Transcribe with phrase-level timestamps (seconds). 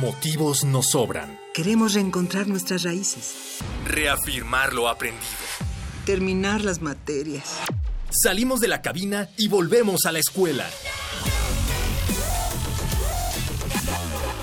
[0.00, 1.40] Motivos nos sobran.
[1.52, 3.58] Queremos reencontrar nuestras raíces.
[3.84, 5.26] Reafirmar lo aprendido.
[6.06, 7.58] Terminar las materias.
[8.08, 10.70] Salimos de la cabina y volvemos a la escuela.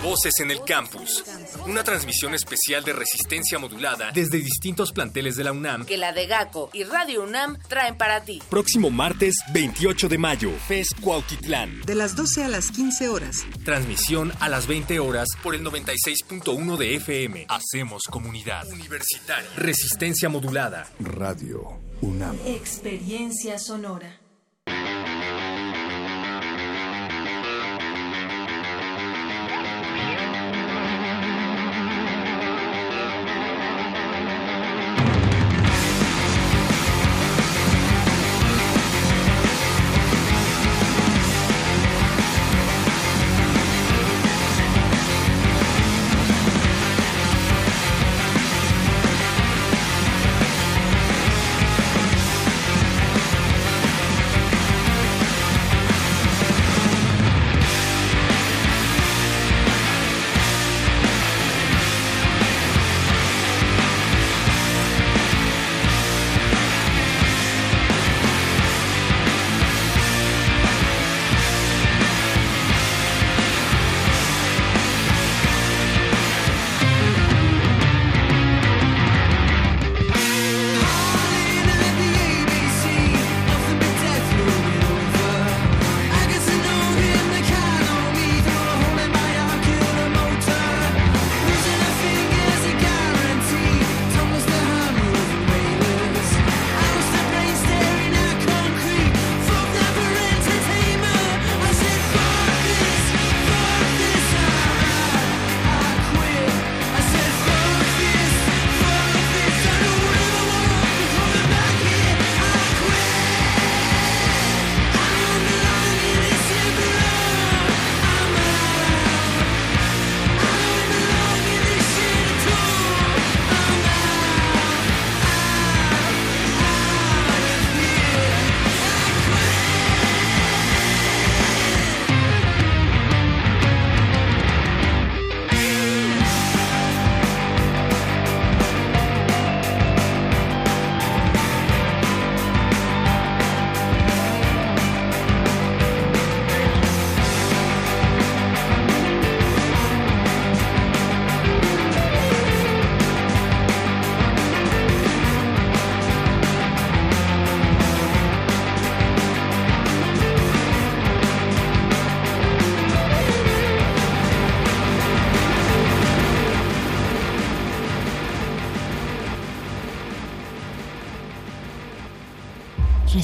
[0.05, 1.23] Voces en el Campus.
[1.65, 5.83] Una transmisión especial de resistencia modulada desde distintos planteles de la UNAM.
[5.83, 8.39] Que la de GACO y Radio UNAM traen para ti.
[8.47, 11.81] Próximo martes 28 de mayo, FES Cuautitlán.
[11.87, 13.47] De las 12 a las 15 horas.
[13.63, 17.47] Transmisión a las 20 horas por el 96.1 de FM.
[17.49, 18.67] Hacemos comunidad.
[18.71, 19.49] Universitaria.
[19.57, 20.87] Resistencia modulada.
[20.99, 22.37] Radio UNAM.
[22.45, 24.21] Experiencia sonora.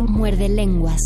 [0.00, 1.02] Muerde lenguas.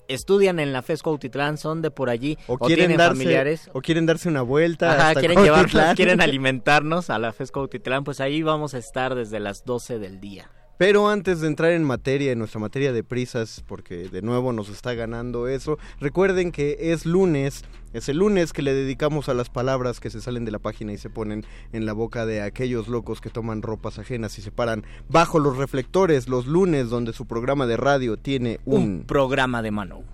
[0.09, 3.71] estudian en la FESCO Autitlán, son de por allí o, quieren tienen familiares.
[3.73, 8.21] o quieren darse una vuelta, Ajá, quieren llevarnos, quieren alimentarnos a la FESCO Autitlán, pues
[8.21, 10.51] ahí vamos a estar desde las 12 del día.
[10.77, 14.69] Pero antes de entrar en materia, en nuestra materia de prisas, porque de nuevo nos
[14.69, 19.51] está ganando eso, recuerden que es lunes, es el lunes que le dedicamos a las
[19.51, 22.89] palabras que se salen de la página y se ponen en la boca de aquellos
[22.89, 27.27] locos que toman ropas ajenas y se paran bajo los reflectores los lunes donde su
[27.27, 30.14] programa de radio tiene un, un programa de mano.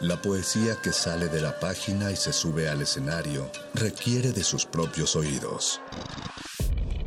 [0.00, 4.64] La poesía que sale de la página y se sube al escenario requiere de sus
[4.64, 5.78] propios oídos.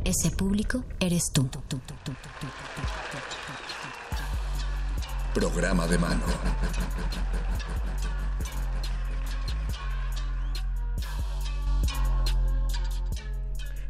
[0.04, 1.48] Ese público eres tú.
[5.34, 6.22] Programa de mano.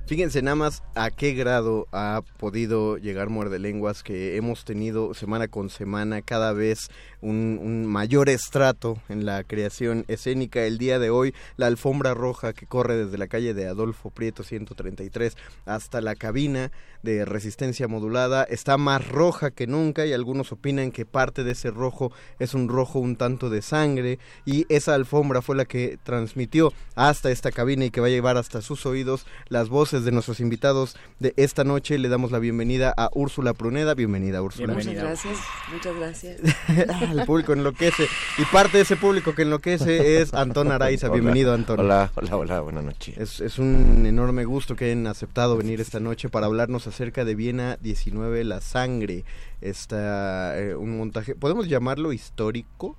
[0.06, 5.48] Fíjense nada más a qué grado ha podido llegar Muerde Lenguas que hemos tenido semana
[5.48, 6.90] con semana cada vez
[7.24, 10.64] un, mayor estrato en la creación escénica.
[10.64, 14.42] El día de hoy, la alfombra roja que corre desde la calle de Adolfo Prieto
[14.42, 16.70] 133 hasta la cabina
[17.02, 21.70] de resistencia modulada está más roja que nunca y algunos opinan que parte de ese
[21.70, 26.72] rojo es un rojo un tanto de sangre y esa alfombra fue la que transmitió
[26.94, 30.40] hasta esta cabina y que va a llevar hasta sus oídos las voces de nuestros
[30.40, 31.98] invitados de esta noche.
[31.98, 33.94] Le damos la bienvenida a Úrsula Pruneda.
[33.94, 34.72] Bienvenida, Úrsula.
[34.72, 35.38] Muchas gracias,
[35.70, 36.40] muchas gracias.
[37.20, 38.08] El público enloquece.
[38.38, 41.08] Y parte de ese público que enloquece es Antón Araiza.
[41.08, 41.80] Bienvenido, Antón.
[41.80, 43.16] Hola, hola, hola, buenas noches.
[43.16, 47.34] Es, es un enorme gusto que hayan aceptado venir esta noche para hablarnos acerca de
[47.34, 49.24] Viena 19, La Sangre.
[49.60, 52.96] Está eh, un montaje, ¿podemos llamarlo histórico?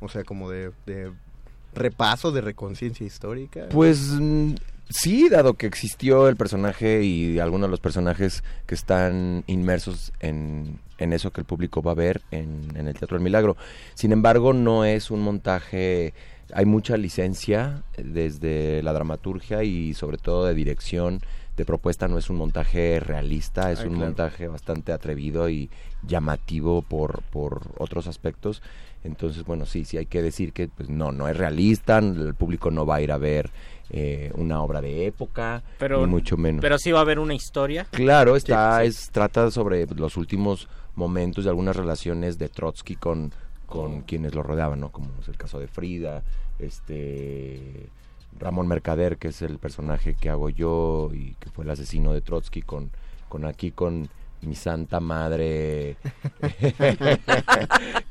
[0.00, 1.12] O sea, como de, de
[1.74, 3.68] repaso, de reconciencia histórica.
[3.70, 4.54] Pues mm,
[4.88, 10.78] Sí, dado que existió el personaje y algunos de los personajes que están inmersos en,
[10.98, 13.56] eso que el público va a ver en, el Teatro del Milagro.
[13.94, 16.14] Sin embargo, no es un montaje,
[16.52, 21.20] hay mucha licencia desde la dramaturgia y sobre todo de dirección,
[21.56, 25.70] de propuesta, no es un montaje realista, es un montaje bastante atrevido y
[26.02, 28.60] llamativo por, por otros aspectos.
[29.04, 32.70] Entonces, bueno, sí, sí hay que decir que pues, no, no es realista, el público
[32.70, 33.50] no va a ir a ver
[33.90, 36.62] eh, una obra de época, ni mucho menos.
[36.62, 37.86] Pero sí va a haber una historia.
[37.90, 43.32] Claro, está, es trata sobre los últimos momentos de algunas relaciones de Trotsky con,
[43.66, 44.90] con quienes lo rodeaban, ¿no?
[44.90, 46.22] Como es el caso de Frida,
[46.58, 47.88] este
[48.38, 52.20] Ramón Mercader, que es el personaje que hago yo y que fue el asesino de
[52.20, 52.90] Trotsky, con,
[53.28, 54.08] con aquí con
[54.42, 55.96] mi santa madre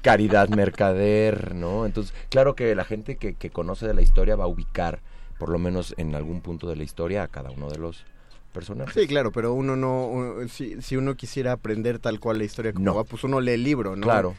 [0.01, 1.85] Caridad Mercader, ¿no?
[1.85, 5.01] Entonces, claro que la gente que, que conoce de la historia va a ubicar
[5.37, 8.05] por lo menos en algún punto de la historia a cada uno de los
[8.53, 8.93] personajes.
[8.93, 12.95] Sí, claro, pero uno no, si, si uno quisiera aprender tal cual la historia como
[12.95, 14.03] va, pues uno lee el libro, ¿no?
[14.03, 14.35] Claro.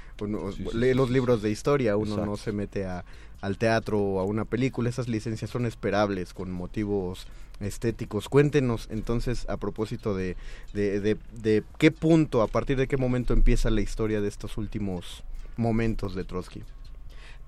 [0.72, 3.04] lee los libros de historia, uno no se mete a,
[3.42, 7.26] al teatro o a una película, esas licencias son esperables con motivos
[7.60, 8.28] estéticos.
[8.28, 10.36] Cuéntenos entonces a propósito de,
[10.72, 14.56] de, de, de qué punto, a partir de qué momento empieza la historia de estos
[14.56, 15.24] últimos
[15.56, 16.62] momentos de Trotsky.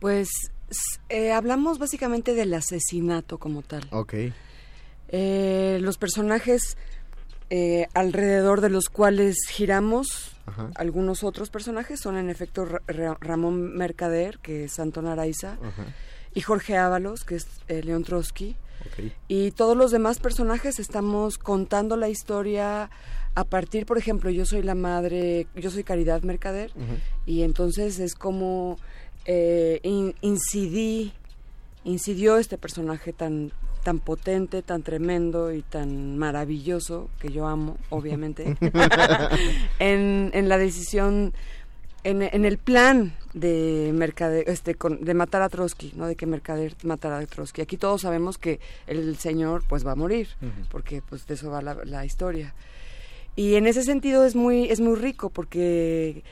[0.01, 0.29] Pues
[1.09, 3.87] eh, hablamos básicamente del asesinato como tal.
[3.91, 4.15] Ok.
[5.09, 6.77] Eh, los personajes
[7.51, 10.33] eh, alrededor de los cuales giramos,
[10.77, 12.67] algunos otros personajes son en efecto
[13.21, 15.59] Ramón Mercader, que es Antón Araiza,
[16.35, 18.57] y Jorge Ábalos, que es León Trotsky.
[19.27, 22.91] Y todos los demás personajes estamos contando la historia
[23.37, 26.73] a partir, por ejemplo, yo soy la madre, yo soy Caridad Mercader,
[27.27, 28.79] y entonces es como
[29.27, 29.81] eh,
[30.23, 31.13] incidí,
[31.85, 33.53] incidió este personaje tan
[33.87, 38.57] tan potente, tan tremendo y tan maravilloso, que yo amo, obviamente,
[39.79, 41.33] en, en la decisión
[42.03, 47.19] en, el plan de Mercader, este, de matar a Trotsky, no de que Mercader matara
[47.19, 47.63] a Trotsky.
[47.63, 50.31] Aquí todos sabemos que el señor pues va a morir,
[50.69, 52.57] porque pues de eso va la, historia.
[53.37, 56.25] Y en ese sentido es muy es muy rico porque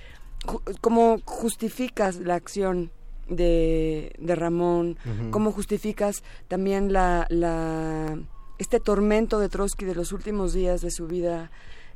[0.80, 2.90] como justificas la acción
[3.28, 4.98] de, de Ramón,
[5.30, 8.18] cómo justificas también la, la
[8.58, 11.50] este tormento de Trotsky de los últimos días de su vida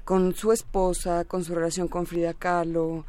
[0.04, 3.04] con su esposa, con su relación con Frida Kahlo,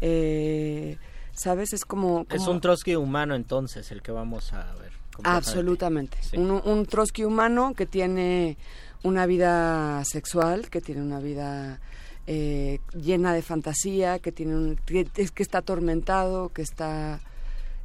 [0.00, 0.98] eh,
[1.32, 1.72] ¿Sabes?
[1.72, 4.92] Es como, Es un Trotsky humano entonces el que vamos a ver.
[5.24, 6.18] Absolutamente.
[6.36, 8.58] Un, un Trotsky humano que tiene
[9.02, 11.80] una vida sexual, que tiene una vida
[12.26, 17.20] eh, llena de fantasía, que tiene un, que, que está atormentado, que está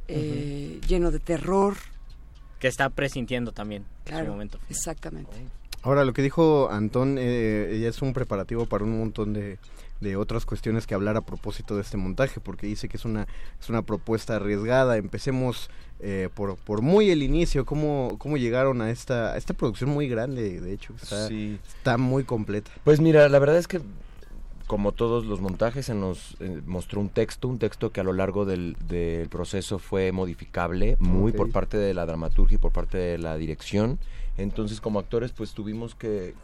[0.08, 1.76] eh, lleno de terror.
[2.58, 4.58] Que está presintiendo también claro, momento.
[4.68, 5.30] Exactamente.
[5.82, 9.58] Ahora, lo que dijo Antón eh, es un preparativo para un montón de,
[10.00, 13.28] de otras cuestiones que hablar a propósito de este montaje, porque dice que es una,
[13.60, 14.96] es una propuesta arriesgada.
[14.96, 20.08] Empecemos eh, por, por muy el inicio, cómo, cómo llegaron a esta, esta producción muy
[20.08, 22.72] grande, de hecho, está, está muy completa.
[22.82, 23.80] Pues mira, la verdad es que
[24.68, 28.12] como todos los montajes, se nos eh, mostró un texto, un texto que a lo
[28.12, 32.98] largo del, del proceso fue modificable, muy por parte de la dramaturgia y por parte
[32.98, 33.98] de la dirección.
[34.38, 36.34] Entonces, como actores, pues tuvimos que,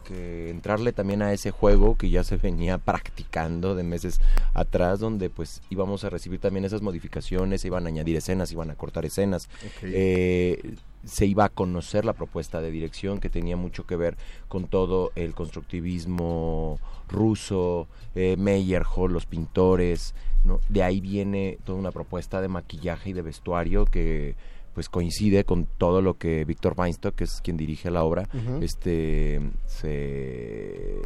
[0.49, 4.19] entrarle también a ese juego que ya se venía practicando de meses
[4.53, 8.69] atrás, donde pues íbamos a recibir también esas modificaciones, se iban a añadir escenas, iban
[8.69, 9.49] a cortar escenas.
[9.81, 14.67] Eh, se iba a conocer la propuesta de dirección que tenía mucho que ver con
[14.67, 20.59] todo el constructivismo ruso, eh, Meyerhold, los pintores, ¿no?
[20.69, 24.35] De ahí viene toda una propuesta de maquillaje y de vestuario que
[24.73, 28.27] pues coincide con todo lo que Víctor Weinstock, que es quien dirige la obra,
[28.59, 30.99] este se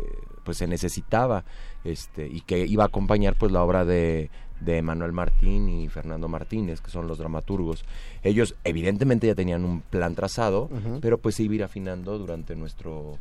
[0.43, 1.45] pues se necesitaba
[1.83, 6.27] este y que iba a acompañar pues la obra de de Manuel Martín y Fernando
[6.27, 7.85] Martínez, que son los dramaturgos.
[8.23, 10.69] Ellos evidentemente ya tenían un plan trazado,
[11.01, 13.17] pero pues se iba a ir afinando durante nuestro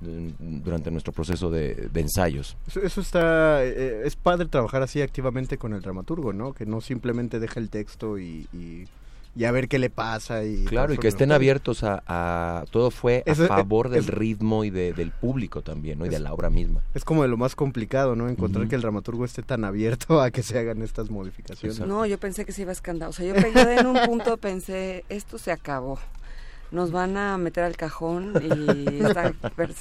[0.00, 2.56] durante nuestro proceso de, ensayos.
[2.68, 6.52] Eso, está, eh, es padre trabajar así activamente con el dramaturgo, ¿no?
[6.52, 8.84] Que no simplemente deja el texto y y
[9.44, 10.44] a ver qué le pasa.
[10.44, 15.10] y Claro, y que estén abiertos a, Todo fue a favor del ritmo y del
[15.12, 16.06] público también, ¿no?
[16.06, 16.82] Y de la obra misma.
[16.94, 18.28] Es como de lo más complicado, ¿no?
[18.28, 21.80] Encontrar que el dramaturgo esté tan abierto a que se hagan estas modificaciones.
[21.80, 23.08] No, yo pensé que se iba a escandar.
[23.08, 25.98] O sea, yo, en un punto pensé, esto se acabó
[26.70, 29.32] nos van a meter al cajón y está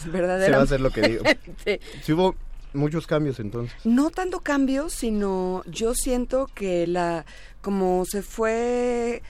[0.06, 0.46] verdaderamente...
[0.46, 1.24] Se va a hacer lo que digo.
[2.02, 2.14] sí.
[2.14, 2.36] hubo
[2.74, 3.76] muchos cambios entonces.
[3.84, 7.26] No tanto cambios, sino yo siento que la
[7.62, 9.22] como se fue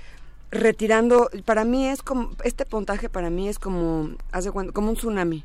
[0.51, 5.43] retirando, para mí es como, este puntaje para mí es como, hace como un tsunami.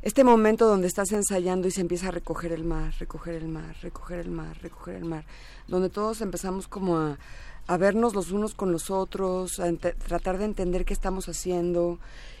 [0.00, 3.76] Este momento donde estás ensayando y se empieza a recoger el mar, recoger el mar,
[3.82, 5.24] recoger el mar, recoger el mar,
[5.68, 7.18] donde todos empezamos como a,
[7.66, 11.98] a vernos los unos con los otros, a tratar de entender qué estamos haciendo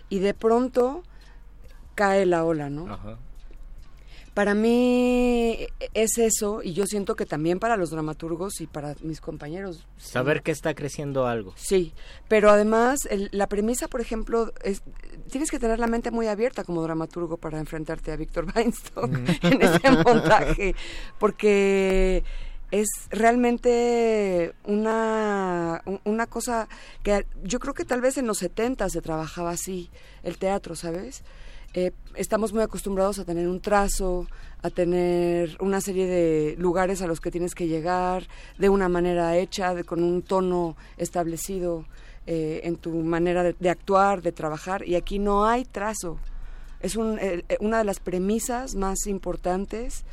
[0.08, 1.02] y de pronto
[1.94, 3.18] cae la ola, ¿no?
[4.34, 9.20] Para mí es eso y yo siento que también para los dramaturgos y para mis
[9.20, 9.86] compañeros.
[9.98, 11.52] Saber que está creciendo algo.
[11.56, 11.92] Sí,
[12.28, 14.82] pero además la premisa, por ejemplo, es,
[15.30, 19.10] tienes que tener la mente muy abierta como dramaturgo para enfrentarte a Víctor Weinstock
[19.42, 20.74] en ese montaje,
[21.18, 22.22] porque
[22.70, 26.68] es realmente una, una cosa
[27.02, 29.90] que yo creo que tal vez en los 70 se trabajaba así,
[30.22, 31.24] el teatro, ¿sabes?
[31.72, 34.26] Eh, estamos muy acostumbrados a tener un trazo,
[34.60, 38.26] a tener una serie de lugares a los que tienes que llegar
[38.58, 41.84] de una manera hecha, con un tono establecido
[42.26, 46.18] eh, en tu manera de, actuar, de trabajar, y aquí no hay trazo.
[46.80, 50.04] Es eh, una de las premisas más importantes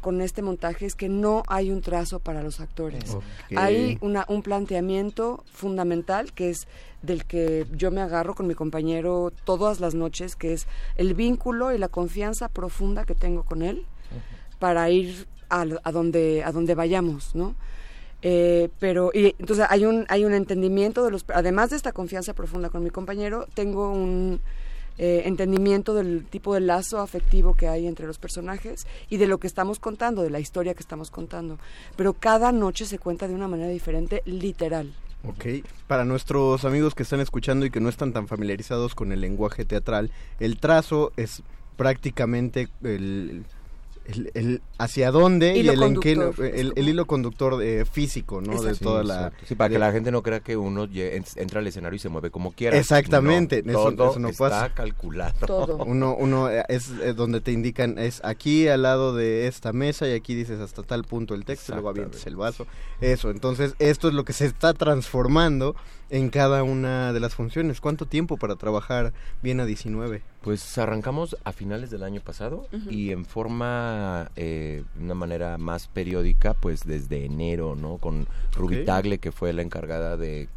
[0.00, 3.16] con este montaje es que no hay un trazo para los actores.
[3.54, 6.66] Hay una, un planteamiento fundamental que es
[7.02, 10.66] del que yo me agarro con mi compañero todas las noches, que es
[10.96, 13.84] el vínculo y la confianza profunda que tengo con él
[14.58, 17.54] para ir a, donde a donde vayamos, ¿no?
[18.22, 22.34] Eh, pero y entonces hay un hay un entendimiento de los además de esta confianza
[22.34, 24.42] profunda con mi compañero tengo un
[24.98, 29.38] eh, entendimiento del tipo de lazo afectivo que hay entre los personajes y de lo
[29.38, 31.58] que estamos contando, de la historia que estamos contando.
[31.96, 34.92] Pero cada noche se cuenta de una manera diferente, literal.
[35.22, 39.20] Ok, para nuestros amigos que están escuchando y que no están tan familiarizados con el
[39.20, 41.42] lenguaje teatral, el trazo es
[41.76, 43.44] prácticamente el,
[44.10, 48.40] el, el hacia dónde Hilo y el, en qué- el, el hilo conductor eh, físico,
[48.40, 48.60] ¿no?
[48.62, 49.32] De Sí, toda la...
[49.46, 52.08] Sí, para que de- la gente no crea que uno entra al escenario y se
[52.08, 52.76] mueve como quiera.
[52.76, 54.74] Exactamente, No, eso- todo eso no está pasa.
[54.74, 55.76] calculado.
[55.86, 60.08] Uno, uno eh, es eh, donde te indican, es aquí al lado de esta mesa
[60.08, 62.66] y aquí dices hasta tal punto el texto, y luego avientes el vaso.
[63.00, 65.74] Eso, entonces esto es lo que se está transformando
[66.10, 67.80] en cada una de las funciones.
[67.80, 69.12] ¿Cuánto tiempo para trabajar
[69.42, 70.22] bien a 19?
[70.42, 75.88] Pues arrancamos a finales del año pasado y en forma, eh, de una manera más
[75.88, 77.98] periódica, pues desde enero, ¿no?
[77.98, 78.84] Con Ruby Ok.
[78.86, 80.48] Tagle, que fue la encargada de,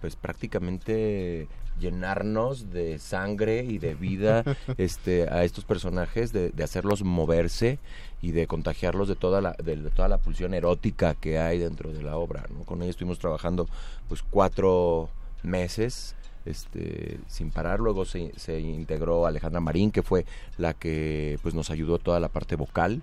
[0.00, 4.44] pues prácticamente llenarnos de sangre y de vida
[4.78, 7.78] este a estos personajes de, de hacerlos moverse
[8.22, 11.92] y de contagiarlos de toda la de, de toda la pulsión erótica que hay dentro
[11.92, 12.64] de la obra ¿no?
[12.64, 13.68] con ella estuvimos trabajando
[14.08, 15.08] pues cuatro
[15.42, 16.14] meses
[16.44, 20.26] este sin parar luego se, se integró Alejandra Marín que fue
[20.58, 23.02] la que pues nos ayudó toda la parte vocal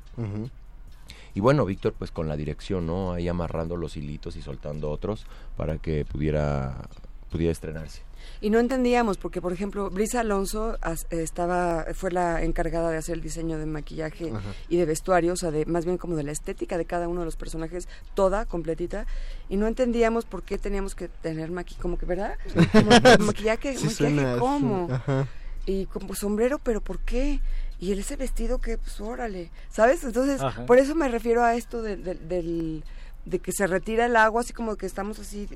[1.33, 3.13] y bueno, Víctor, pues con la dirección, ¿no?
[3.13, 5.25] Ahí amarrando los hilitos y soltando otros
[5.55, 6.89] para que pudiera,
[7.29, 8.01] pudiera estrenarse.
[8.41, 13.15] Y no entendíamos, porque por ejemplo, Brisa Alonso as- estaba, fue la encargada de hacer
[13.15, 14.41] el diseño de maquillaje Ajá.
[14.69, 17.21] y de vestuario, o sea, de, más bien como de la estética de cada uno
[17.21, 19.05] de los personajes, toda, completita,
[19.49, 22.35] y no entendíamos por qué teníamos que tener maquillaje, como que, ¿verdad?
[22.71, 24.87] Como, maquillaje, Sí maquillaje, ¿cómo?
[24.91, 25.27] Ajá.
[25.65, 27.39] Y como sombrero, pero ¿por qué?
[27.79, 30.03] Y ese vestido que, pues órale, ¿sabes?
[30.03, 30.65] Entonces, Ajá.
[30.65, 32.83] por eso me refiero a esto de, de- del,
[33.25, 35.47] de que se retira el agua, así como que estamos así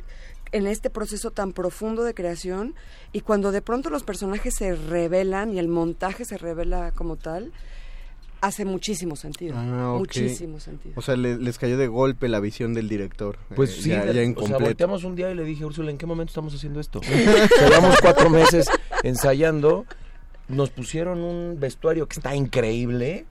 [0.51, 2.75] en este proceso tan profundo de creación
[3.11, 7.51] y cuando de pronto los personajes se revelan y el montaje se revela como tal,
[8.41, 9.55] hace muchísimo sentido.
[9.57, 9.99] Ah, ok.
[9.99, 10.93] Muchísimo sentido.
[10.97, 13.37] O sea, le- les cayó de golpe la visión del director.
[13.55, 15.97] Pues eh, sí, ya, ya o sea, volteamos un día y le dije, Úrsula, ¿en
[15.97, 17.01] qué momento estamos haciendo esto?
[17.59, 18.67] Llevamos cuatro meses
[19.01, 19.85] ensayando,
[20.47, 23.25] nos pusieron un vestuario que está increíble,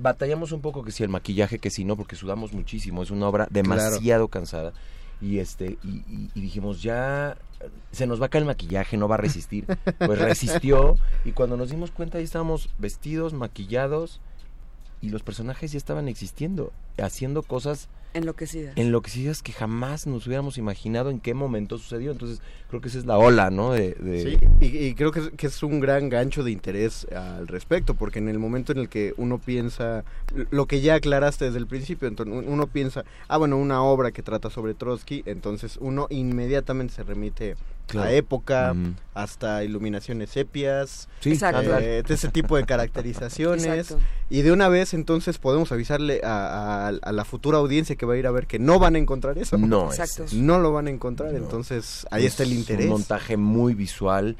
[0.00, 3.28] batallamos un poco que si el maquillaje, que si no, porque sudamos muchísimo, es una
[3.28, 4.72] obra demasiado cansada.
[5.20, 7.36] Y este, y, y- y dijimos, ya
[7.92, 9.66] se nos va a caer el maquillaje, no va a resistir.
[9.98, 14.20] Pues resistió, y cuando nos dimos cuenta ahí estábamos vestidos, maquillados,
[15.02, 18.72] y los personajes ya estaban existiendo, haciendo cosas Enloquecida.
[18.76, 22.10] enloquecidas que jamás nos hubiéramos imaginado en qué momento sucedió.
[22.12, 23.72] Entonces, creo que esa es la ola, ¿no?
[23.72, 27.06] De, de- Sí, y, y creo que es, que es un gran gancho de interés
[27.14, 30.04] al respecto, porque en el momento en el que uno piensa,
[30.50, 34.10] lo que ya aclaraste desde el principio, entonces un- uno piensa, ah, bueno, una obra
[34.12, 38.08] que trata sobre Trotsky, entonces uno inmediatamente se remite Claro.
[38.08, 38.74] a época,
[39.14, 41.76] hasta iluminaciones sepias, Sí, Exacto.
[41.80, 43.98] eh, de ese tipo de caracterizaciones, Exacto.
[44.28, 48.14] y de una vez entonces podemos avisarle a, a- a la futura audiencia que va
[48.14, 49.58] a ir a ver que no van a encontrar eso.
[49.58, 50.24] No Exacto.
[50.32, 51.38] No lo van a encontrar, No.
[51.38, 52.86] entonces ahí Es está el interés.
[52.86, 54.38] Un montaje muy visual,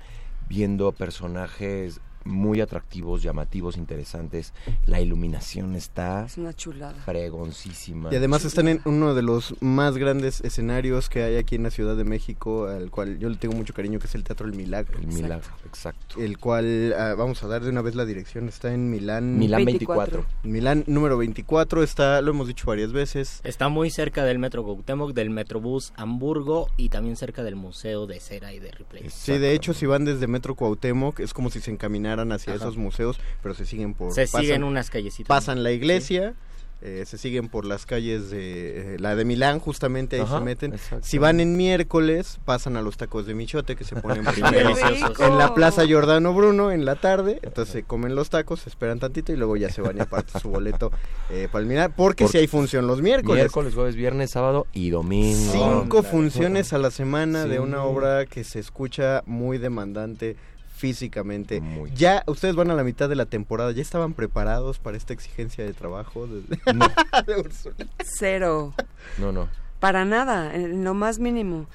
[0.48, 4.52] viendo personajes muy atractivos, llamativos, interesantes.
[4.86, 6.94] La iluminación está Es una chulada.
[7.04, 8.10] fregoncísima.
[8.12, 11.70] Y además están en uno de los más grandes escenarios que hay aquí en la
[11.70, 14.54] Ciudad de México, al cual yo le tengo mucho cariño, que es el Teatro El
[14.54, 14.98] Milagro.
[14.98, 16.20] El milagro, exacto.
[16.20, 19.38] El cual, ah, vamos a dar de una vez la dirección, está en Milán.
[19.38, 20.18] Milán 24.
[20.18, 20.50] 24.
[20.50, 23.40] Milán número 24, está, lo hemos dicho varias veces.
[23.44, 28.20] Está muy cerca del Metro Cuauhtémoc, del Metrobús Hamburgo y también cerca del Museo de
[28.20, 29.08] Cera y de Ripley.
[29.10, 32.62] Sí, de hecho, si van desde Metro Cuauhtémoc, es como si se encaminaran hacia Ajá.
[32.64, 34.12] esos museos, pero se siguen por...
[34.12, 35.28] Se pasan- siguen unas callecitas.
[35.28, 36.34] Pasan la iglesia,
[36.82, 38.94] eh, se siguen por las calles de...
[38.94, 40.74] eh, la de Milán, justamente ahí Ajá, se meten.
[41.02, 44.70] Si van en miércoles, pasan a los tacos de michote que se ponen primero
[45.18, 47.38] en la Plaza Giordano Bruno en la tarde.
[47.42, 50.48] Entonces se comen los tacos, esperan tantito y luego ya se van y apartan su
[50.48, 50.90] boleto
[51.30, 51.92] eh, para el Milán.
[51.94, 53.42] Porque Por- si hay función los miércoles.
[53.42, 55.52] Miércoles, jueves, viernes, sábado y domingo.
[55.52, 60.36] Cinco funciones a la semana de una obra que se escucha muy demandante
[60.80, 61.60] físicamente.
[61.60, 61.92] Muy.
[61.94, 65.64] Ya ustedes van a la mitad de la temporada, ¿ya estaban preparados para esta exigencia
[65.64, 66.26] de trabajo?
[66.26, 66.42] de-
[66.74, 66.86] No,
[67.26, 67.76] de Úrsula?
[68.18, 68.74] Cero.
[69.18, 69.48] no, no.
[69.78, 71.66] Para nada, en lo más mínimo.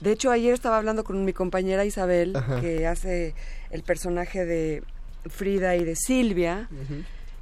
[0.00, 2.60] De hecho, ayer estaba hablando con mi compañera Isabel, Ajá.
[2.60, 3.34] que hace
[3.70, 4.82] el personaje de
[5.28, 6.68] Frida y de Silvia,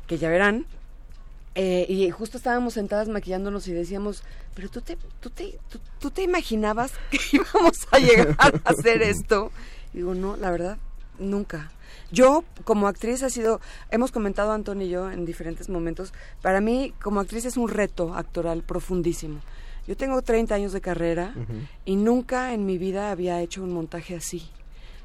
[0.06, 0.66] que ya verán.
[1.54, 4.22] eh, y justo estábamos sentadas maquillándonos y decíamos,
[4.54, 9.02] pero tú te, tú te, tú, tú te imaginabas que íbamos a llegar a hacer
[9.14, 9.50] esto.
[9.92, 10.78] Y digo, no, la verdad,
[11.18, 11.70] nunca.
[12.10, 16.92] Yo, como actriz, ha sido, hemos comentado Antonio y yo en diferentes momentos, para mí,
[17.02, 19.40] como actriz es un reto actoral profundísimo.
[19.86, 21.34] Yo tengo 30 años de carrera
[21.84, 24.48] y nunca en mi vida había hecho un montaje así,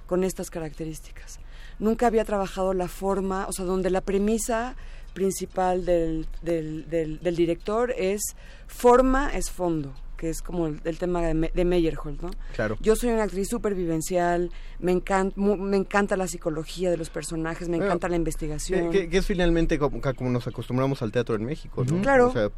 [0.05, 1.39] con estas características.
[1.79, 4.75] Nunca había trabajado la forma, o sea, donde la premisa
[5.13, 8.21] principal del, del, del, del director es
[8.67, 9.93] forma es fondo.
[10.17, 12.31] Que es como el, el tema de, Me- de Meyerhold, ¿no?
[12.55, 12.75] Claro.
[12.81, 17.09] Yo soy una actriz súper vivencial, me, encan- mu- me encanta la psicología de los
[17.09, 18.91] personajes, me Bueno, encanta la investigación.
[18.91, 21.85] Que, es finalmente como, nos acostumbramos al teatro en México.
[22.01, 22.27] Claro.
[22.29, 22.49] O sea,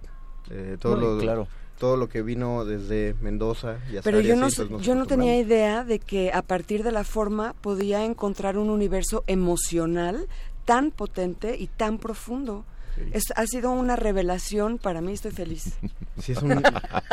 [0.50, 1.48] eh, todo, No, lo, claro.
[1.78, 4.48] todo lo que vino desde Mendoza y Pero yo no,
[4.80, 9.24] yo no tenía idea de que a partir de la forma podía encontrar un universo
[9.28, 10.28] emocional
[10.66, 12.66] tan potente y tan profundo.
[13.14, 15.74] Es, ha sido una revelación para mí, estoy feliz.
[16.22, 16.62] Sí es, un,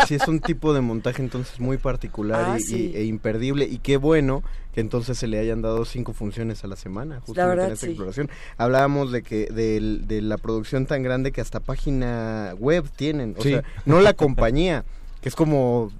[0.08, 2.90] sí es un tipo de montaje entonces muy particular Ah, y, sí.
[2.92, 4.42] y- e imperdible y qué bueno
[4.74, 7.86] que entonces se le hayan dado cinco funciones a la semana justamente verdad, en esta
[7.86, 7.92] sí.
[7.92, 8.28] exploración.
[8.58, 13.42] Hablábamos de que del- de la producción tan grande que hasta página web tienen, o
[13.44, 13.50] Sí.
[13.50, 14.84] sea, no la compañía,
[15.22, 15.92] que es como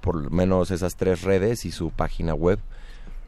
[0.00, 2.58] por lo menos esas tres redes y su página web,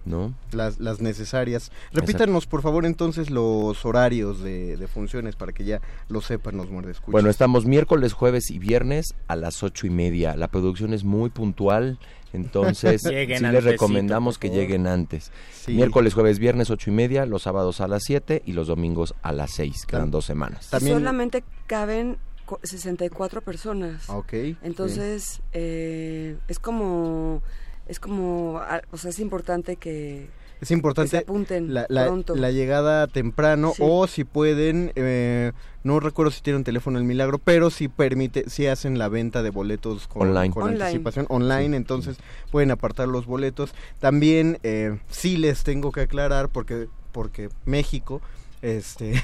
[0.07, 0.33] ¿no?
[0.53, 1.71] las, las necesarias.
[1.93, 6.71] Repítanos, por favor, entonces los horarios de, de funciones para que ya lo sepan los
[6.71, 7.13] muerde escuchas.
[7.13, 10.37] Bueno, estamos miércoles, jueves y viernes a las ocho y media.
[10.37, 11.99] La producción es muy puntual,
[12.33, 15.33] entonces sí les recomendamos que lleguen antes.
[15.53, 15.75] Sí.
[15.75, 19.33] Miércoles, jueves, viernes ocho y media, los sábados a las siete y los domingos a
[19.33, 19.85] las seis.
[19.87, 20.71] Quedan dos semanas.
[20.71, 24.09] También- Solamente caben cu- 64 personas.
[24.09, 24.33] Ah, Ok.
[24.63, 27.43] Entonces, eh, es como,
[27.87, 32.35] es como, o sea, es importante que, Es que se importante apunten la, la- pronto.
[32.35, 33.83] la llegada temprano Sí.
[33.85, 35.53] o si pueden, eh,
[35.85, 39.51] no recuerdo si tienen teléfono el milagro, pero si permite, si hacen la venta de
[39.51, 40.53] boletos con, Online.
[40.53, 40.85] con Online.
[40.85, 42.17] anticipación online, entonces
[42.51, 43.73] pueden apartar los boletos.
[44.01, 48.21] También eh, sí les tengo que aclarar porque porque México,
[48.63, 49.23] este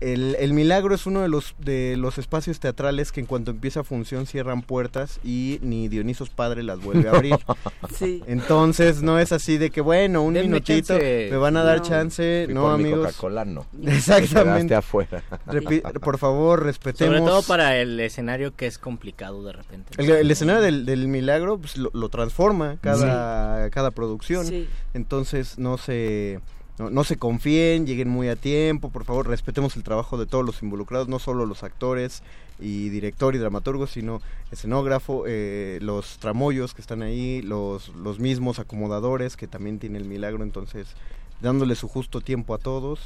[0.00, 3.82] El, el Milagro es uno de los de los espacios teatrales que en cuanto empieza
[3.82, 7.36] función cierran puertas y ni Dionisos padre las vuelve a abrir.
[7.96, 8.22] Sí.
[8.26, 11.28] Entonces no es así de que bueno, un Denme minutito, chance.
[11.30, 11.84] me van a dar No.
[11.84, 13.06] chance, Fui no por amigos.
[13.06, 13.64] Coca-Cola no.
[13.86, 14.68] Exactamente.
[14.68, 15.22] Quedaste afuera.
[15.46, 17.16] Repi- por favor, respetemos.
[17.16, 19.92] Sobre todo para el escenario que es complicado de repente.
[19.96, 24.44] El, el escenario del, del milagro pues, lo, lo transforma cada, cada producción.
[24.46, 24.68] Sí.
[24.94, 26.40] Entonces no se,
[26.78, 30.44] no, no se confíen, lleguen muy a tiempo, por favor, respetemos el trabajo de todos
[30.44, 32.22] los involucrados, no solo los actores
[32.60, 38.58] y director y dramaturgo, sino escenógrafo, eh, los tramoyos que están ahí, los, los mismos
[38.58, 40.88] acomodadores que también tiene el milagro, entonces
[41.40, 43.00] dándole su justo tiempo a todos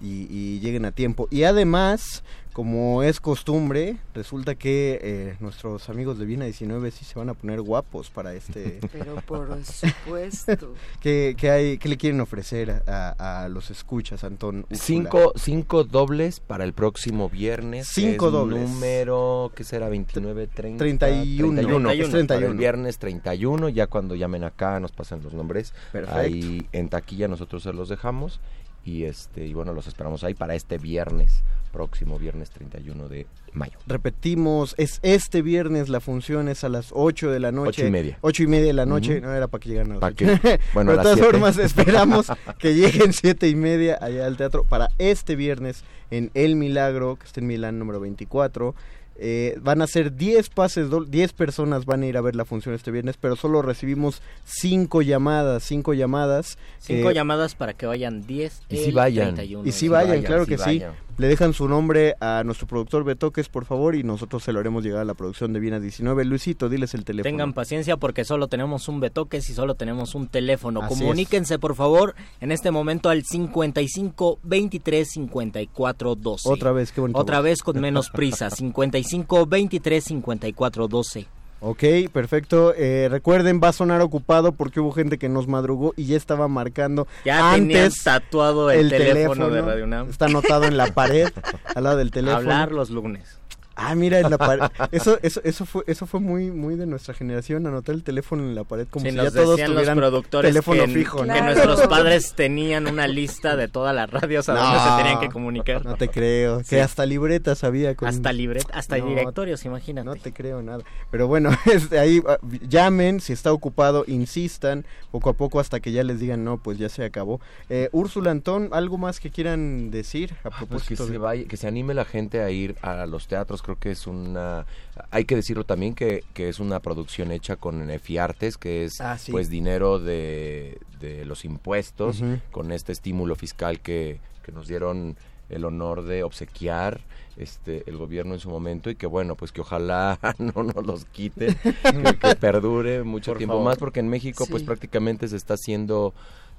[0.00, 1.28] y lleguen a tiempo.
[1.30, 2.24] Y además,
[2.54, 7.34] como es costumbre, resulta que eh, nuestros amigos de Viena 19 sí se van a
[7.34, 8.78] poner guapos para este...
[8.92, 10.72] Pero por supuesto.
[11.00, 14.66] ¿Qué, qué hay, ¿Qué le quieren ofrecer a, a los escuchas, Antón?
[14.70, 17.88] Cinco, cinco dobles para el próximo viernes.
[17.88, 18.70] Cinco es dobles.
[18.70, 19.88] Número, ¿qué será?
[19.88, 20.78] 29, 30.
[20.78, 21.60] 31.
[21.60, 21.90] 31.
[21.90, 22.46] Es Para 31.
[22.46, 25.74] el viernes 31, ya cuando llamen acá nos pasan los nombres.
[25.90, 26.20] Perfecto.
[26.20, 28.38] Ahí en taquilla nosotros se los dejamos.
[28.84, 31.42] Y este y bueno, los esperamos ahí para este viernes,
[31.78, 33.76] próximo viernes 31 de mayo.
[33.88, 37.82] Repetimos, es este viernes, la función es a las 8 de la noche.
[37.82, 38.18] Ocho y media.
[38.20, 39.26] 8 y media de la noche, Ujú.
[39.26, 40.16] no era para que llegaran a las Pa' 8.
[40.16, 42.26] que- bueno, de todas formas, esperamos
[42.60, 45.82] que lleguen 7 y media allá al teatro para este viernes
[46.12, 48.74] en El Milagro, que está en Milán número 24.
[49.16, 52.44] Eh, van a ser 10 pases, do- 10 personas van a ir a ver la
[52.44, 56.58] función este viernes, pero solo recibimos 5 llamadas, 5 llamadas.
[56.80, 59.34] Cinco que- llamadas para que vayan 10 Y si vayan.
[59.36, 59.68] 31.
[59.68, 60.92] Y sí vayan, vayan, claro sí que vayan.
[60.92, 60.98] sí.
[61.16, 64.82] Le dejan su nombre a nuestro productor Betoques, por favor, y nosotros se lo haremos
[64.82, 66.24] llegar a la producción de Viena 19.
[66.24, 67.30] Luisito, diles el teléfono.
[67.30, 70.82] Tengan paciencia porque solo tenemos un betoques y solo tenemos un teléfono.
[70.82, 76.48] Así Comuníquense por favor en este momento al 55 23 54 12.
[76.48, 77.20] Otra vez, qué bonito.
[77.20, 78.50] Otra vez con menos prisa.
[78.50, 81.28] 55 23 54 12.
[81.66, 82.74] Ok, perfecto.
[82.76, 86.46] Eh, recuerden, va a sonar ocupado porque hubo gente que nos madrugó y ya estaba
[86.46, 90.10] marcando Ya antes tatuado el, teléfono, de Radio UNAM.
[90.10, 91.32] Está anotado en la pared,
[91.74, 92.36] al lado del teléfono.
[92.36, 93.38] Hablar los lunes.
[93.76, 94.62] Ah, mira, en la pared.
[94.92, 98.54] Eso, eso, eso fue, eso fue muy, muy de nuestra generación, anotar el teléfono en
[98.54, 101.18] la pared como Sí, si nos ya todos decían los tuvieran productores teléfono que, fijo.
[101.20, 101.32] que ¿no?
[101.34, 101.44] Claro.
[101.54, 104.62] nuestros padres tenían una lista de todas las radios a No.
[104.62, 105.84] donde se tenían que comunicar.
[105.84, 106.60] No te creo.
[106.60, 106.66] Sí.
[106.70, 108.08] Que hasta libretas había con...
[108.08, 110.04] Hasta libret, hasta No, directorios, imagínate.
[110.06, 110.84] No te creo nada.
[111.10, 115.92] Pero bueno, este, ahí ah, llamen, si está ocupado, insistan, poco a poco hasta que
[115.92, 117.40] ya les digan, no, pues ya se acabó.
[117.68, 121.56] Eh, Úrsula, Antón, ¿algo más que quieran decir a Pues que propósito se, vaya, que
[121.56, 124.66] se anime la gente a ir a los teatros creo que es una...
[125.10, 129.18] Hay que decirlo también que, que es una producción hecha con Efiartes, que es Ah,
[129.18, 129.32] sí.
[129.32, 132.22] pues dinero de, de los impuestos,
[132.52, 135.16] con este estímulo fiscal que, que nos dieron
[135.48, 137.00] el honor de obsequiar
[137.36, 141.04] este el gobierno en su momento y que bueno pues que ojalá no nos los
[141.06, 143.64] quite que, que perdure mucho Por tiempo favor.
[143.70, 146.14] más porque en México pues prácticamente se está haciendo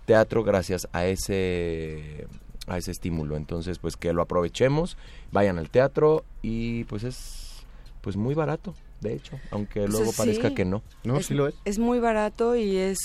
[0.06, 2.28] teatro gracias a ese
[2.68, 4.98] a ese estímulo entonces pues que lo aprovechemos
[5.32, 7.64] vayan al teatro y pues es
[8.02, 10.18] pues muy barato de hecho aunque Pues luego sí.
[10.18, 11.56] parezca que no No, sí lo es.
[11.66, 12.98] Es muy barato y es...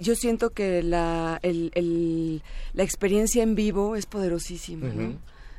[0.00, 2.42] Yo siento que la, el- el-
[2.74, 5.18] la experiencia en vivo es poderosísima, ¿no?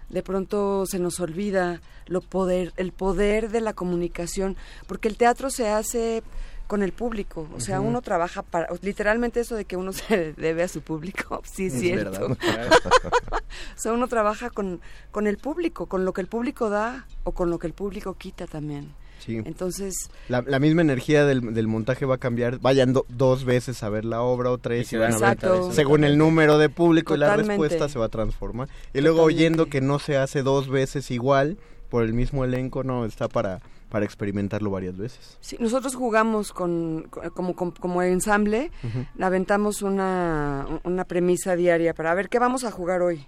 [0.10, 4.56] De pronto se nos olvida lo poder, el poder de la comunicación,
[4.88, 6.22] porque el teatro se hace
[6.70, 10.62] con el público, o sea, uno trabaja para, literalmente eso de que uno se debe
[10.64, 12.12] a su público, sí es, Es cierto.
[12.12, 12.38] verdad.
[13.76, 14.80] o sea, uno trabaja con,
[15.12, 18.14] con el público, con lo que el público da o con lo que el público
[18.14, 18.94] quita también.
[19.20, 19.36] Sí.
[19.44, 19.96] Entonces,
[20.30, 22.60] La, la misma energía del, del montaje va a cambiar.
[22.60, 25.74] Vayan do- dos veces a ver la obra o tres Y van a ver Exacto.
[25.74, 28.70] según el número de público y la respuesta se va a transformar.
[28.94, 31.58] Y luego oyendo que no se hace dos veces igual
[31.90, 35.38] por el mismo elenco, no, está para, para experimentarlo varias veces.
[35.42, 38.72] Sí, nosotros jugamos con, como, como, como ensamble,
[39.20, 43.26] aventamos una, una premisa diaria para ver qué vamos a jugar hoy.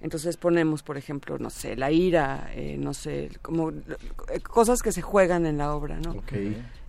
[0.00, 4.92] Entonces ponemos, por ejemplo, no sé, la ira, eh, no sé, como eh, cosas que
[4.92, 6.12] se juegan en la obra, ¿no?
[6.12, 6.32] Ok.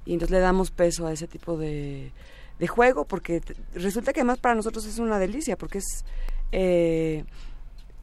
[0.05, 2.11] Y entonces le damos peso a ese tipo de,
[2.59, 3.41] de juego, porque
[3.73, 6.03] resulta que además para nosotros es una delicia, porque es...
[6.51, 7.23] eh,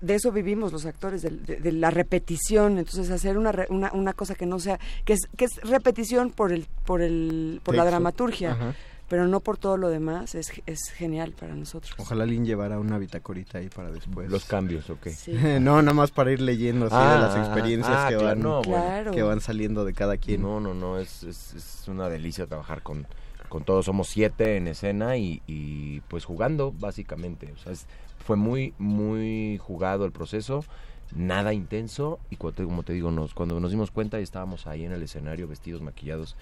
[0.03, 2.79] de eso vivimos los actores, del- de, de la repetición.
[2.79, 6.31] Entonces hacer una, re- una, una cosa que no sea, que es, que es repetición
[6.31, 8.75] por el, por el, por la dramaturgia, Ajá.
[9.09, 11.95] pero no por todo lo demás, es, es genial para nosotros.
[11.99, 14.29] Ojalá Lin llevara una bitacorita ahí para después.
[14.31, 15.33] los cambios ok Sí.
[15.61, 18.41] no, nada más para ir leyendo así Ah, de las experiencias ah, que, claro, van,
[18.41, 18.73] no, bueno.
[18.85, 19.11] Claro.
[19.13, 20.43] que van saliendo de cada quien.
[20.43, 23.07] No, no, no, es, es, es una delicia trabajar con,
[23.49, 23.85] con todos.
[23.85, 27.53] Somos siete en escena y, y, pues jugando, básicamente.
[27.55, 27.87] O sea, es-
[28.23, 30.65] fue muy, muy jugado el proceso,
[31.15, 32.19] nada intenso.
[32.31, 35.03] Y cu- como te digo, nos, cuando nos dimos cuenta y estábamos ahí en el
[35.03, 36.37] escenario, vestidos, maquillados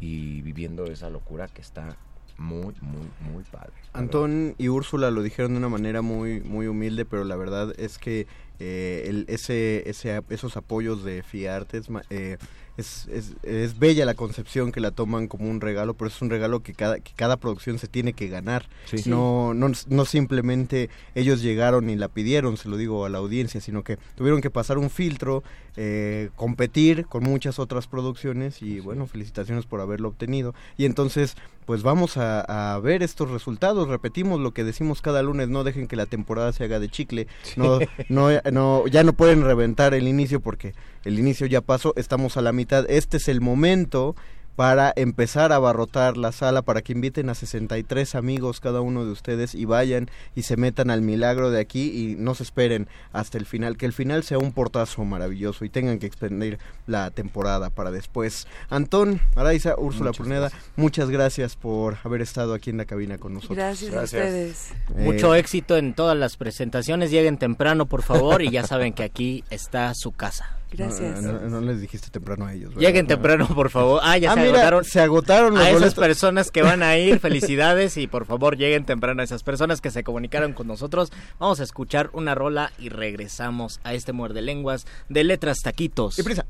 [0.00, 1.96] y viviendo esa locura que está
[2.38, 3.72] muy, muy, muy padre.
[3.92, 7.98] Antón y Úrsula lo dijeron de una manera muy muy humilde, pero la verdad es
[7.98, 8.26] que
[8.58, 12.38] eh, el, ese, ese esos apoyos de Fiartes ma- eh,
[12.76, 16.30] es, es, es bella la concepción que la toman como un regalo, pero es un
[16.30, 18.68] regalo que cada, que cada producción se tiene que ganar.
[18.86, 19.02] Sí.
[19.06, 23.60] No, no, no simplemente ellos llegaron y la pidieron, se lo digo a la audiencia,
[23.60, 25.42] sino que tuvieron que pasar un filtro,
[25.76, 30.54] eh, competir con muchas otras producciones y bueno, felicitaciones por haberlo obtenido.
[30.76, 33.88] Y entonces, pues vamos a, a ver estos resultados.
[33.88, 37.26] Repetimos lo que decimos cada lunes, no dejen que la temporada se haga de chicle.
[37.56, 42.36] No, no, no, ya no pueden reventar el inicio porque el inicio ya pasó, estamos
[42.36, 42.61] a la mitad.
[42.88, 44.14] Este es el momento
[44.56, 49.10] para empezar a abarrotar la sala, para que inviten a 63 amigos cada uno de
[49.10, 53.38] ustedes y vayan y se metan al milagro de aquí y no se esperen hasta
[53.38, 57.70] el final, que el final sea un portazo maravilloso y tengan que extender la temporada
[57.70, 58.46] para después.
[58.68, 63.34] Antón, Araiza, Úrsula Muchas Pruneda, muchas gracias por haber estado aquí en la cabina con
[63.34, 63.56] nosotros.
[63.56, 64.22] Gracias, Gracias.
[64.22, 64.70] a ustedes.
[64.96, 67.10] Eh, Mucho éxito en todas las presentaciones.
[67.10, 70.58] Lleguen temprano, por favor, y ya saben que aquí está su casa.
[70.72, 71.20] Gracias.
[71.22, 72.70] No, no- no les dijiste temprano a ellos.
[72.70, 72.80] ¿verdad?
[72.80, 74.00] Lleguen temprano, por favor.
[74.02, 74.84] Ah, ya Ah, se mira, agotaron.
[74.84, 78.84] se agotaron los A esas personas que van a ir, felicidades y por favor lleguen
[78.86, 81.12] temprano a esas personas que se comunicaron con nosotros.
[81.38, 86.18] Vamos a escuchar una rola y regresamos a este muerde lenguas de letras taquitos.
[86.18, 86.46] Y prisa.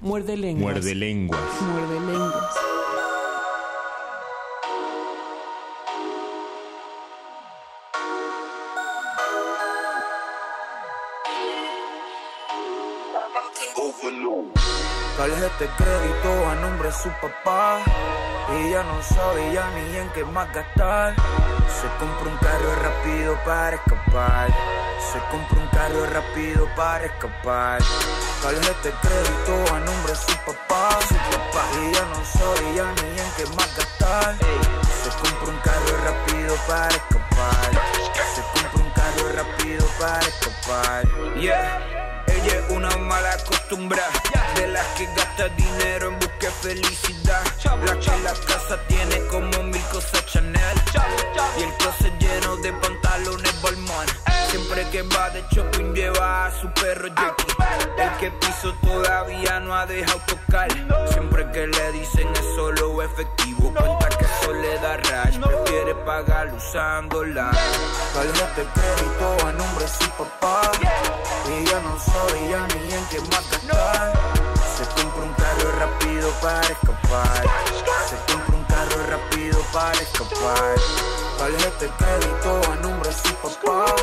[0.00, 0.62] Muerde lenguas.
[0.74, 1.40] Muerde lenguas.
[1.62, 2.54] Muerde lenguas.
[14.02, 17.78] Tarjeta de crédito a nombre de su papá.
[18.50, 21.14] Y ya no sabe ya ni en qué más gastar.
[21.68, 24.48] Se compra un carro rápido para escapar.
[24.98, 27.80] Se compra un carro rápido para escapar.
[28.42, 30.98] Tarjeta crédito a nombre de su papá.
[31.06, 31.64] Su papá.
[31.80, 34.34] Y ya no sabe ya ni en qué más gastar.
[35.04, 37.70] Se compra un carro rápido para escapar.
[38.34, 41.04] Se compra un carro rápido para escapar.
[41.38, 42.11] Yeah.
[42.26, 44.00] Ella es una mala costumbre
[44.56, 47.42] de las que gasta dinero en busca de felicidad.
[47.86, 50.78] La que la casa tiene como mil cosas Chanel
[51.58, 53.51] y el closet lleno de pantalones.
[54.52, 57.46] Siempre que va de shopping lleva a su perro Jackie.
[57.96, 60.68] El que piso todavía no ha dejado tocar.
[61.10, 64.98] Siempre que le dicen es solo efectivo, cuenta que eso le da
[66.04, 67.50] pagar usándola.
[68.12, 70.70] Tarjeta crédito a nombre de su papá.
[71.48, 74.12] Y ya no sabe ya ni en qué más gastar.
[74.76, 77.42] Se compra un carro rápido para escapar.
[78.06, 81.31] Se compra un carro rápido para escapar.
[81.38, 83.94] Tarjeta de crédito a nombre de su papá.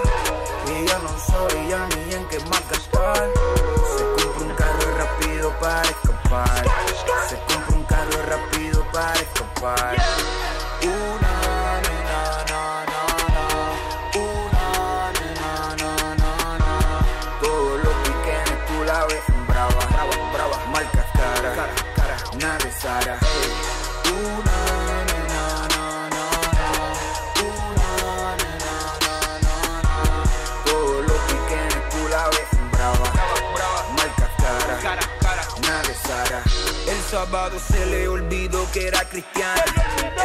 [0.67, 3.29] Y ya no sabe ya ni en qué más gastar.
[3.97, 6.63] Se compra un carro rápido para escapar.
[7.27, 9.95] Se compra un carro rápido para escapar.
[10.83, 11.39] Una
[19.47, 20.57] brava, brava, brava.
[20.71, 22.15] Marca cara, cara, cara.
[22.39, 23.17] Nada de Sara.
[24.05, 24.58] Una
[37.09, 39.63] sábado se le olvidó que era cristiana.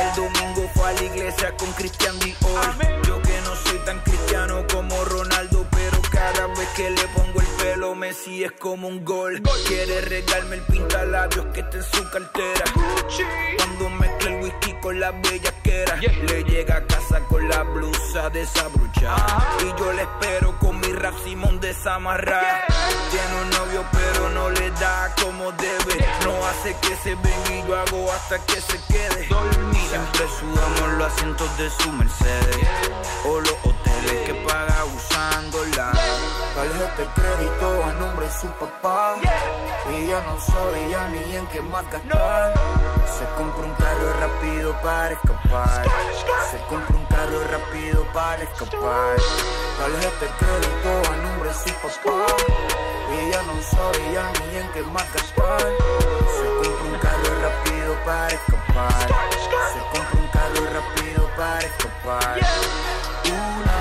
[0.00, 3.02] El domingo fue a la iglesia con Cristian Dior.
[3.06, 7.46] Yo que no soy tan cristiano como Ronaldo, pero cada vez que le pongo el
[7.46, 9.40] pelo, Messi es como un gol.
[9.66, 12.64] Quiere regarme el pintalabios que está en su cartera.
[13.56, 19.56] Cuando mezcla el whisky con la bellaquera, le llega a casa con la blusa desabrochada.
[19.62, 22.66] Y yo le espero con mi rap Simón desamarrada.
[23.10, 26.06] Tiene un novio, pero no le da como debe.
[26.22, 29.26] No hace que se venga y yo hago hasta que se quede.
[29.88, 32.68] Siempre sudamos los asientos de su Mercedes.
[33.24, 33.56] O los
[34.24, 35.92] que paga usándola.
[36.54, 39.16] Tarjeta de crédito a nombre de su papá.
[39.90, 42.54] Y ya no sabe ya ni en qué más gastar.
[43.06, 45.84] Se compra un carro rápido para escapar.
[46.50, 49.16] Se compra un carro rápido para escapar.
[49.78, 52.26] Tarjeta de crédito a nombre de su papá.
[53.14, 55.60] Y ya no sabe ya ni en qué más gastar.
[55.60, 59.08] Se compra un carro rápido para escapar.
[59.72, 62.38] Se compra un carro rápido para escapar.
[63.24, 63.73] Una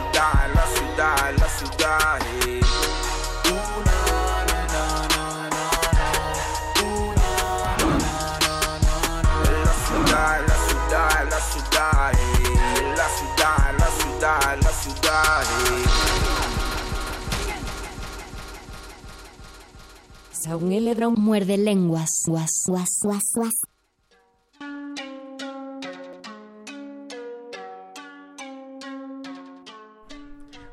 [0.00, 2.60] ciudad, la ciudad, la ciudad, eh.
[9.64, 12.18] La ciudad, la ciudad, la ciudad, eh.
[12.78, 15.84] En la ciudad, la ciudad, la ciudad, eh.
[20.32, 22.10] Saúl Lebron muerde lenguas.
[22.26, 23.54] Guas, guas, guas, guas.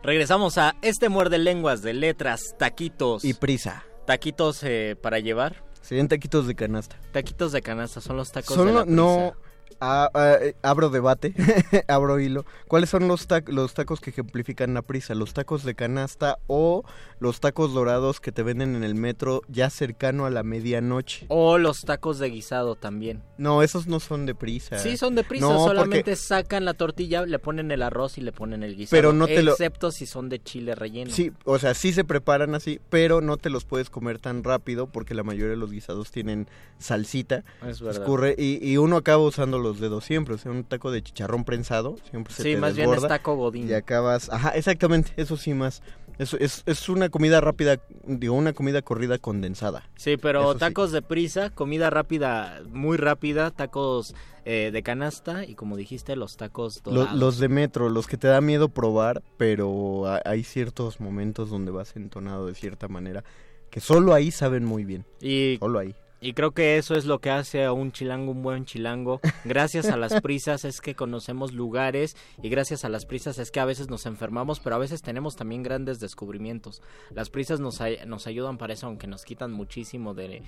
[0.07, 3.25] Regresamos a este muerde lenguas de letras, taquitos.
[3.25, 3.83] Y prisa.
[4.05, 5.65] Taquitos eh, para llevar.
[5.81, 6.97] Serían taquitos de canasta.
[7.11, 9.46] Taquitos de canasta son los tacos Son de la lo- no prisa.
[9.81, 11.33] Ah, ah, eh, abro debate,
[11.87, 12.45] abro hilo.
[12.67, 15.15] ¿Cuáles son los, ta- los tacos que ejemplifican la prisa?
[15.15, 16.83] ¿Los tacos de canasta o
[17.19, 21.25] los tacos dorados que te venden en el metro ya cercano a la medianoche?
[21.29, 23.23] O los tacos de guisado también.
[23.37, 24.77] No, esos no son de prisa.
[24.79, 28.21] Sí, son de prisa, No, porque- solamente sacan la tortilla, le ponen el arroz y
[28.21, 28.97] le ponen el guisado.
[28.97, 31.11] Pero no te lo- Excepto si son de chile relleno.
[31.11, 34.87] Sí, o sea, sí se preparan así, pero no te los puedes comer tan rápido
[34.87, 36.47] porque la mayoría de los guisados tienen
[36.79, 38.01] salsita, Es verdad.
[38.01, 41.43] escurre y, y uno acaba usando los dedos siempre, o sea, un taco de chicharrón
[41.43, 43.69] prensado siempre se Sí, te más bien es taco godín.
[43.69, 45.81] y acabas, ajá, exactamente, eso sí más,
[46.17, 49.83] eso es, es una comida rápida, digo, una comida corrida condensada.
[49.97, 50.59] Sí, pero Eso sí.
[50.59, 56.37] tacos de prisa, comida rápida, muy rápida, tacos eh, de canasta y como dijiste, los
[56.37, 57.19] tacos Lo- dorados.
[57.19, 61.71] los de metro, los que te da miedo probar, pero ha- hay ciertos momentos donde
[61.71, 63.23] vas entonado de cierta manera
[63.69, 65.05] que solo ahí saben muy bien.
[65.21, 65.93] Y, Solo ahí.
[66.19, 69.19] Y creo que eso es lo que hace a un chilango un buen chilango.
[69.45, 73.59] Gracias a las prisas es que conocemos lugares y gracias a las prisas es que
[73.59, 76.81] a veces nos enfermamos, pero a veces tenemos también grandes descubrimientos.
[77.11, 80.43] Las prisas nos, nos ayudan para eso, aunque nos quitan muchísimo de...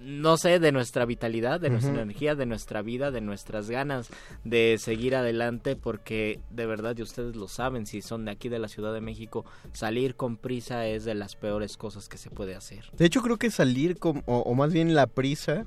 [0.00, 4.10] No sé, de nuestra vitalidad, de nuestra energía, de nuestra vida, de nuestras ganas
[4.44, 8.58] de seguir adelante, porque de verdad, y ustedes lo saben, si son de aquí de
[8.58, 12.54] la Ciudad de México, salir con prisa es de las peores cosas que se puede
[12.54, 12.84] hacer.
[12.98, 15.64] De hecho, creo que salir, con, o, o más bien la prisa,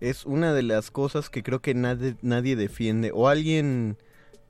[0.00, 3.10] es una de las cosas que creo que nadie, nadie defiende.
[3.14, 3.96] O alguien,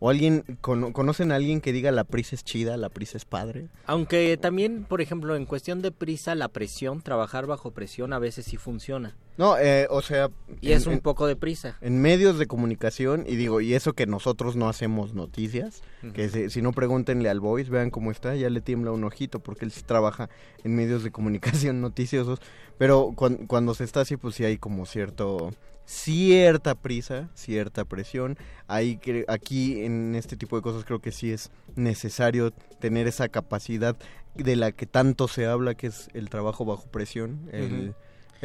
[0.04, 3.24] o alguien, cono- ¿conocen a alguien que diga la prisa es chida, la prisa es
[3.24, 3.68] padre?
[3.86, 8.44] Aunque también, por ejemplo, en cuestión de prisa, la presión, trabajar bajo presión a veces
[8.44, 9.16] sí funciona.
[9.38, 10.28] No, eh, o sea...
[10.60, 11.78] Y es un poco de prisa.
[11.80, 15.82] En medios de comunicación, y digo, y eso que nosotros no hacemos noticias,
[16.12, 19.40] que si, si no pregúntenle al Voice, vean cómo está, ya le tiembla un ojito,
[19.40, 20.28] porque él sí trabaja
[20.64, 22.40] en medios de comunicación noticiosos,
[22.76, 25.50] pero cuan- cuando se está así, pues sí hay como cierto
[25.84, 28.36] cierta prisa, cierta presión.
[28.66, 33.96] Ahí aquí en este tipo de cosas creo que sí es necesario tener esa capacidad
[34.34, 37.94] de la que tanto se habla, que es el trabajo bajo presión, el,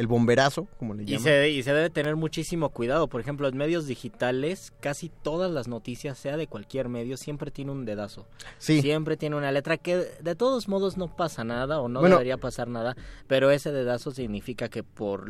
[0.06, 1.24] bomberazo, como le Y llaman.
[1.24, 3.08] se, y se debe tener muchísimo cuidado.
[3.08, 7.72] Por ejemplo, en medios digitales, casi todas las noticias, sea de cualquier medio, siempre tiene
[7.72, 8.26] un dedazo.
[8.56, 8.80] Sí.
[8.80, 12.14] Siempre tiene una letra que de todos modos no pasa nada o no Bueno.
[12.16, 15.28] debería pasar nada, pero ese dedazo significa que por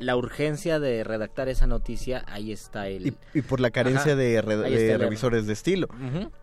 [0.00, 3.06] la urgencia de redactar esa noticia, ahí está el...
[3.08, 5.88] y, y por la carencia Ajá, de, re- de revisores de estilo.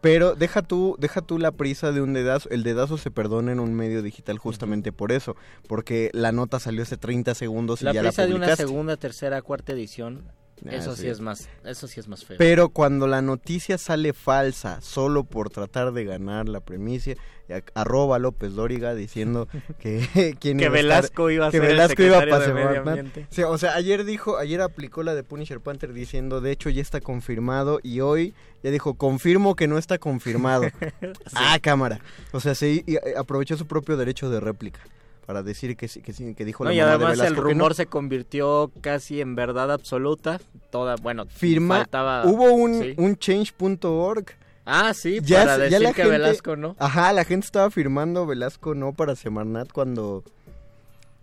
[0.02, 2.50] Pero deja tú, deja tú la prisa de un dedazo.
[2.50, 5.36] El dedazo se perdona en un medio digital justamente por eso.
[5.68, 8.96] Porque la nota salió hace 30 segundos y La ya la prisa de una segunda,
[8.98, 10.24] tercera, cuarta edición,
[10.66, 11.04] Ah, eso sí.
[11.04, 12.38] sí es más, eso sí es más feo.
[12.38, 17.12] Pero cuando la noticia sale falsa solo por tratar de ganar la premisa,
[17.50, 19.48] y a- arroba López Dóriga diciendo
[19.80, 22.32] que Que iba a estar- Velasco iba a que ser el Velasco iba a de
[22.32, 22.88] pasar Medio Batman.
[23.00, 23.28] Ambiente.
[23.30, 26.82] Sí, o sea, ayer dijo, ayer aplicó la de Punisher Panther diciendo, de hecho ya
[26.82, 28.34] está confirmado y hoy
[28.64, 30.64] ya dijo, confirmo que no está confirmado.
[31.36, 32.00] Ah, cámara.
[32.32, 34.80] O sea, sí, y, eh, aprovechó su propio derecho de réplica
[35.28, 37.50] para decir que que que dijo No, la y mamá de además el Velasco no.
[37.50, 40.40] rumor se convirtió casi en verdad absoluta.
[40.72, 42.94] Toda, bueno, Firma, faltaba- hubo un, sí.
[42.98, 44.26] un change.org
[44.66, 46.76] Ah, sí, ya, para decir ya la que gente, Velasco no.
[46.80, 50.24] Ajá, la gente estaba firmando Velasco no para Semarnat cuando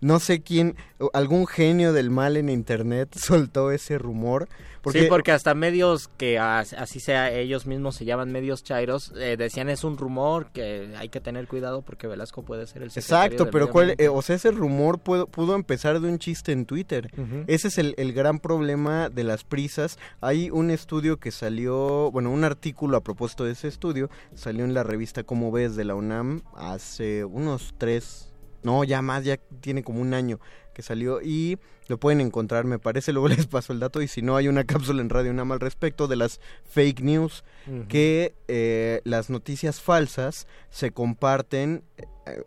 [0.01, 0.75] no sé quién,
[1.13, 4.47] algún genio del mal en internet soltó ese rumor.
[4.85, 9.11] Porque, Sí, porque hasta medios que as- así sea, ellos mismos se llaman medios chairos,
[9.17, 12.91] eh, decían es un rumor que hay que tener cuidado porque Velasco puede ser el
[12.91, 16.19] secretario Exacto, del pero cuál, eh, o sea, ese rumor pudo, pudo empezar de un
[16.19, 17.09] chiste en Twitter.
[17.47, 19.97] Ese es el, el gran problema de las prisas.
[20.21, 24.75] Hay un estudio que salió, bueno, un artículo a propósito de ese estudio, salió en
[24.75, 28.31] la revista Como ves de la UNAM hace unos tres,
[28.61, 30.39] no, ya más, ya tiene como un año
[30.75, 31.57] que salió y
[31.87, 34.65] lo pueden encontrar, me parece, luego les paso el dato y si no hay una
[34.65, 37.43] cápsula en Radio UNAM al respecto de las fake news,
[37.89, 42.41] que eh, las noticias falsas se comparten eh,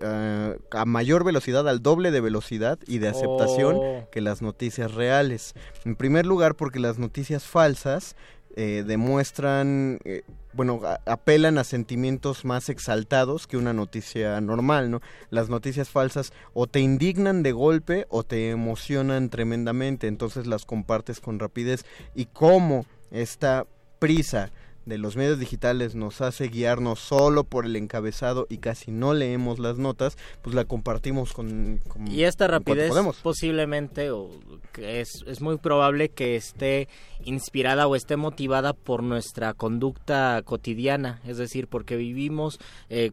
[0.00, 4.08] eh, a mayor velocidad, al doble de velocidad y de aceptación Oh.
[4.10, 5.54] que las noticias reales.
[5.84, 8.16] En primer lugar, porque las noticias falsas
[8.56, 15.00] eh, demuestran, eh, bueno, apelan a sentimientos más exaltados que una noticia normal, ¿no?
[15.30, 21.18] Las noticias falsas o te indignan de golpe o te emocionan tremendamente, entonces las compartes
[21.20, 21.84] con rapidez.
[22.14, 23.66] Y cómo esta
[23.98, 24.50] prisa
[24.86, 29.58] de los medios digitales nos hace guiarnos solo por el encabezado y casi no leemos
[29.58, 31.80] las notas, pues la compartimos con...
[31.88, 33.16] con- Y esta rapidez podemos.
[33.16, 34.30] posiblemente, o
[34.72, 36.88] que es, es muy probable que esté
[37.24, 42.58] inspirada o esté motivada por nuestra conducta cotidiana, es decir, porque vivimos
[42.90, 43.10] eh,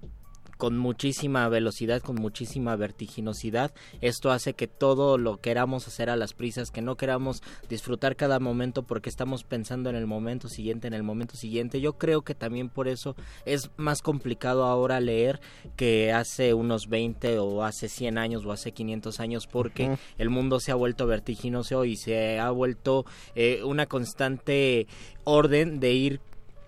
[0.61, 3.71] con muchísima velocidad, con muchísima vertiginosidad.
[3.99, 8.39] Esto hace que todo lo queramos hacer a las prisas, que no queramos disfrutar cada
[8.39, 11.81] momento porque estamos pensando en el momento siguiente, en el momento siguiente.
[11.81, 15.41] Yo creo que también por eso es más complicado ahora leer
[15.77, 20.59] que hace unos 20 o hace 100 años o hace 500 años porque el mundo
[20.59, 23.03] se ha vuelto vertiginoso y se ha vuelto
[23.33, 24.85] eh, una constante
[25.23, 26.21] orden de ir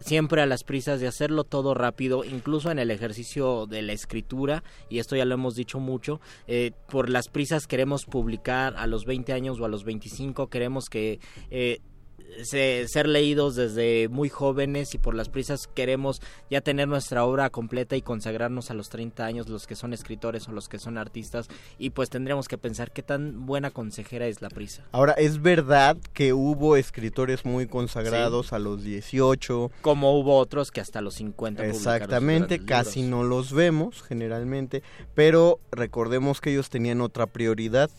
[0.03, 4.63] siempre a las prisas de hacerlo todo rápido, incluso en el ejercicio de la escritura,
[4.89, 9.05] y esto ya lo hemos dicho mucho, eh, por las prisas queremos publicar a los
[9.05, 11.19] 20 años o a los 25, queremos que...
[11.49, 11.79] eh,
[12.43, 17.49] se- ser leídos desde muy jóvenes y por las prisas queremos ya tener nuestra obra
[17.49, 20.97] completa y consagrarnos a los 30 años los que son escritores o los que son
[20.97, 24.83] artistas y pues tendríamos que pensar qué tan buena consejera es la prisa.
[24.91, 29.71] Ahora, es verdad que hubo escritores muy consagrados a los 18.
[29.81, 33.19] Como hubo otros que hasta los 50 publicaron sus Exactamente, casi libros.
[33.21, 37.89] no los vemos generalmente, pero recordemos que ellos tenían otra prioridad.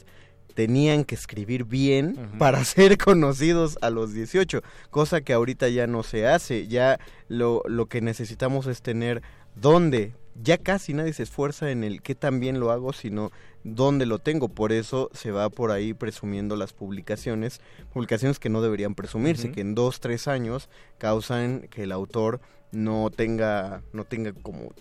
[0.55, 6.02] Tenían que escribir bien para ser conocidos a los 18, cosa que ahorita ya no
[6.02, 6.66] se hace.
[6.68, 6.98] Ya
[7.28, 9.22] lo, lo que necesitamos es tener
[9.55, 10.14] dónde.
[10.42, 13.30] Ya casi nadie se esfuerza en el qué tan bien lo hago, sino
[13.62, 14.48] dónde lo tengo.
[14.48, 17.61] Por eso se va por ahí presumiendo las publicaciones,
[17.92, 22.40] publicaciones que no deberían presumirse, que en dos, tres años causan que el autor
[22.72, 24.72] no tenga, no tenga como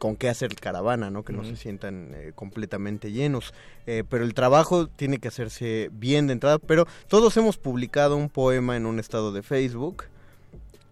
[0.00, 1.24] con qué hacer caravana, ¿no?
[1.26, 3.52] Que no se sientan eh, completamente llenos.
[3.86, 6.58] Eh, pero el trabajo tiene que hacerse bien de entrada.
[6.58, 10.04] Pero todos hemos publicado un poema en un estado de Facebook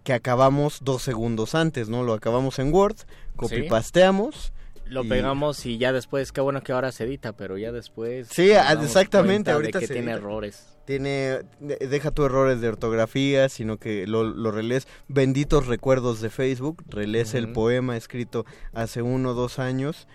[0.03, 2.03] que acabamos dos segundos antes, ¿no?
[2.03, 2.97] Lo acabamos en Word,
[3.35, 4.53] copy-pasteamos
[4.85, 8.27] Lo Y- pegamos y ya después, qué bueno que ahora se edita, pero ya después...
[8.31, 10.17] Sí, ah, exactamente, ahorita que se tiene edita.
[10.19, 10.78] errores.
[10.89, 14.87] Tiene, de- deja tu errores de ortografía, sino que lo, lo relees.
[15.07, 20.07] Benditos recuerdos de Facebook, relees el poema escrito hace uno o dos años.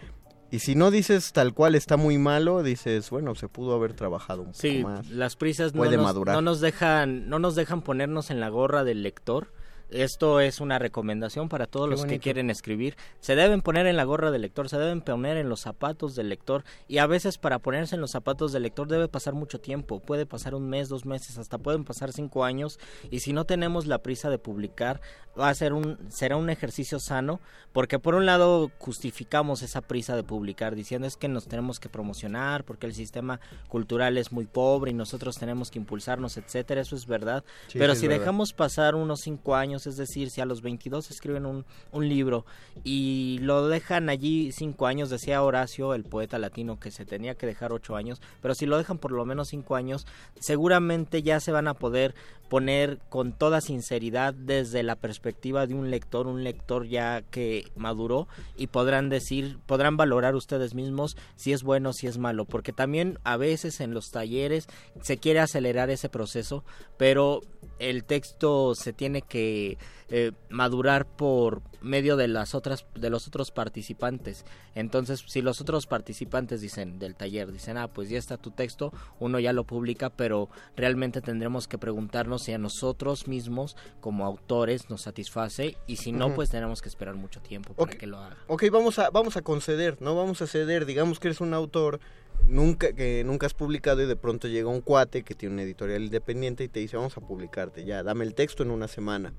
[0.50, 4.42] Y si no dices tal cual está muy malo, dices, bueno, se pudo haber trabajado
[4.42, 5.08] un Sí, poco más.
[5.10, 6.34] las prisas no Puede nos, madurar.
[6.34, 9.52] no nos dejan, no nos dejan ponernos en la gorra del lector.
[9.90, 12.96] Esto es una recomendación para todos Qué los que quieren escribir.
[13.20, 16.28] Se deben poner en la gorra del lector, se deben poner en los zapatos del
[16.28, 16.64] lector.
[16.88, 20.00] Y a veces para ponerse en los zapatos del lector debe pasar mucho tiempo.
[20.00, 22.78] Puede pasar un mes, dos meses, hasta pueden pasar cinco años.
[23.10, 25.00] Y si no tenemos la prisa de publicar,
[25.38, 27.40] va a ser un, será un ejercicio sano.
[27.72, 31.88] Porque por un lado justificamos esa prisa de publicar diciendo es que nos tenemos que
[31.88, 36.94] promocionar porque el sistema cultural es muy pobre y nosotros tenemos que impulsarnos, etcétera, eso
[36.94, 37.44] es verdad.
[37.68, 38.20] Sí, Pero sí si verdad.
[38.20, 41.64] dejamos pasar unos cinco años, es decir, si a los 22 escriben un,
[42.08, 42.44] libro
[42.82, 47.46] y lo dejan allí cinco años, decía Horacio, el poeta latino, que se tenía que
[47.46, 50.06] dejar ocho años, pero si lo dejan por lo menos cinco años,
[50.38, 52.14] seguramente ya se van a poder
[52.48, 58.28] poner con toda sinceridad desde la perspectiva de un lector, un lector ya que maduró
[58.56, 63.18] y podrán decir, podrán valorar ustedes mismos si es bueno, si es malo, porque también
[63.24, 64.68] a veces en los talleres
[65.00, 66.64] se quiere acelerar ese proceso,
[66.96, 67.40] pero
[67.78, 73.50] el texto se tiene que eh, madurar por medio de las otras de los otros
[73.50, 74.44] participantes.
[74.74, 78.92] Entonces si los otros participantes dicen del taller dicen ah pues ya está tu texto
[79.18, 84.90] uno ya lo publica pero realmente tendremos que preguntarnos si a nosotros mismos como autores
[84.90, 88.36] nos satisface y si no pues tenemos que esperar mucho tiempo para que lo haga.
[88.46, 90.14] Ok, vamos a, vamos a conceder, ¿no?
[90.14, 92.00] Vamos a ceder, digamos que eres un autor
[92.46, 96.04] nunca que nunca has publicado y de pronto llega un cuate que tiene una editorial
[96.04, 99.32] independiente y te dice, vamos a publicarte, ya, dame el texto en una semana.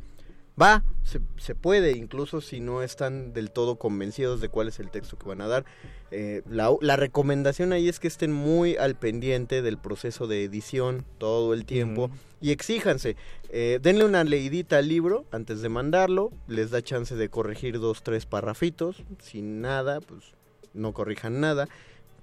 [0.62, 4.90] Va, se, se puede, incluso si no están del todo convencidos de cuál es el
[4.90, 5.66] texto que van a dar.
[6.12, 11.04] Eh, la, la recomendación ahí es que estén muy al pendiente del proceso de edición
[11.18, 13.18] todo el tiempo y exíjanse.
[13.50, 18.02] Eh, denle una leidita al libro antes de mandarlo, les da chance de corregir dos,
[18.02, 20.36] tres parrafitos, sin nada, pues
[20.74, 21.68] no corrijan nada.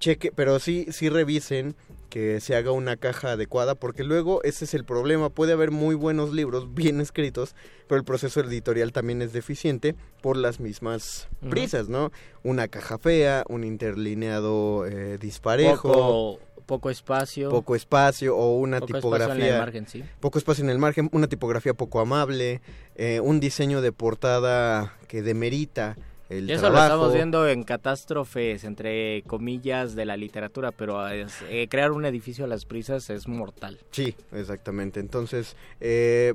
[0.03, 1.76] Cheque, pero sí, sí revisen
[2.11, 5.30] que se haga una caja adecuada, porque luego ese es el problema.
[5.30, 7.55] Puede haber muy buenos libros, bien escritos,
[7.86, 12.11] pero el proceso editorial también es deficiente por las mismas prisas, ¿no?
[12.42, 15.92] Una caja fea, un interlineado eh, disparejo.
[15.92, 20.05] poco, poco espacio poco espacio o una Poco espacio tipografía en el margen, sí.
[20.18, 22.61] poco espacio en el margen una tipografía poco amable
[22.96, 25.96] eh, un diseño de portada que demerita
[26.39, 31.43] el Y eso lo estamos viendo en catástrofes, entre comillas, de la literatura, pero es-
[31.49, 33.78] eh, crear un edificio a las prisas es mortal.
[33.91, 36.35] sí exactamente entonces eh,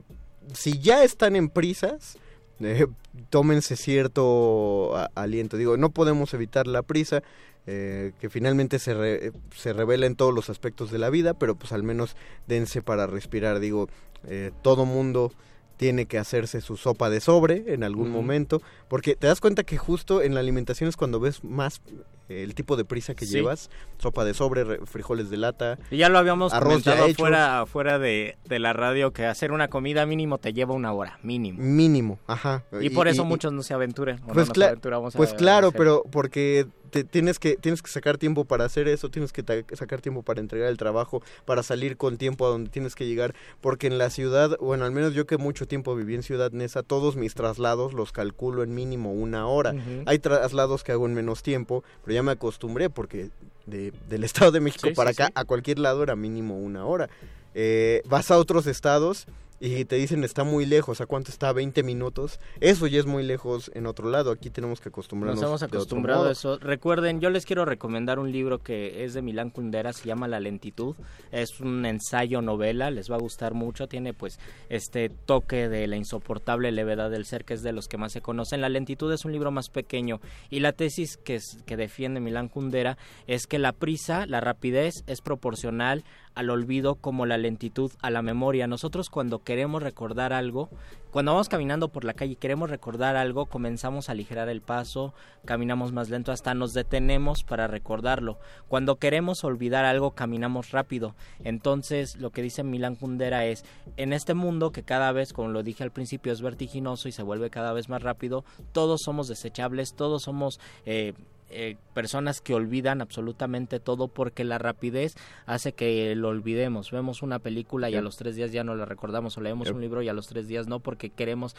[0.53, 2.17] si ya están en prisas
[2.59, 2.87] eh,
[3.29, 7.21] tómense cierto aliento digo no podemos evitar la prisa
[7.69, 11.55] eh, que finalmente se, re- se revela en todos los aspectos de la vida, pero
[11.55, 12.15] pues al menos
[12.47, 13.59] dense para respirar.
[13.59, 13.89] Digo,
[14.25, 15.33] eh, todo mundo
[15.77, 19.77] tiene que hacerse su sopa de sobre en algún momento, porque te das cuenta que
[19.77, 21.81] justo en la alimentación es cuando ves más
[22.29, 23.33] eh, el tipo de prisa que Sí.
[23.35, 23.69] llevas,
[23.99, 25.77] sopa de sobre, re- frijoles de lata.
[25.91, 29.69] Y ya lo habíamos arroz comentado fuera, fuera de, de la radio que hacer una
[29.69, 31.59] comida mínimo te lleva una hora, mínimo.
[31.61, 32.65] Mínimo, ajá.
[32.81, 34.19] Y, por eso muchos no se aventuran.
[34.27, 38.45] no Pues, aventuramos pues a claro, pero porque te, tienes que tienes que sacar tiempo
[38.45, 39.43] para hacer eso, tienes que
[39.75, 43.35] sacar tiempo para entregar el trabajo, para salir con tiempo a donde tienes que llegar,
[43.61, 46.83] porque en la ciudad, bueno, al menos yo que mucho tiempo viví en Ciudad Neza,
[46.83, 49.73] todos mis traslados los calculo en mínimo una hora.
[50.05, 53.29] Hay traslados que hago en menos tiempo, pero ya me acostumbré porque
[53.65, 55.33] de- del Estado de México Sí, para sí, acá sí.
[55.35, 57.09] a cualquier lado era mínimo una hora.
[57.53, 59.25] Eh, vas a otros estados
[59.59, 61.51] y te dicen está muy lejos, ¿a cuánto está?
[61.53, 62.39] 20 minutos.
[62.59, 65.41] Eso ya es muy lejos en otro lado, aquí tenemos que acostumbrarnos.
[65.41, 66.57] Nos hemos acostumbrado a eso.
[66.59, 70.39] Recuerden, yo les quiero recomendar un libro que es de Milán Kundera, se llama La
[70.39, 70.95] lentitud.
[71.31, 73.87] Es un ensayo novela, les va a gustar mucho.
[73.87, 74.39] Tiene pues
[74.69, 78.21] este toque de la insoportable levedad del ser, que es de los que más se
[78.21, 78.61] conocen.
[78.61, 82.47] La lentitud es un libro más pequeño y la tesis que, es- que defiende Milán
[82.49, 82.97] Kundera
[83.27, 86.03] es que la prisa, la rapidez es proporcional
[86.37, 88.67] al olvido como la lentitud a la memoria.
[88.67, 90.69] Nosotros cuando queremos recordar algo,
[91.09, 95.15] cuando vamos caminando por la calle y queremos recordar algo, comenzamos a aligerar el paso,
[95.45, 98.37] caminamos más lento, hasta nos detenemos para recordarlo.
[98.67, 101.15] Cuando queremos olvidar algo, caminamos rápido.
[101.43, 103.65] Entonces, lo que dice Milan Kundera es,
[103.97, 107.23] en este mundo que cada vez, como lo dije al principio, es vertiginoso y se
[107.23, 110.59] vuelve cada vez más rápido, todos somos desechables, todos somos...
[110.85, 111.13] eh,
[111.49, 116.91] eh, personas que olvidan absolutamente todo porque la rapidez hace que lo olvidemos.
[116.91, 119.75] Vemos una película y a los tres días ya no la recordamos o leemos Yep.
[119.75, 121.55] un libro y a los tres días no porque queremos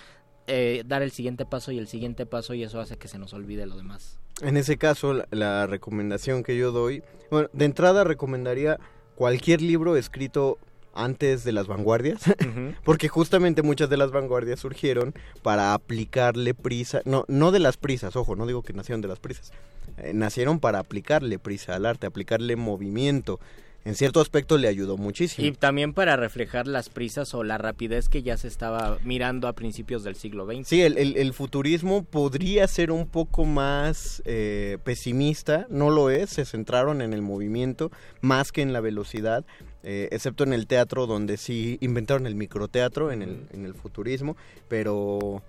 [0.46, 3.32] eh, dar el siguiente paso y el siguiente paso y eso hace que se nos
[3.34, 4.18] olvide lo demás.
[4.42, 8.78] En ese caso, la, la recomendación que yo doy, bueno, de entrada recomendaría
[9.14, 10.58] cualquier libro escrito
[10.98, 12.22] antes de las vanguardias,
[12.84, 18.16] porque justamente muchas de las vanguardias surgieron para aplicarle prisa, no, no de las prisas,
[18.16, 19.52] ojo, no digo que nacieron de las prisas,
[19.98, 23.38] eh, nacieron para aplicarle prisa al arte, aplicarle movimiento.
[23.84, 25.46] En cierto aspecto le ayudó muchísimo.
[25.46, 29.54] Y también para reflejar las prisas o la rapidez que ya se estaba mirando a
[29.54, 30.68] principios del siglo XX.
[30.68, 36.28] Sí, el, el- el futurismo podría ser un poco más eh, pesimista, no lo es,
[36.30, 37.90] se centraron en el movimiento
[38.20, 39.46] más que en la velocidad,
[39.82, 44.36] eh, excepto en el teatro donde sí inventaron el microteatro en el, en el futurismo,
[44.68, 45.42] pero...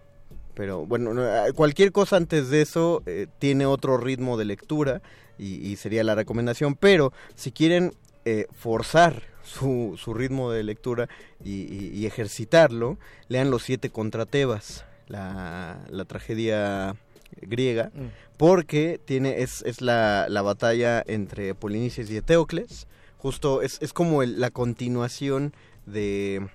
[0.55, 5.01] Pero bueno, no, eh, cualquier cosa antes de eso eh, tiene otro ritmo de lectura
[5.37, 6.75] y, y sería la recomendación.
[6.75, 7.93] Pero si quieren
[8.25, 11.07] eh, forzar su, su ritmo de lectura
[11.45, 12.97] y, y- y ejercitarlo,
[13.29, 16.97] lean Los Siete contra Tebas, la, la tragedia
[17.41, 18.07] griega, Mm.
[18.35, 22.85] porque tiene es, es la, la batalla entre Polinices y Eteocles.
[23.19, 25.53] Justo es, es como el- la continuación
[25.85, 26.47] de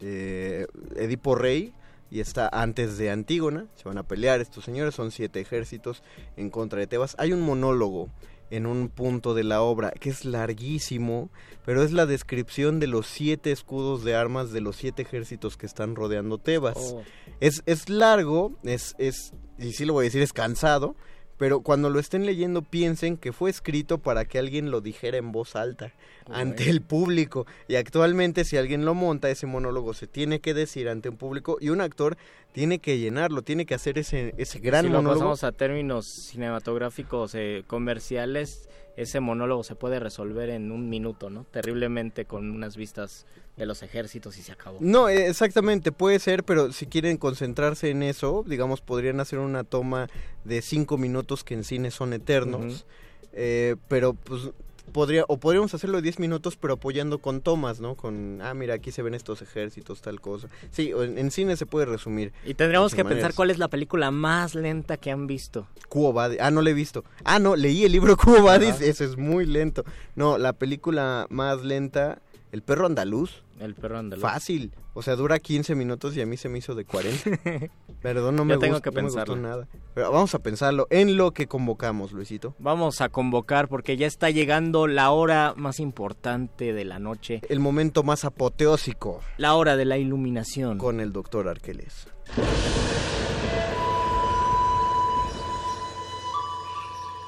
[0.00, 0.66] eh,
[0.96, 1.72] Edipo Rey
[2.10, 3.66] y está antes de Antígona.
[3.76, 6.02] Se van a pelear estos señores, son siete ejércitos
[6.36, 7.14] en contra de Tebas.
[7.18, 8.08] Hay un monólogo
[8.50, 11.28] en un punto de la obra que es larguísimo,
[11.66, 15.66] pero es la descripción de los siete escudos de armas de los siete ejércitos que
[15.66, 16.76] están rodeando Tebas.
[16.78, 17.02] Oh.
[17.40, 20.96] Es, es largo, es, es, y sí lo voy a decir, es cansado,
[21.38, 25.32] pero cuando lo estén leyendo piensen que fue escrito para que alguien lo dijera en
[25.32, 25.92] voz alta
[26.30, 27.46] ante el público.
[27.68, 31.56] Y actualmente si alguien lo monta, ese monólogo se tiene que decir ante un público
[31.60, 32.16] y un actor
[32.52, 35.20] tiene que llenarlo, tiene que hacer ese, ese gran si lo monólogo.
[35.20, 38.68] pasamos a términos cinematográficos eh, comerciales,
[38.98, 41.44] ese monólogo se puede resolver en un minuto, ¿no?
[41.44, 43.26] Terriblemente con unas vistas
[43.56, 44.78] de los ejércitos y se acabó.
[44.80, 49.62] No, eh, exactamente, puede ser, pero si quieren concentrarse en eso, digamos, podrían hacer una
[49.62, 50.08] toma
[50.42, 52.86] de cinco minutos que en cine son eternos,
[53.32, 54.50] eh, pero pues
[54.88, 57.94] podría, o podríamos hacerlo de 10 minutos, pero apoyando con tomas, ¿no?
[57.94, 60.48] Con, ah, mira, aquí se ven estos ejércitos, tal cosa.
[60.70, 62.32] Sí, en, en cine se puede resumir.
[62.44, 63.22] Y tendríamos que maneras.
[63.22, 65.66] pensar cuál es la película más lenta que han visto.
[66.12, 66.38] Vadis.
[66.40, 67.04] Ah, no le he visto.
[67.24, 68.84] Ah, no, leí el libro Vadis, Ajá.
[68.84, 69.84] ese es muy lento.
[70.14, 72.20] No, la película más lenta,
[72.50, 73.42] El perro andaluz.
[73.60, 74.22] El perro andaluz.
[74.22, 74.72] Fácil.
[74.94, 77.30] O sea, dura 15 minutos y a mí se me hizo de 40.
[78.02, 79.36] Perdón, no Yo me, tengo gust- que no me gustó pensarlo.
[79.36, 79.68] nada.
[79.94, 82.54] Pero vamos a pensarlo en lo que convocamos, Luisito.
[82.58, 87.60] Vamos a convocar porque ya está llegando la hora más importante de la noche, El
[87.60, 90.78] momento más apoteósico la hora de la iluminación.
[90.78, 92.06] con el doctor Arqueles.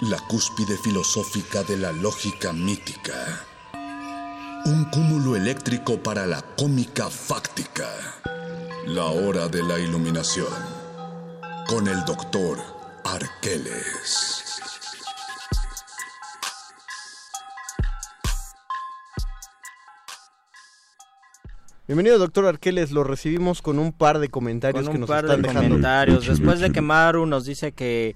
[0.03, 3.45] La cúspide filosófica de la lógica mítica.
[4.65, 7.89] Un cúmulo eléctrico para la cómica fáctica.
[8.87, 10.49] La hora de la iluminación.
[11.69, 12.59] Con el doctor
[13.05, 14.61] Arqueles.
[21.87, 22.93] Bienvenido, doctor Arqueles.
[22.93, 25.69] Lo recibimos con un par de comentarios con que un nos par están de dejando.
[25.71, 26.27] comentarios.
[26.27, 28.15] Después de que Maru nos dice que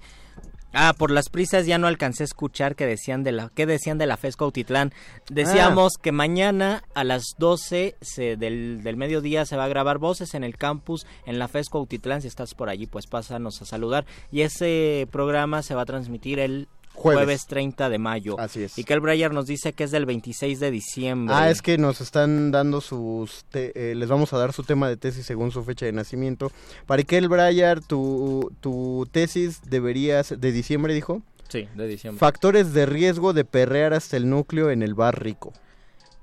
[0.75, 3.99] ah, por las prisas ya no alcancé a escuchar que decían de la qué decían
[3.99, 4.93] de la Fesco Autitlán.
[5.31, 10.35] Decíamos que mañana a las 12 se- del, del mediodía se va a grabar voces
[10.35, 12.23] en el campus en la Fesco Autitlán.
[12.23, 14.05] Si estás por allí, pues pásanos a saludar.
[14.31, 17.19] Y ese programa se va a transmitir el Jueves.
[17.25, 18.39] jueves, 30 de mayo.
[18.39, 18.79] Así es.
[18.79, 21.35] Y que el Breyer nos dice que es del 26 de diciembre.
[21.37, 23.45] Ah, es que nos están dando sus...
[23.51, 26.51] te- eh, les vamos a dar su tema de tesis según su fecha de nacimiento.
[26.87, 31.21] Para que el Breyer, tu, tu tesis debería ser- de diciembre, dijo.
[31.49, 32.19] Sí, de diciembre.
[32.19, 35.53] Factores de riesgo de perrear hasta el núcleo en el bar rico.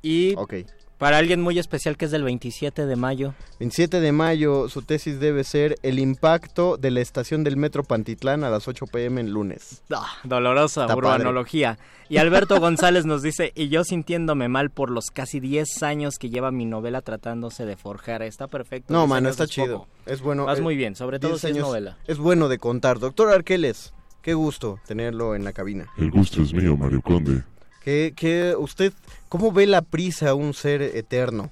[0.01, 0.53] Y Ok.
[1.01, 3.33] Para alguien muy especial que es del 27 de mayo.
[3.57, 8.43] 27 de mayo, su tesis debe ser el impacto de la estación del metro Pantitlán
[8.43, 9.81] a las 8 pm el lunes.
[9.91, 11.79] Ah, dolorosa Está urbanología.
[12.07, 16.29] Y Alberto González nos dice, y yo sintiéndome mal por los casi 10 años que
[16.29, 18.21] lleva mi novela tratándose de forjar.
[18.21, 18.93] Está perfecto.
[18.93, 19.79] No, 10 mano, está es chido.
[19.79, 19.89] poco.
[20.05, 20.45] Es bueno.
[20.45, 21.97] Vas eh, muy bien, sobre todo 10 si es novela.
[22.05, 22.99] Es bueno de contar.
[22.99, 25.87] Doctor Arqueles, qué gusto tenerlo en la cabina.
[25.97, 27.41] El gusto es mío, Mario Conde.
[27.83, 28.93] Que, que usted,
[29.29, 31.49] ¿cómo ve la prisa a un ser eterno?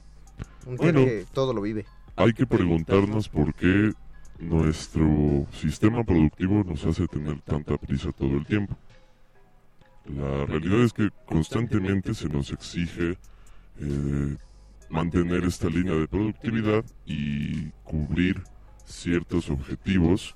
[0.65, 1.05] Un ser Bueno.
[1.05, 1.85] que todo lo vive.
[2.15, 3.93] Hay que preguntarnos por qué
[4.39, 8.75] nuestro sistema productivo nos hace tener tanta prisa todo el tiempo.
[10.05, 13.17] La realidad es que constantemente se nos exige
[13.79, 14.37] eh,
[14.89, 18.43] mantener esta línea de productividad y cubrir
[18.85, 20.35] ciertos objetivos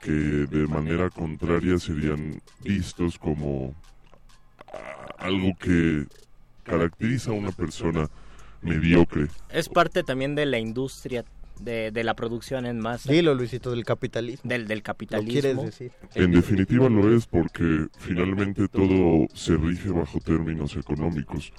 [0.00, 3.74] que de manera contraria serían vistos como
[5.18, 6.06] algo que
[6.64, 8.08] caracteriza a una persona
[8.60, 9.28] mediocre.
[9.50, 11.24] Es parte también de la industria
[11.60, 13.12] de, de la producción en masa.
[13.12, 14.48] Dilo, Luisito, del capitalismo.
[14.48, 15.32] Del, del ¿Lo capitalismo.
[15.32, 15.92] quieres decir?
[16.14, 21.52] En definitiva lo es porque finalmente todo se rige bajo términos económicos,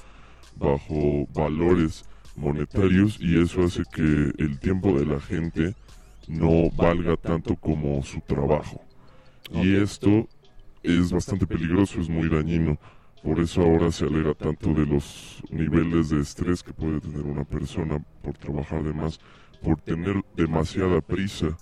[0.55, 2.05] bajo valores
[2.35, 5.75] monetarios y eso hace que el tiempo de la gente
[6.27, 8.81] no valga tanto como su trabajo.
[9.51, 10.27] Y esto
[10.81, 12.77] es bastante peligroso, es muy dañino.
[13.23, 17.45] Por eso ahora se alega tanto de los niveles de estrés que puede tener una
[17.45, 19.17] persona por trabajar de más,
[19.61, 21.57] por tener demasiada prisa.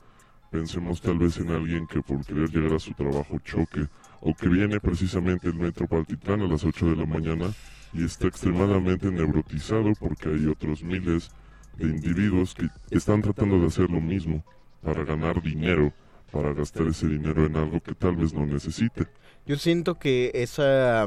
[0.50, 3.88] Pensemos tal vez en alguien que por querer llegar a su trabajo choque
[4.22, 7.54] o que viene precisamente el metro Paltitlán a las 8 de la mañana
[7.94, 11.30] y está extremadamente neurotizado porque hay otros miles
[11.78, 14.44] de individuos que están tratando de hacer lo mismo
[14.82, 15.94] para ganar dinero,
[16.32, 19.06] para gastar ese dinero en algo que tal vez no necesite.
[19.46, 21.06] Yo siento que esa,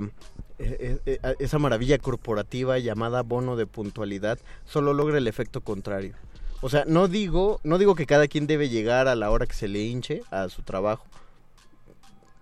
[0.59, 6.15] eh, eh, eh, esa maravilla corporativa llamada bono de puntualidad solo logra el efecto contrario.
[6.61, 9.55] O sea, no digo, no digo que cada quien debe llegar a la hora que
[9.55, 11.07] se le hinche a su trabajo.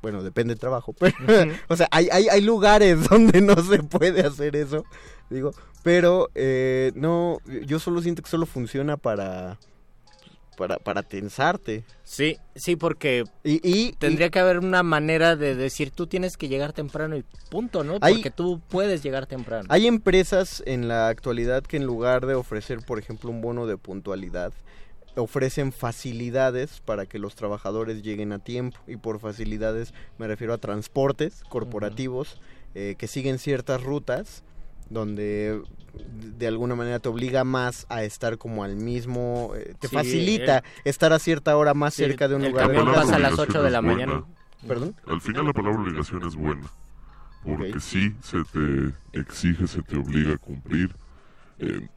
[0.00, 0.92] Bueno, depende del trabajo.
[1.26, 4.84] Pero, o sea, hay, hay, hay lugares donde no se puede hacer eso.
[5.30, 9.58] Digo, pero eh, no, yo solo siento que solo funciona para
[10.56, 11.84] para, para tensarte.
[12.04, 16.72] Sí, sí, porque y, tendría que haber una manera de decir tú tienes que llegar
[16.72, 17.98] temprano y punto, ¿no?
[18.00, 19.66] Hay- Porque tú puedes llegar temprano.
[19.70, 23.76] Hay empresas en la actualidad que en lugar de ofrecer, por ejemplo, un bono de
[23.76, 24.52] puntualidad,
[25.16, 28.78] ofrecen facilidades para que los trabajadores lleguen a tiempo.
[28.86, 32.40] Y por facilidades me refiero a transportes corporativos
[32.74, 34.42] eh, que siguen ciertas rutas
[34.92, 35.60] donde
[36.38, 40.62] de alguna manera te obliga más a estar como al mismo, eh, te Sí, facilita
[40.84, 42.66] estar a cierta hora más Sí, cerca de un el lugar.
[42.68, 44.24] camión pasa a las 8 de la mañana.
[44.66, 44.94] ¿Perdón?
[45.06, 46.62] Al final la palabra obligación es buena,
[47.44, 50.94] porque sí se te exige, se te obliga a cumplir,
[51.58, 51.88] eh,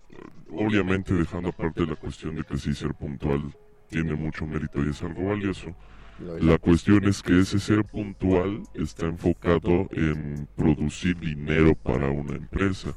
[0.51, 3.53] obviamente dejando aparte la cuestión de que sí ser puntual
[3.89, 5.75] tiene mucho mérito y es algo valioso.
[6.19, 12.95] La cuestión es que ese ser puntual está enfocado en producir dinero para una empresa,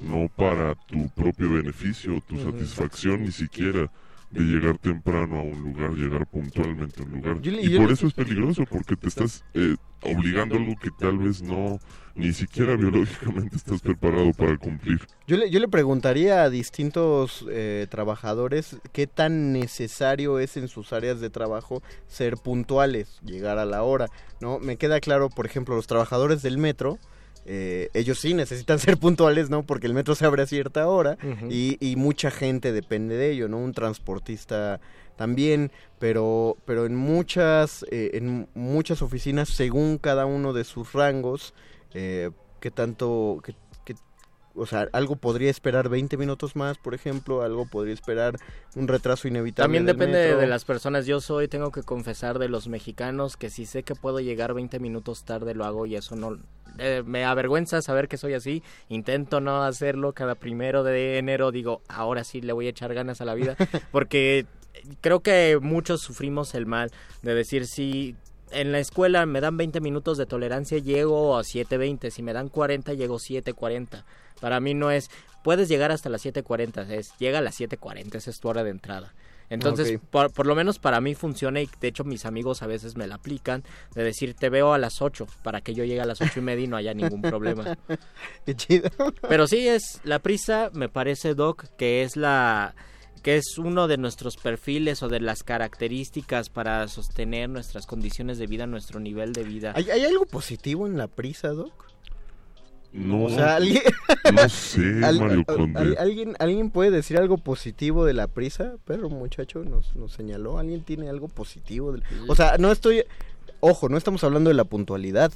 [0.00, 3.90] no para tu propio beneficio o tu satisfacción ni siquiera
[4.30, 7.40] de llegar temprano a un lugar, llegar puntualmente a un lugar.
[7.40, 10.90] Yo y yo por eso es peligroso, porque te estás eh, obligando a algo que
[10.90, 11.78] tal vez no,
[12.14, 15.00] ni siquiera biológicamente estás preparado para cumplir.
[15.26, 20.92] Yo le, yo le preguntaría a distintos eh, trabajadores qué tan necesario es en sus
[20.92, 24.08] áreas de trabajo ser puntuales, llegar a la hora,
[24.40, 24.58] ¿no?
[24.58, 26.98] Me queda claro, por ejemplo, los trabajadores del metro,
[27.50, 29.62] eh, ellos sí necesitan ser puntuales, ¿no?
[29.64, 31.16] Porque el metro se abre a cierta hora
[31.50, 33.56] y, y mucha gente depende de ello, ¿no?
[33.58, 34.80] Un transportista
[35.16, 41.54] también, pero, pero en muchas, eh, en muchas oficinas, según cada uno de sus rangos,
[41.94, 42.30] eh,
[42.60, 43.54] qué tanto, qué-
[44.58, 48.36] o sea, algo podría esperar 20 minutos más, por ejemplo, algo podría esperar
[48.74, 49.64] un retraso inevitable.
[49.64, 50.38] También depende metro.
[50.38, 51.06] de las personas.
[51.06, 54.78] Yo soy, tengo que confesar, de los mexicanos que si sé que puedo llegar 20
[54.80, 56.38] minutos tarde lo hago y eso no...
[56.78, 58.62] eh, me avergüenza saber que soy así.
[58.88, 61.50] Intento no hacerlo cada primero de enero.
[61.50, 63.56] Digo, ahora sí le voy a echar ganas a la vida.
[63.92, 64.46] Porque
[65.00, 66.90] creo que muchos sufrimos el mal
[67.22, 68.16] de decir si
[68.50, 72.10] en la escuela me dan 20 minutos de tolerancia, llego a 7.20.
[72.10, 74.04] Si me dan 40, llego 7.40.
[74.40, 75.10] Para mí no es,
[75.42, 78.70] puedes llegar hasta las 7.40, es, llega a las 7.40, esa es tu hora de
[78.70, 79.14] entrada.
[79.50, 82.96] Entonces, por, por lo menos para mí funciona y de hecho mis amigos a veces
[82.96, 83.64] me la aplican
[83.94, 86.42] de decir, te veo a las 8 para que yo llegue a las 8 y
[86.42, 87.76] media y no haya ningún problema.
[88.46, 88.90] Qué chido.
[89.26, 92.74] Pero sí es la prisa, me parece Doc, que es la
[93.22, 98.46] que es uno de nuestros perfiles o de las características para sostener nuestras condiciones de
[98.46, 99.72] vida, nuestro nivel de vida.
[99.74, 101.88] ¿Hay, hay algo positivo en la prisa, Doc?
[102.92, 103.82] No, O sea, alguien...
[104.34, 105.78] no sé, Al- Mario Conde.
[105.78, 108.74] al- ¿alguien, ¿Alguien puede decir algo positivo de la prisa?
[108.86, 110.58] Pero muchacho nos, nos señaló.
[110.58, 111.92] ¿Alguien tiene algo positivo?
[111.92, 113.04] del- O sea, no estoy...
[113.60, 115.32] Ojo, no estamos hablando de la puntualidad.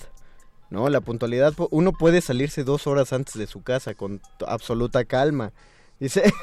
[0.70, 5.52] No, la puntualidad, uno puede salirse dos horas antes de su casa con absoluta calma.
[6.00, 6.22] Dice...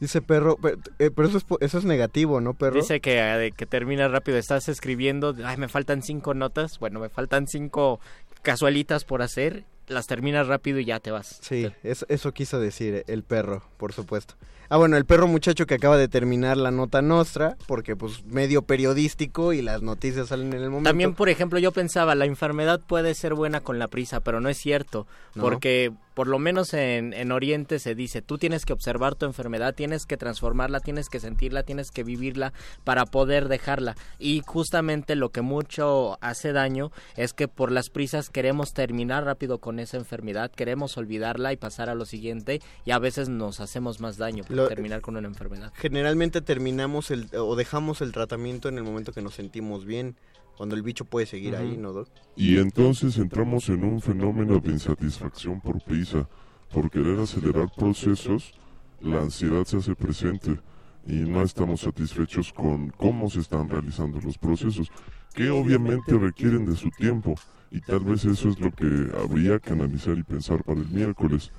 [0.00, 2.76] Dice perro, pero, eh, pero eso, es, po- eso es negativo, ¿no, perro?
[2.76, 7.00] Dice que, eh, de que termina rápido, estás escribiendo, ay, me faltan cinco notas, bueno,
[7.00, 8.00] me faltan cinco
[8.40, 11.38] casualitas por hacer, las terminas rápido y ya te vas.
[11.42, 14.34] Sí, eso, eso quiso decir el perro, por supuesto.
[14.72, 18.62] Ah, bueno, el perro muchacho que acaba de terminar la nota nostra, porque pues medio
[18.62, 20.88] periodístico y las noticias salen en el momento.
[20.88, 24.48] También, por ejemplo, yo pensaba, la enfermedad puede ser buena con la prisa, pero no
[24.48, 25.42] es cierto, No.
[25.42, 29.74] porque por lo menos en, en, Oriente se dice, tú tienes que observar tu enfermedad,
[29.74, 32.52] tienes que transformarla, tienes que sentirla, tienes que vivirla
[32.84, 33.96] para poder dejarla.
[34.18, 39.58] Y justamente lo que mucho hace daño es que por las prisas queremos terminar rápido
[39.58, 44.00] con esa enfermedad, queremos olvidarla y pasar a lo siguiente y a veces nos hacemos
[44.00, 45.72] más daño por terminar con una enfermedad.
[45.74, 50.16] Generalmente terminamos el, o dejamos el tratamiento en el momento que nos sentimos bien
[50.56, 52.08] cuando el bicho puede seguir ahí, ¿no, Doc?
[52.36, 56.28] Y entonces entramos en un fenómeno de insatisfacción por prisa.
[56.70, 58.52] Por querer acelerar procesos,
[59.00, 60.58] la ansiedad se hace presente
[61.06, 64.90] y no estamos satisfechos con cómo se están realizando los procesos,
[65.34, 67.34] que obviamente requieren de su tiempo.
[67.70, 71.52] Y tal vez eso es lo que habría que analizar y pensar para el miércoles.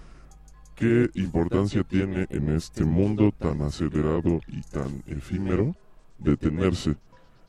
[0.76, 5.76] ¿Qué importancia tiene en este mundo tan acelerado y tan efímero
[6.18, 6.96] detenerse?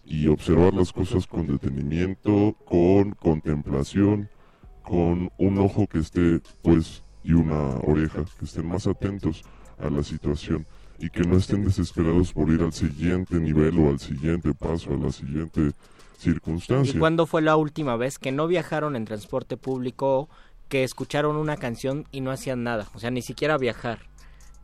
[0.04, 4.28] y observar las cosas con detenimiento, con contemplación,
[4.82, 9.44] con un ojo que esté, pues, y una oreja, que estén más atentos
[9.78, 10.66] a la situación
[10.98, 14.96] y que no estén desesperados por ir al siguiente nivel o al siguiente paso, a
[14.96, 15.72] la siguiente
[16.18, 16.96] circunstancia.
[16.96, 20.28] ¿Y cuándo fue la última vez que no viajaron en transporte público,
[20.72, 22.88] que escucharon una canción y no hacían nada?
[22.94, 23.98] O sea, ni siquiera viajar.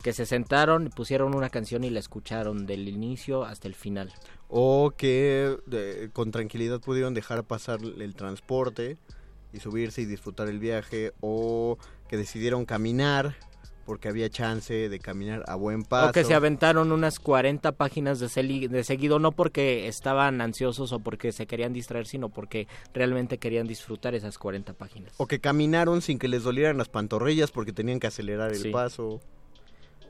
[0.01, 4.11] Que se sentaron pusieron una canción y la escucharon del inicio hasta el final
[4.47, 8.97] o que con tranquilidad pudieron dejar pasar el transporte
[9.53, 13.35] y subirse y disfrutar el viaje o que decidieron caminar
[13.89, 16.11] porque había chance de caminar a buen paso.
[16.11, 20.99] O que se aventaron unas 40 páginas de, de seguido, no porque estaban ansiosos o
[20.99, 25.13] porque se querían distraer, sino porque realmente querían disfrutar esas 40 páginas.
[25.17, 29.21] O que caminaron sin que les dolieran las pantorrillas porque tenían que acelerar el paso.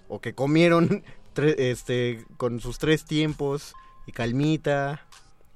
[0.09, 1.05] O que comieron
[1.37, 3.75] este, con sus tres tiempos
[4.05, 5.07] y calmita,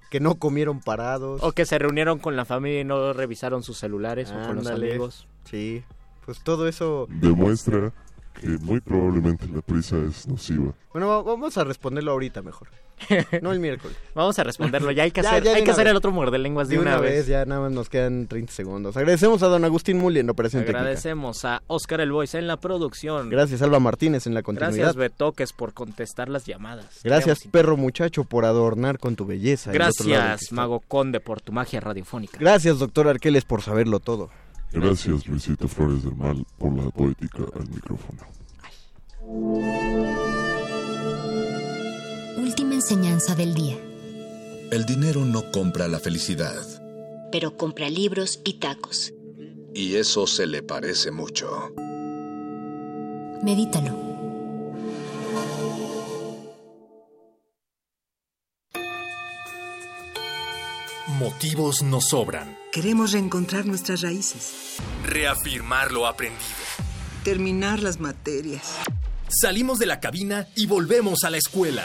[0.09, 1.43] que no comieron parados.
[1.43, 4.67] O que se reunieron con la familia y no revisaron sus celulares o con los
[4.67, 5.27] amigos.
[5.43, 5.83] Sí,
[6.25, 7.07] pues todo eso...
[7.09, 7.91] Demuestra
[8.33, 10.73] que muy probablemente la prisa es nociva.
[10.91, 12.69] Bueno, vamos a responderlo ahorita mejor.
[13.41, 13.97] No el miércoles.
[14.15, 16.79] Vamos a responderlo, ya hay que hacer, hay que hacer el otro muerde lenguas de,
[16.79, 17.27] una, vez.
[17.27, 18.95] Ya nada más nos quedan 30 segundos.
[18.95, 23.29] Agradecemos a don Agustín Muli en operación Agradecemos a Oscar El Voice en la producción.
[23.29, 24.77] Gracias Alba Martínez en la continuidad.
[24.77, 27.01] Gracias Betoques por contestar las llamadas.
[27.03, 29.71] Gracias perro muchacho por adornar con tu belleza.
[29.71, 32.37] Gracias Mago Conde por tu magia radiofónica.
[32.39, 34.29] Gracias doctor Arqueles por saberlo todo.
[34.73, 38.21] Gracias Luisito Flores del Mal por la poética al micrófono.
[42.37, 43.77] Última enseñanza del día.
[44.71, 46.65] El dinero no compra la felicidad.
[47.31, 49.13] Pero compra libros y tacos.
[49.75, 51.71] Y eso se le parece mucho.
[53.43, 54.12] Medítalo.
[61.07, 62.57] Motivos nos sobran.
[62.71, 64.77] Queremos reencontrar nuestras raíces.
[65.03, 66.41] Reafirmar lo aprendido.
[67.25, 68.77] Terminar las materias.
[69.27, 71.83] Salimos de la cabina y volvemos a la escuela.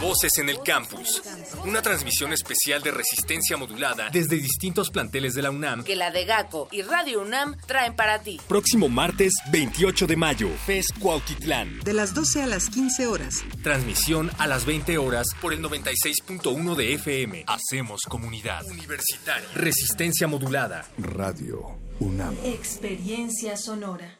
[0.00, 1.22] Voces en el Campus.
[1.66, 5.84] Una transmisión especial de resistencia modulada desde distintos planteles de la UNAM.
[5.84, 8.40] Que la de GACO y Radio UNAM traen para ti.
[8.48, 11.80] Próximo martes 28 de mayo, FES Cuautitlán.
[11.80, 13.44] De las 12 a las 15 horas.
[13.62, 17.44] Transmisión a las 20 horas por el 96.1 de FM.
[17.46, 18.64] Hacemos comunidad.
[18.66, 19.48] Universitaria.
[19.54, 20.86] Resistencia modulada.
[20.96, 22.36] Radio UNAM.
[22.44, 24.19] Experiencia sonora.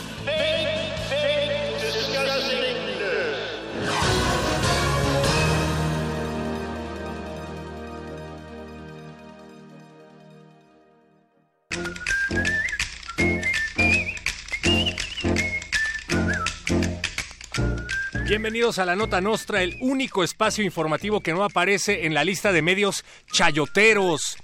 [18.31, 22.53] Bienvenidos a la Nota Nostra, el único espacio informativo que no aparece en la lista
[22.53, 24.37] de medios chayoteros.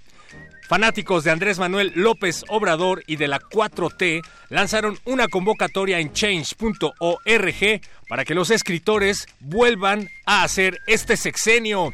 [0.67, 7.81] Fanáticos de Andrés Manuel López Obrador y de la 4T lanzaron una convocatoria en change.org
[8.09, 11.93] para que los escritores vuelvan a hacer este sexenio.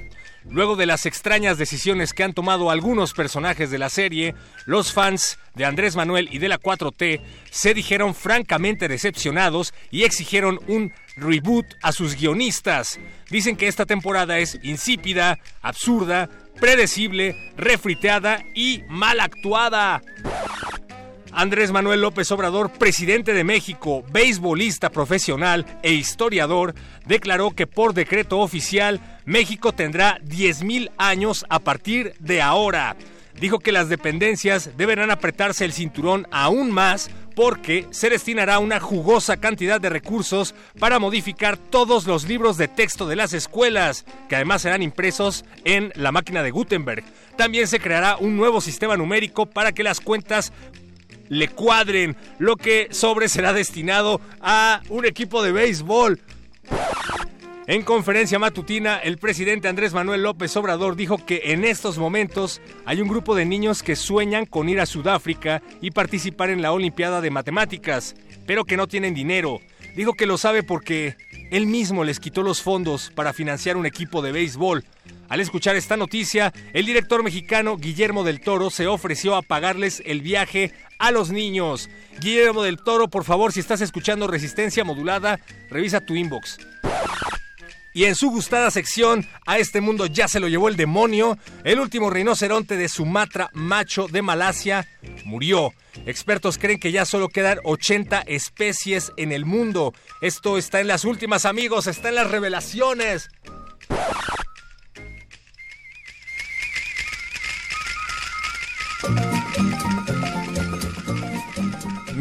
[0.49, 4.35] Luego de las extrañas decisiones que han tomado algunos personajes de la serie,
[4.65, 10.59] los fans de Andrés Manuel y de la 4T se dijeron francamente decepcionados y exigieron
[10.67, 12.99] un reboot a sus guionistas.
[13.29, 16.29] Dicen que esta temporada es insípida, absurda,
[16.59, 20.01] predecible, refriteada y mal actuada.
[21.35, 26.75] Andrés Manuel López Obrador, presidente de México, beisbolista profesional e historiador,
[27.05, 32.95] declaró que por decreto oficial México tendrá 10.000 años a partir de ahora.
[33.39, 39.37] dijo que las dependencias deberán apretarse el cinturón aún más porque se destinará una jugosa
[39.37, 44.61] cantidad de recursos para modificar todos los libros de texto de las escuelas, que además
[44.61, 47.03] serán impresos en la máquina de Gutenberg.
[47.35, 50.53] También se creará un nuevo sistema numérico para que las cuentas
[51.29, 52.15] le cuadren.
[52.39, 56.19] Lo que sobre será destinado a un equipo de béisbol.
[57.65, 62.99] En conferencia matutina, el presidente Andrés Manuel López Obrador dijo que en estos momentos hay
[62.99, 67.21] un grupo de niños que sueñan con ir a Sudáfrica y participar en la Olimpiada
[67.21, 68.15] de Matemáticas,
[68.45, 69.61] pero que no tienen dinero.
[69.95, 71.15] Dijo que lo sabe porque
[71.53, 74.83] él mismo les quitó los fondos para financiar un equipo de béisbol.
[75.29, 80.23] Al escuchar esta noticia, el director mexicano Guillermo del Toro se ofreció a pagarles el
[80.23, 81.91] viaje a los niños.
[82.19, 85.39] Guillermo del Toro, por favor, si estás escuchando Resistencia Modulada,
[85.69, 86.57] revisa tu inbox.
[87.93, 91.79] Y en su gustada sección, a este mundo ya se lo llevó el demonio, el
[91.79, 94.87] último rinoceronte de Sumatra, macho de Malasia,
[95.25, 95.73] murió.
[96.05, 99.93] Expertos creen que ya solo quedan 80 especies en el mundo.
[100.21, 103.29] Esto está en las últimas, amigos, está en las revelaciones.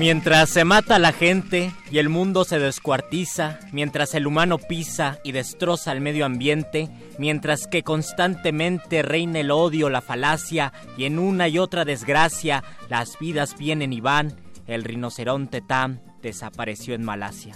[0.03, 5.31] Mientras se mata la gente y el mundo se descuartiza, mientras el humano pisa y
[5.31, 6.89] destroza el medio ambiente,
[7.19, 13.17] mientras que constantemente reina el odio, la falacia y en una y otra desgracia las
[13.21, 14.35] vidas vienen y van,
[14.67, 17.55] el rinoceronte Tam desapareció en Malasia.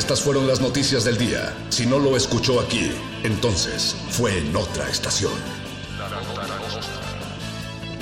[0.00, 1.54] Estas fueron las noticias del día.
[1.68, 2.90] Si no lo escuchó aquí,
[3.22, 5.30] entonces fue en otra estación.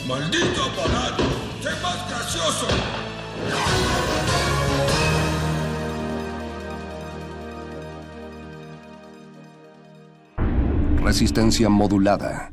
[0.07, 1.24] ¡Maldito aparato!
[1.61, 2.68] ¡Sé más gracioso!
[11.03, 12.53] Resistencia modulada.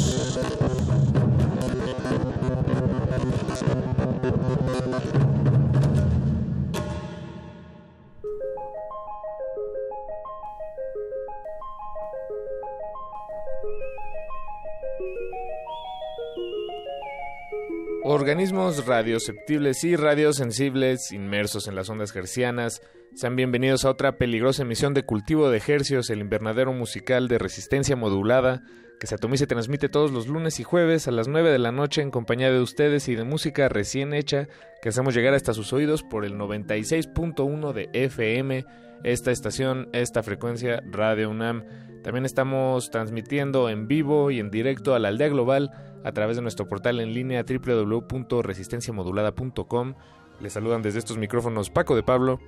[18.41, 22.81] Organismos radioceptibles y radiosensibles inmersos en las ondas hercianas,
[23.13, 27.95] sean bienvenidos a otra peligrosa emisión de Cultivo de Hercios, el invernadero musical de resistencia
[27.95, 28.63] modulada,
[28.99, 31.71] que se atomiza y transmite todos los lunes y jueves a las 9 de la
[31.71, 34.47] noche en compañía de ustedes y de música recién hecha
[34.81, 38.65] que hacemos llegar hasta sus oídos por el 96.1 de FM,
[39.03, 41.63] esta estación, esta frecuencia Radio UNAM.
[42.03, 45.69] También estamos transmitiendo en vivo y en directo a la aldea global
[46.03, 49.93] a través de nuestro portal en línea www.resistenciamodulada.com.
[50.39, 52.39] Les saludan desde estos micrófonos Paco de Pablo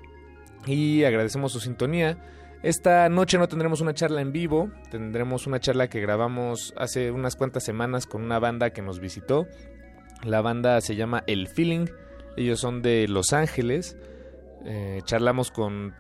[0.66, 2.18] y agradecemos su sintonía.
[2.64, 7.36] Esta noche no tendremos una charla en vivo, tendremos una charla que grabamos hace unas
[7.36, 9.48] cuantas semanas con una banda que nos visitó.
[10.24, 11.88] La banda se llama El Feeling,
[12.38, 13.98] ellos son de Los Ángeles.
[14.66, 15.94] Eh, charlamos con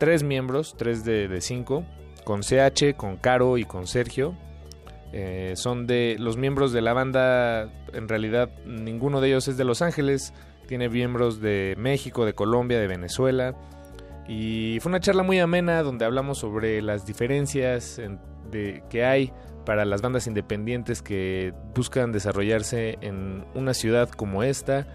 [0.00, 1.84] tres miembros, tres de, de cinco,
[2.24, 4.34] con CH, con Caro y con Sergio.
[5.12, 9.64] Eh, son de los miembros de la banda, en realidad ninguno de ellos es de
[9.64, 10.32] Los Ángeles,
[10.66, 13.54] tiene miembros de México, de Colombia, de Venezuela.
[14.26, 18.18] Y fue una charla muy amena donde hablamos sobre las diferencias en-
[18.50, 19.32] de, que hay
[19.66, 24.86] para las bandas independientes que buscan desarrollarse en una ciudad como esta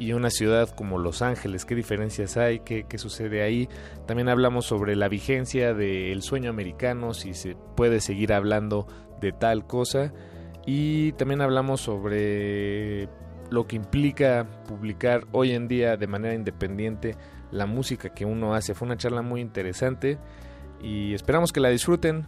[0.00, 1.66] y una ciudad como Los Ángeles.
[1.66, 2.60] ¿Qué diferencias hay?
[2.60, 3.68] ¿Qué, qué sucede ahí?
[4.06, 8.86] También hablamos sobre la vigencia del sueño americano, si se puede seguir hablando
[9.20, 10.14] de tal cosa.
[10.64, 13.10] Y también hablamos sobre
[13.50, 17.16] lo que implica publicar hoy en día de manera independiente
[17.50, 18.74] la música que uno hace.
[18.74, 20.18] Fue una charla muy interesante
[20.80, 22.26] y esperamos que la disfruten.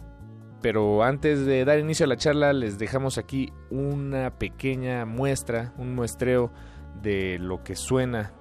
[0.61, 5.95] Pero antes de dar inicio a la charla les dejamos aquí una pequeña muestra, un
[5.95, 6.53] muestreo
[7.01, 8.33] de lo que suena,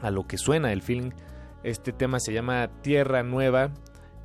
[0.00, 1.10] a lo que suena el feeling.
[1.62, 3.70] Este tema se llama Tierra Nueva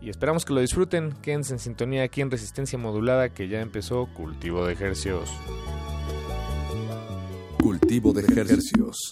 [0.01, 1.13] y esperamos que lo disfruten.
[1.21, 5.29] Quédense en sintonía aquí en Resistencia Modulada que ya empezó Cultivo de Ejercios.
[7.59, 9.11] Cultivo de ejercicios.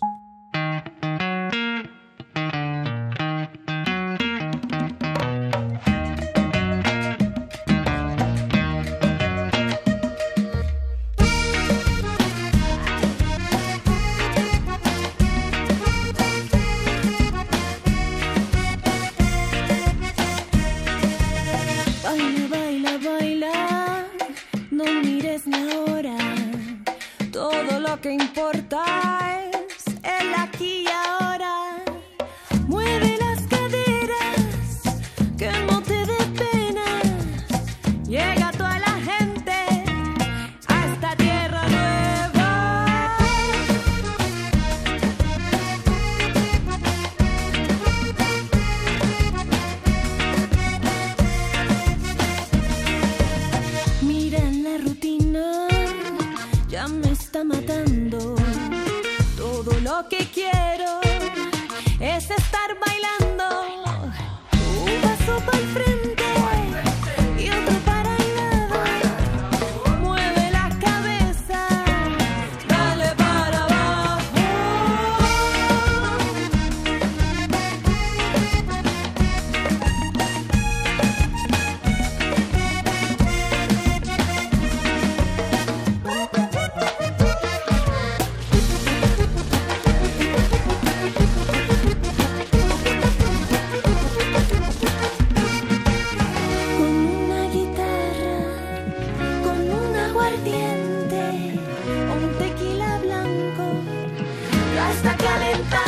[105.06, 105.85] Está calentando.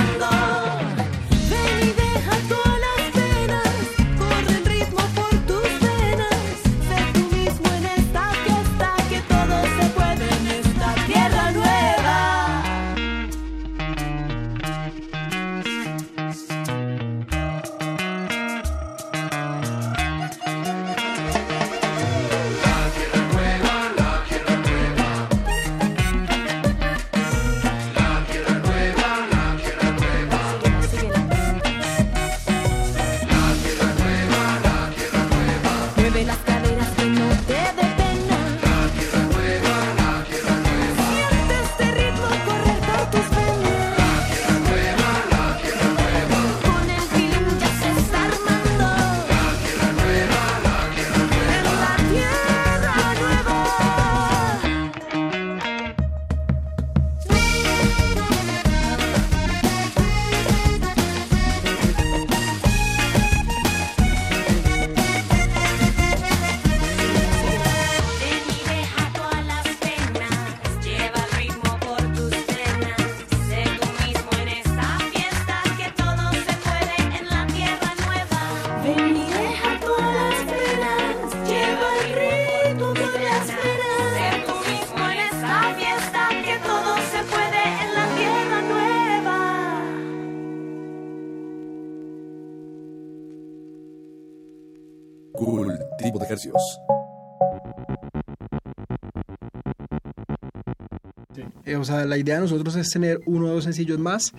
[101.77, 104.33] O sea, la idea de nosotros es tener uno o dos sencillos más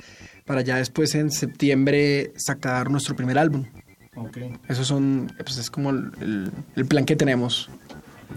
[0.44, 3.64] para ya después en septiembre sacar nuestro primer álbum.
[4.68, 7.70] Eso son, pues es como el, el- el plan que tenemos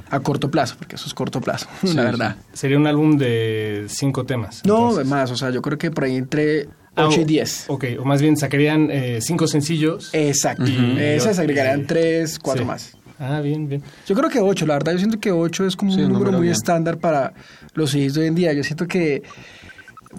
[0.09, 2.35] a corto plazo, porque eso es corto plazo, Sí, la verdad.
[2.53, 4.61] Sería un álbum de cinco temas.
[4.65, 7.65] No, más, o sea, yo creo que por ahí entre 8 y 10.
[7.69, 10.09] Ok, o más bien sacarían eh, cinco sencillos.
[10.13, 10.65] Exacto.
[10.67, 12.67] Y- Esas y- agregarían 3, 4 Sí.
[12.67, 12.97] más.
[13.23, 13.83] Ah, bien, bien.
[14.07, 16.19] Yo creo que 8, la verdad, yo siento que 8 es como Sí, un número
[16.19, 16.53] número muy bien.
[16.55, 17.33] estándar para
[17.75, 18.51] los CDs de hoy en día.
[18.53, 19.21] Yo siento que,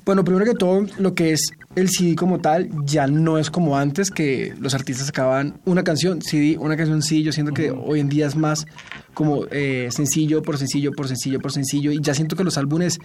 [0.05, 3.77] bueno, primero que todo, lo que es el CD como tal ya no es como
[3.77, 7.23] antes, que los artistas sacaban una canción, CD, una canción CD.
[7.25, 8.67] Yo siento que hoy en día es más
[9.15, 11.91] como eh, sencillo por sencillo, por sencillo, por sencillo.
[11.91, 13.01] Y ya siento que los álbumes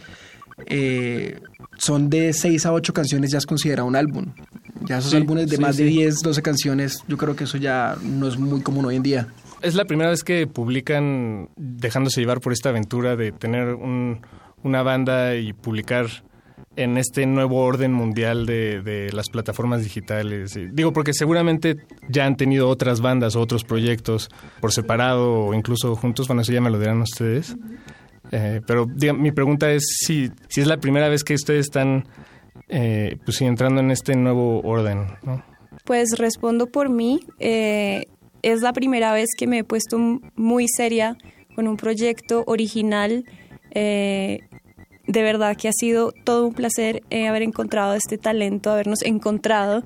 [0.67, 1.39] eh,
[1.79, 4.27] son de 6 a 8 canciones, ya es considerado un álbum.
[4.85, 5.89] Ya esos Sí, álbumes de sí, más de sí.
[5.89, 9.27] 10, 12 canciones, yo creo que eso ya no es muy común hoy en día.
[9.61, 14.19] Es la primera vez que publican dejándose llevar por esta aventura de tener un-
[14.63, 16.07] una banda y publicar
[16.75, 20.57] en este nuevo orden mundial de, de las plataformas digitales.
[20.73, 21.77] Digo, porque seguramente
[22.07, 24.29] ya han tenido otras bandas o otros proyectos
[24.61, 27.55] por separado o incluso juntos, bueno, eso ya me lo dirán ustedes.
[28.31, 32.05] Eh, pero diga, mi pregunta es si, si es la primera vez que ustedes están
[32.69, 35.43] eh, pues, entrando en este nuevo orden, ¿no?
[35.83, 37.21] Pues respondo por mí.
[37.39, 38.05] Eh,
[38.41, 39.97] es la primera vez que me he puesto
[40.35, 41.17] muy seria
[41.55, 43.25] con un proyecto original
[43.71, 44.39] eh,
[45.07, 49.83] de verdad que ha sido todo un placer eh, haber encontrado este talento, habernos encontrado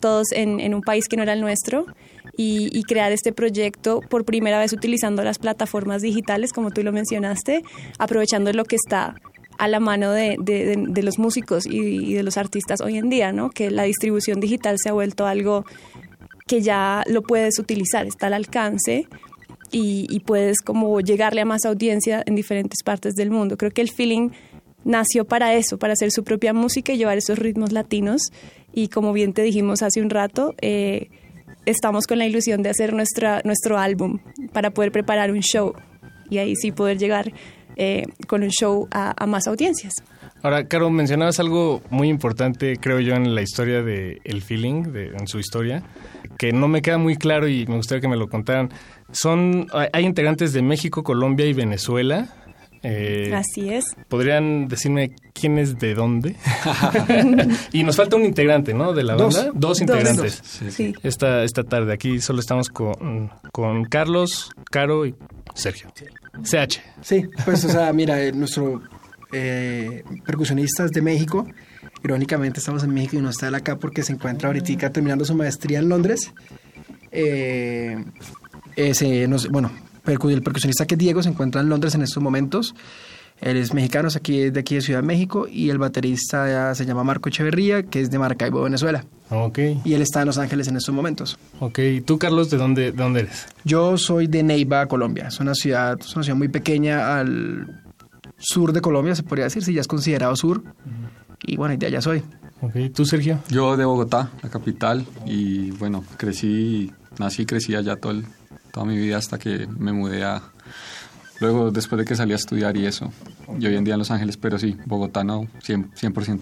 [0.00, 1.86] todos en, en un país que no era el nuestro
[2.36, 7.62] y, crear este proyecto por primera vez utilizando las plataformas digitales, como tú lo mencionaste,
[7.98, 9.16] aprovechando lo que está
[9.58, 13.50] a la mano de los músicos y, y de los artistas hoy en día, ¿no?
[13.50, 15.64] Que la distribución digital se ha vuelto algo
[16.52, 19.06] que ya lo puedes utilizar, está al alcance
[19.70, 23.56] y, y puedes como llegarle a más audiencia en diferentes partes del mundo.
[23.56, 24.28] Creo que el feeling
[24.84, 28.20] nació para eso, para hacer su propia música y llevar esos ritmos latinos.
[28.70, 31.08] Y como bien te dijimos hace un rato, eh,
[31.64, 34.18] estamos con la ilusión de hacer nuestra, nuestro álbum
[34.52, 35.72] para poder preparar un show
[36.28, 37.32] y ahí sí poder llegar
[37.76, 39.94] eh, con un show a, a más audiencias.
[40.42, 45.06] Ahora, Caro, mencionabas algo muy importante, creo yo, en la historia de El Feeling, de,
[45.16, 45.84] en su historia,
[46.38, 48.70] que no me queda muy claro y me gustaría que me lo contaran.
[49.12, 52.28] Son, hay- integrantes de México, Colombia y Venezuela.
[52.84, 53.84] Eh, Así es.
[54.08, 56.34] ¿Podrían decirme quién es de dónde?
[57.72, 58.92] y nos falta un integrante, ¿no?
[58.92, 59.36] De la Dos.
[59.36, 59.50] banda.
[59.54, 59.80] Dos, Dos.
[59.82, 60.40] integrantes.
[60.42, 60.94] Sí, sí.
[61.04, 61.92] Esta, esta tarde.
[61.92, 65.14] Aquí solo estamos con, con Carlos, Caro y
[65.54, 65.92] Sergio.
[66.42, 66.80] CH.
[67.02, 68.82] Sí, pues, o sea, mira, eh, nuestro
[69.32, 71.46] eh, percusionista es de México.
[72.04, 75.34] Irónicamente, estamos en México y no está él acá porque se encuentra ahorita terminando su
[75.34, 76.32] maestría en Londres.
[77.10, 78.04] Eh,
[78.76, 79.70] ese, no sé, bueno,
[80.06, 82.74] el percusionista que es Diego se encuentra en Londres en estos momentos.
[83.40, 85.48] Él es mexicano, es aquí, de aquí de Ciudad de México.
[85.48, 89.04] Y el baterista se llama Marco Echeverría, que es de Maracaibo, Venezuela.
[89.30, 89.58] Ok.
[89.84, 91.38] Y él está en Los Ángeles en estos momentos.
[91.58, 91.78] Ok.
[91.80, 93.46] ¿Y tú, Carlos, de dónde, de dónde eres?
[93.64, 95.26] Yo soy de Neiva, Colombia.
[95.26, 97.82] Es una ciudad, es una ciudad muy pequeña al
[98.38, 100.62] sur de Colombia, se podría decir, si ya es considerado sur.
[101.44, 102.22] Y bueno, y de allá soy.
[102.60, 102.72] Ok.
[102.94, 103.40] ¿Tú, Sergio?
[103.48, 108.24] Yo de Bogotá, la capital, y bueno, crecí, nací y crecí allá todo el-
[108.72, 110.42] toda mi vida hasta que me mudé a...
[111.40, 113.10] Luego, después de que salí a estudiar y eso.
[113.58, 115.90] Y hoy en día en Los Ángeles, pero sí, Bogotá no, 100%.
[115.94, 116.40] 100%.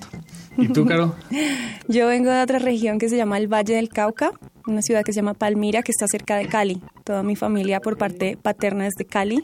[0.59, 1.14] ¿Y tú, Caro?
[1.89, 4.32] Yo vengo de otra región que se llama el Valle del Cauca,
[4.66, 6.82] una ciudad que se llama Palmira, que está cerca de Cali.
[7.02, 9.43] Toda mi familia por parte paterna es de Cali.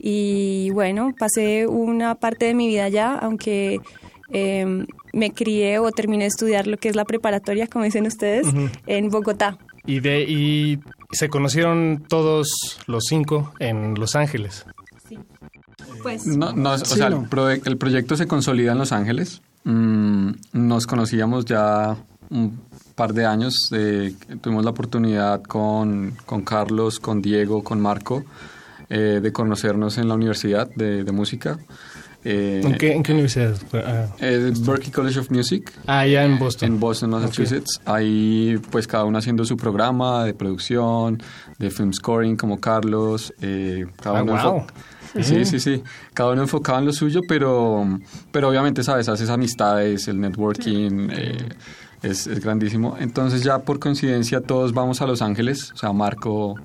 [0.00, 3.80] Y bueno, pasé una parte de mi vida allá, aunque
[4.32, 8.46] eh, me crié o terminé de estudiar lo que es la preparatoria, como dicen ustedes,
[8.46, 8.68] Ujú.
[8.86, 9.58] en Bogotá.
[9.86, 10.80] Y, de, y
[11.12, 12.48] se conocieron todos
[12.86, 14.64] los cinco en Los Ángeles.
[16.02, 17.22] Pues, No, no, o Sí, sea, no.
[17.22, 19.42] El, pro- el proyecto se consolida en Los Ángeles.
[19.64, 21.96] Mm, nos conocíamos ya
[22.30, 22.60] un
[22.94, 23.70] par de años.
[23.72, 28.24] eh, tuvimos la oportunidad con, con Carlos, con Diego, con Marco,
[28.88, 31.58] eh, de conocernos en la universidad de, de música.
[32.28, 33.54] Eh, ¿En, qué, ¿En qué universidad?
[33.72, 35.72] Ah, eh, Berklee College of Music.
[35.86, 36.68] Ah, ya en Boston.
[36.72, 37.80] En Boston, Massachusetts.
[37.84, 41.22] Ahí, pues, cada uno haciendo su programa de producción,
[41.58, 43.32] de film scoring, como Carlos.
[43.40, 44.58] eh, cada Ah, uno wow.
[44.58, 44.66] enfo-
[45.22, 45.82] Sí, sí, sí.
[46.12, 47.86] Cada uno enfocado en lo suyo, pero,
[48.32, 49.08] pero obviamente, ¿sabes?
[49.08, 51.08] Haces amistades, el networking.
[51.12, 51.36] eh,
[52.02, 52.96] es, es grandísimo.
[53.00, 56.56] Entonces ya por coincidencia todos vamos a Los Ángeles, o sea, Marco,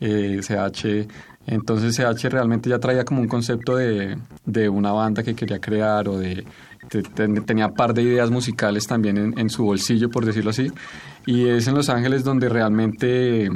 [0.00, 1.06] eh, CH.
[1.46, 6.08] Entonces CH realmente ya traía como un concepto de, de una banda que quería crear
[6.08, 6.44] o de...
[6.88, 10.70] te- te- tenía par de ideas musicales también en, su bolsillo, por decirlo así.
[11.24, 13.48] Y es en Los Ángeles donde realmente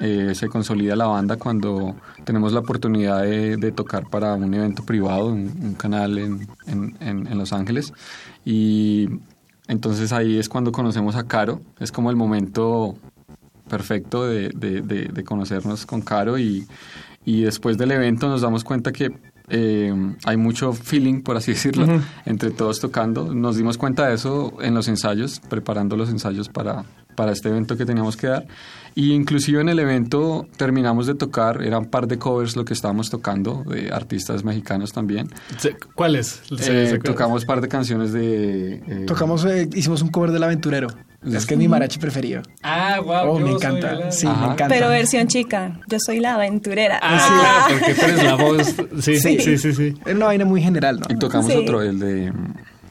[0.00, 1.94] eh, se consolida la banda cuando
[2.24, 6.96] tenemos la oportunidad de, de tocar para un evento privado, un, un canal en, en-
[7.00, 7.92] en- Los Ángeles.
[8.44, 9.08] Y
[9.68, 12.96] entonces ahí es cuando conocemos a Caro, es como el momento
[13.68, 16.66] perfecto de- de- de conocernos con Caro y,
[17.30, 19.10] y después del evento nos damos cuenta que
[19.52, 19.92] eh,
[20.24, 22.00] hay mucho feeling, por así decirlo, Ujú.
[22.24, 23.34] entre todos tocando.
[23.34, 26.84] Nos dimos cuenta de eso en los ensayos, preparando los ensayos para,
[27.16, 28.46] para este evento que teníamos que dar.
[28.94, 32.74] Y inclusive en el evento terminamos de tocar, eran un par de covers lo que
[32.74, 35.28] estábamos tocando, de artistas mexicanos también.
[35.94, 36.42] ¿Cuáles?
[36.60, 38.74] Eh, tocamos un par de canciones de...
[38.86, 40.88] eh, Tocamos, eh, hicimos un cover del aventurero.
[41.22, 42.42] Es que es mi marachi preferido.
[42.62, 43.34] Ah, wow.
[43.34, 44.10] Oh, me encanta.
[44.10, 44.68] Sí, me encanta.
[44.68, 46.98] Pero versión chica, yo soy la aventurera.
[47.02, 48.74] Ah, claro, porque tú eres la voz.
[49.02, 49.74] Sí, sí, sí, sí.
[49.74, 49.94] sí.
[50.06, 51.06] Era una vaina muy general, ¿no?
[51.14, 51.58] Y tocamos Sí.
[51.58, 52.32] otro, el de...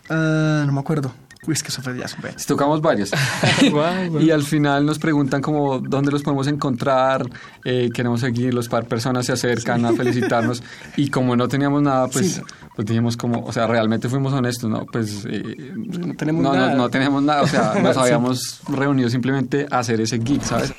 [0.10, 1.12] Ah, no me acuerdo.
[1.48, 2.08] Uy, es que eso fue ya.
[2.08, 2.18] Sí,
[2.48, 3.12] Tocamos varios.
[4.20, 7.26] y al final nos preguntan como dónde los podemos encontrar,
[7.64, 10.62] eh, queremos seguirlos, par personas se acercan a felicitarnos
[10.98, 12.42] y como no teníamos nada, pues, Sí.
[12.76, 14.86] pues dijimos como, o sea, realmente fuimos honestos, ¿no?
[14.86, 16.76] Pues eh, no tenemos no, nada.
[16.76, 20.74] No, teníamos nada, o sea, nos habíamos reunido simplemente a hacer ese gig, ¿sabes?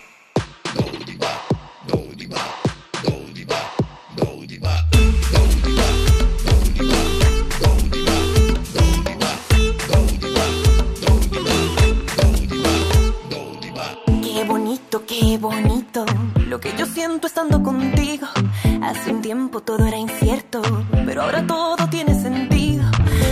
[17.27, 18.27] estando contigo.
[18.83, 20.63] Hace un tiempo todo era incierto,
[21.05, 22.85] pero ahora todo tiene sentido.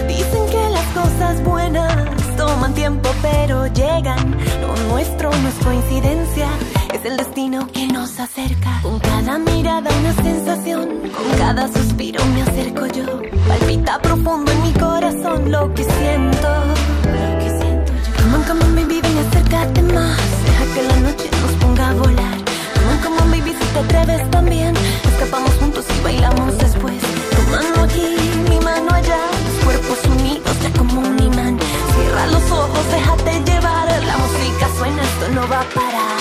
[0.07, 4.37] Dicen que las cosas buenas toman tiempo, pero llegan.
[4.61, 6.49] Lo nuestro no es coincidencia,
[6.93, 8.81] es el destino que nos acerca.
[8.83, 13.07] Con cada mirada una sensación, con cada suspiro me acerco yo.
[13.49, 16.49] Palpita profundo en mi corazón lo que siento.
[17.05, 18.23] Lo que siento yo.
[18.23, 20.21] Come on, come on, baby, acércate más.
[20.45, 22.38] Deja que la noche nos ponga a volar
[23.41, 24.75] baby, si te atreves también.
[25.05, 27.01] Escapamos juntos y bailamos después.
[27.37, 28.17] Tu mano aquí,
[28.49, 29.19] mi mano allá.
[29.47, 31.59] Los cuerpos unidos ya como un imán.
[31.95, 33.89] Cierra los ojos, déjate llevar.
[34.05, 36.19] La música suena, esto no va a parar.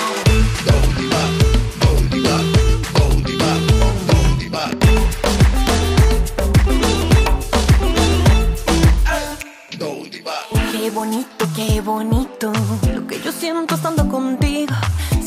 [10.72, 12.52] Qué bonito, qué bonito
[12.94, 14.74] Lo que yo siento estando contigo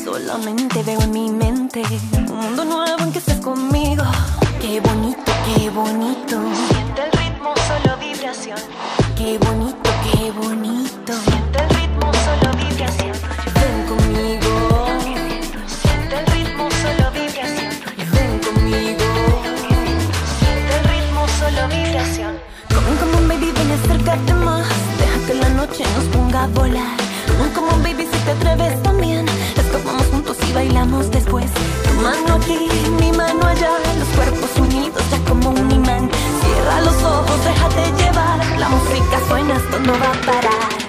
[0.05, 1.83] Solamente veo en mi mente
[2.15, 4.03] Un mundo nuevo en que estés conmigo.
[4.61, 6.41] Qué bonito, qué bonito.
[6.69, 8.59] Siente el ritmo, solo vibración.
[9.17, 11.13] Qué bonito, qué bonito.
[11.27, 13.13] Siente el ritmo, solo vibración.
[13.57, 14.53] Ven conmigo.
[15.67, 17.73] Siente el ritmo, solo vibración.
[18.15, 19.07] Ven conmigo.
[20.41, 22.33] Siente el ritmo, solo vibración.
[23.01, 24.67] Come on, baby, ven y acércate más.
[24.99, 26.97] Deja que la noche nos ponga a volar.
[27.55, 29.27] Come on, baby, si te atreves también
[30.55, 31.51] bailamos después.
[31.85, 32.69] Tu mano aquí,
[33.01, 33.71] mi mano allá.
[33.99, 36.11] Los cuerpos unidos ya como un imán.
[36.43, 38.39] Cierra los ojos, déjate llevar.
[38.59, 40.80] La música suena, esto no va a parar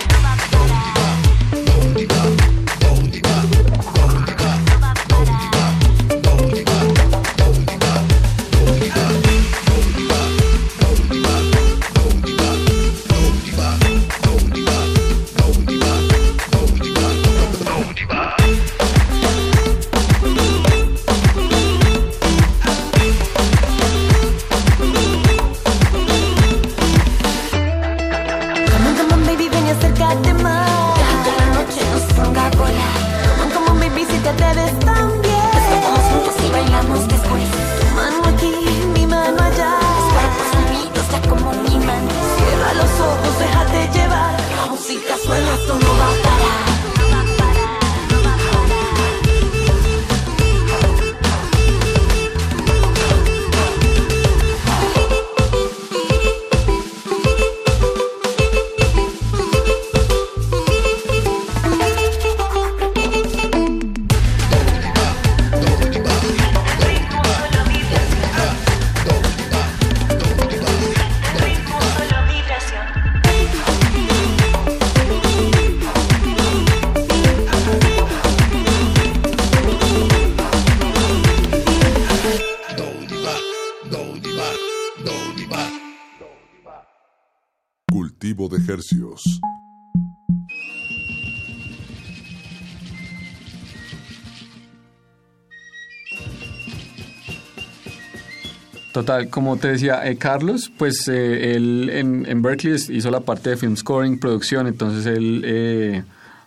[98.91, 103.57] Total, como te decía eh, Carlos, pues eh, él en, Berkeley hizo la parte de
[103.57, 106.03] film scoring, producción, entonces él, eh,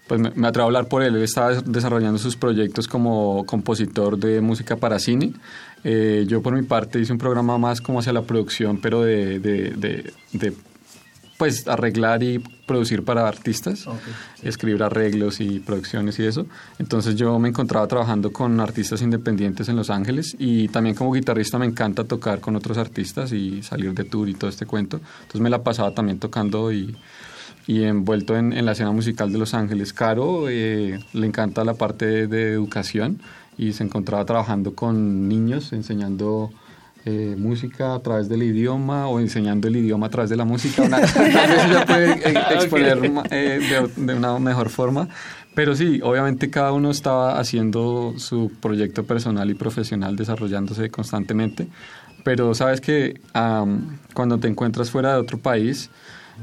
[0.06, 4.18] pues me, me atrevo a hablar por él, él estaba desarrollando sus proyectos como compositor
[4.18, 5.32] de música para cine.
[6.26, 10.12] Yo por mi parte hice un programa más como hacia la producción, pero de,
[11.36, 13.86] pues arreglar y producir para artistas,
[14.42, 16.46] escribir arreglos y producciones y eso.
[16.78, 21.58] Entonces yo me encontraba trabajando con artistas independientes en Los Ángeles y también como guitarrista
[21.58, 25.00] me encanta tocar con otros artistas y salir de tour y todo este cuento.
[25.22, 26.96] Entonces me la pasaba también tocando y,
[27.66, 29.92] y envuelto en, en la escena musical de Los Ángeles.
[29.92, 33.20] Caro eh, le encanta la parte de, de educación
[33.58, 36.50] y se encontraba trabajando con niños enseñando
[37.06, 40.82] eh, música a través del idioma o enseñando el idioma a través de la música.
[40.82, 45.08] Una, vez ella puede eh, exponer ma- eh, de, de una mejor forma.
[45.54, 51.68] Pero sí, obviamente cada uno estaba haciendo su proyecto personal y profesional, desarrollándose constantemente.
[52.24, 55.90] Pero sabes que am, cuando te encuentras fuera de otro país,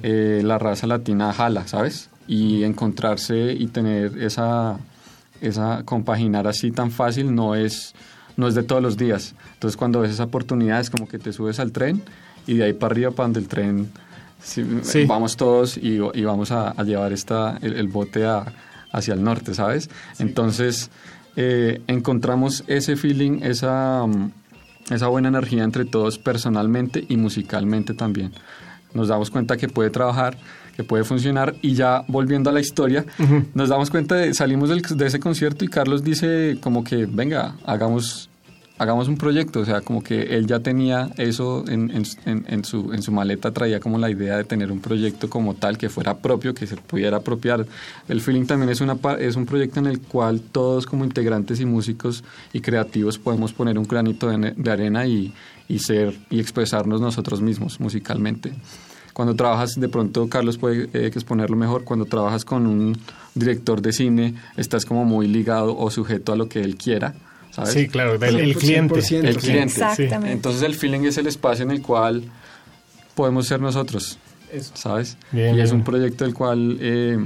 [0.04, 2.10] eh, la raza latina jala, ¿sabes?
[2.28, 4.78] Y encontrarse y tener esa,
[5.42, 7.94] esa compaginar así tan fácil no es
[8.38, 9.36] no es de todos los días.
[9.62, 12.02] Entonces cuando ves esa oportunidad es como que te subes al tren
[12.48, 13.92] y de ahí para arriba para donde el tren
[14.42, 15.06] sí, Sí.
[15.06, 18.52] vamos todos y, y vamos a, a llevar esta, el, el bote a-
[18.92, 19.92] hacia el norte, ¿sabes?
[20.18, 20.90] Entonces
[21.36, 24.06] eh, encontramos ese feeling, esa,
[24.90, 28.32] esa buena energía entre todos personalmente y musicalmente también.
[28.96, 30.40] Nos damos cuenta que puede trabajar,
[30.76, 33.46] que puede funcionar y ya volviendo a la historia, Ujú.
[33.54, 37.58] nos damos cuenta de, salimos del- de ese concierto y Carlos dice como que, venga,
[37.64, 38.28] hagamos
[38.82, 42.04] hagamos un proyecto, o sea, como que él ya tenía eso en,
[42.66, 46.56] su, maleta, traía como la idea de tener un proyecto como tal, que fuera propio,
[46.56, 47.68] que se pudiera apropiar.
[48.08, 52.62] El feeling también es, un proyecto en el cual todos como integrantes y músicos y
[52.62, 55.32] creativos podemos poner un granito de, arena y,
[55.68, 58.52] y ser y expresarnos nosotros mismos musicalmente.
[59.14, 62.98] Cuando trabajas, de pronto Carlos puede eh, exponerlo mejor, cuando trabajas con un
[63.36, 67.14] director de cine, estás como muy ligado o sujeto a lo que él quiera.
[67.52, 67.74] ¿Sabes?
[67.74, 69.00] Sí, claro, el- el cliente.
[69.00, 69.64] El cliente.
[69.74, 70.32] Exactamente.
[70.32, 72.24] Entonces el feeling es el espacio en el cual
[73.16, 74.18] podemos ser nosotros,
[74.74, 75.18] ¿sabes?
[75.32, 77.18] Bien, y es un proyecto el cual eh,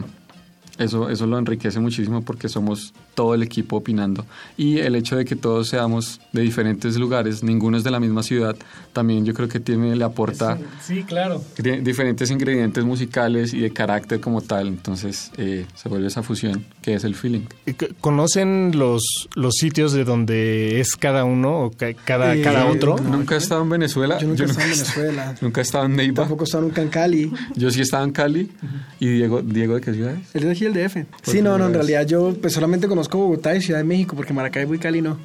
[0.78, 4.26] eso, eso lo enriquece muchísimo porque somos todo el equipo opinando.
[4.58, 8.22] Y el hecho de que todos seamos de diferentes lugares, ninguno es de la misma
[8.24, 8.56] ciudad,
[8.94, 11.42] también yo creo que tiene, le aporta Sí, claro.
[11.58, 14.68] di- diferentes ingredientes musicales y de carácter como tal.
[14.68, 17.42] Entonces eh, se vuelve esa fusión que es el feeling.
[17.66, 22.42] ¿Y c- ¿Conocen los, los sitios de donde es cada uno o ca- cada, Eh,
[22.42, 22.98] cada otro?
[22.98, 24.20] Nunca he estado en Venezuela.
[24.20, 25.36] Yo nunca he estado en Venezuela.
[25.42, 26.16] Nunca he estado en Neiva.
[26.24, 27.32] Tampoco he estado nunca en Cali.
[27.56, 28.52] Yo sí he estado en Cali.
[29.00, 30.36] ¿Y Diego, Diego de qué ciudad es?
[30.36, 30.98] Él es de aquí el DF.
[31.24, 34.34] Sí, no, no, en realidad yo pues solamente conozco Bogotá y Ciudad de México, porque
[34.34, 35.18] Maracaibo y Cali no.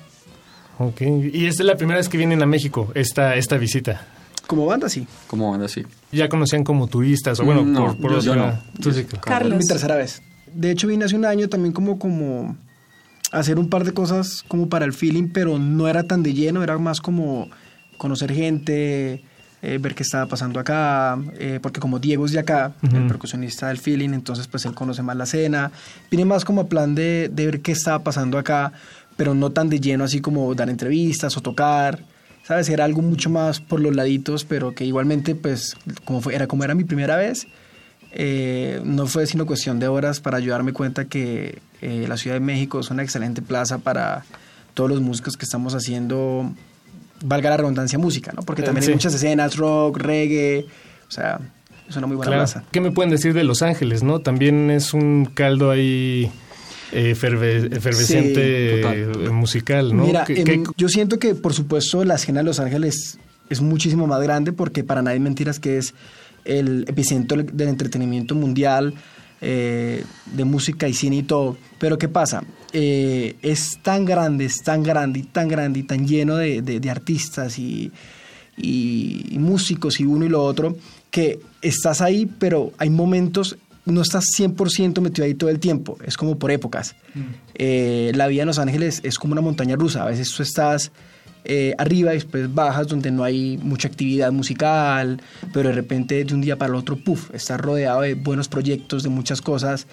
[0.79, 1.01] Ok.
[1.33, 4.07] Y esta es la primera vez que vienen a México, esta, esta visita.
[4.47, 5.07] Como banda, sí.
[5.27, 5.85] Como banda, sí.
[6.11, 8.83] Ya conocían como turistas, o bueno, No, por, por yo- otra- yo no.
[8.83, 9.25] Tú sí, claro.
[9.25, 9.59] Carlos.
[9.59, 10.23] mi tercera vez.
[10.53, 12.57] De hecho, vine hace un año también como, como
[13.31, 16.63] hacer un par de cosas como para el feeling, pero no era tan de lleno,
[16.65, 17.49] era más como
[17.97, 19.23] conocer gente,
[19.63, 23.69] eh, ver qué estaba pasando acá, eh, porque como Diego es de acá, el percusionista
[23.69, 25.71] del feeling, entonces pues él conoce más la escena.
[26.11, 28.73] Vine más como a plan de, de ver qué estaba pasando acá,
[29.17, 32.01] pero no tan de lleno así como dar entrevistas o tocar.
[32.43, 32.69] ¿Sabes?
[32.71, 36.65] Era algo mucho más por los laditos, pero que igualmente, pues, como fue, era como
[36.65, 37.47] era mi primera vez,
[38.13, 42.41] eh, no fue sino cuestión de horas para yo darme cuenta que la Ciudad de
[42.41, 44.25] México es una excelente plaza para
[44.75, 46.53] todos los músicos que estamos haciendo,
[47.25, 48.43] valga la redundancia, música, ¿no?
[48.43, 48.91] Porque Eh, también sí.
[48.91, 50.67] hay muchas escenas, rock, reggae,
[51.09, 51.39] o sea,
[51.89, 52.43] es una muy buena Claro.
[52.45, 52.65] plaza.
[52.71, 54.21] ¿Qué me pueden decir de Los Ángeles, no?
[54.21, 56.31] También es un caldo ahí
[56.93, 60.05] eh, eferve- efervescente Sí, eh, musical, ¿no?
[60.05, 63.19] Mira, ¿Qué- em, qué- yo siento que, por supuesto, la escena de Los Ángeles
[63.49, 65.95] es muchísimo más grande porque para nadie mentiras que es
[66.45, 68.95] el epicentro del entretenimiento mundial,
[69.41, 71.57] eh, de música y cine y todo.
[71.79, 72.43] Pero ¿qué pasa?
[72.73, 76.79] Eh, es tan grande, es tan grande y tan grande y tan lleno de, de-
[76.79, 77.91] de artistas y,
[78.57, 80.77] y- y músicos y uno y lo otro,
[81.11, 83.57] que estás ahí, pero hay momentos,
[83.87, 86.95] no estás 100% metido ahí todo el tiempo, es como por épocas.
[87.55, 90.05] Eh, la vida en Los Ángeles es como una montaña rusa.
[90.05, 90.93] A veces tú estás
[91.45, 95.21] eh, arriba y después bajas donde no hay mucha actividad musical,
[95.53, 99.03] pero de repente de un día para el otro, puff, estás rodeado de buenos proyectos,
[99.03, 99.87] de muchas cosas.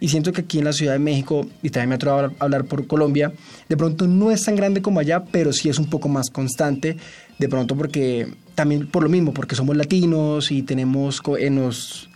[0.00, 2.36] Y siento que aquí en la Ciudad de México, y también me atrevo a hablar-
[2.38, 3.32] a hablar por Colombia,
[3.68, 6.96] de pronto no es tan grande como allá, pero sí es un poco más constante.
[7.38, 11.20] De pronto porque también por lo mismo, porque somos latinos y tenemos,
[11.50, 12.08] nos,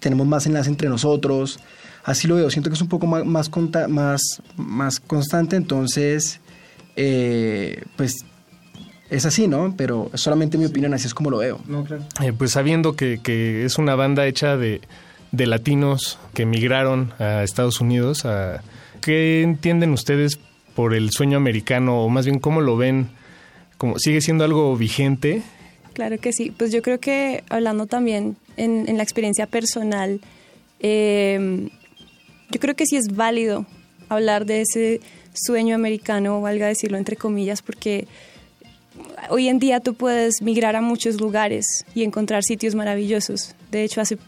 [0.00, 1.60] tenemos más enlace entre nosotros.
[2.04, 6.40] Así lo veo, siento que es un poco más, más, conta- más, más constante, entonces,
[6.96, 8.24] eh, pues
[9.10, 9.74] es así, ¿no?
[9.76, 11.60] Pero es solamente mi opinión, así es como lo veo.
[11.66, 12.04] No, claro.
[12.22, 14.80] Eh, pues sabiendo que, que es una banda hecha de,
[15.32, 18.26] de latinos que emigraron a Estados Unidos,
[19.00, 20.38] ¿qué entienden ustedes
[20.74, 22.02] por el sueño americano?
[22.02, 23.08] O más bien, ¿cómo lo ven?
[23.78, 25.42] Como, ¿Sigue siendo algo vigente?
[25.94, 26.52] Claro que sí.
[26.56, 30.20] Pues yo creo que hablando también en, la experiencia personal,
[30.80, 31.68] eh,
[32.50, 33.66] yo creo que sí es válido
[34.08, 35.00] hablar de ese
[35.32, 38.06] sueño americano, valga decirlo entre comillas, porque
[39.28, 43.54] hoy en día tú puedes migrar a muchos lugares y encontrar sitios maravillosos.
[43.70, 44.18] De hecho, hace,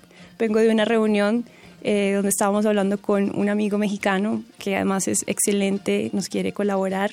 [0.42, 1.44] vengo de una reunión
[1.84, 7.12] eh, donde estábamos hablando con un amigo mexicano que además es excelente, nos quiere colaborar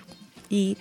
[0.50, 0.78] y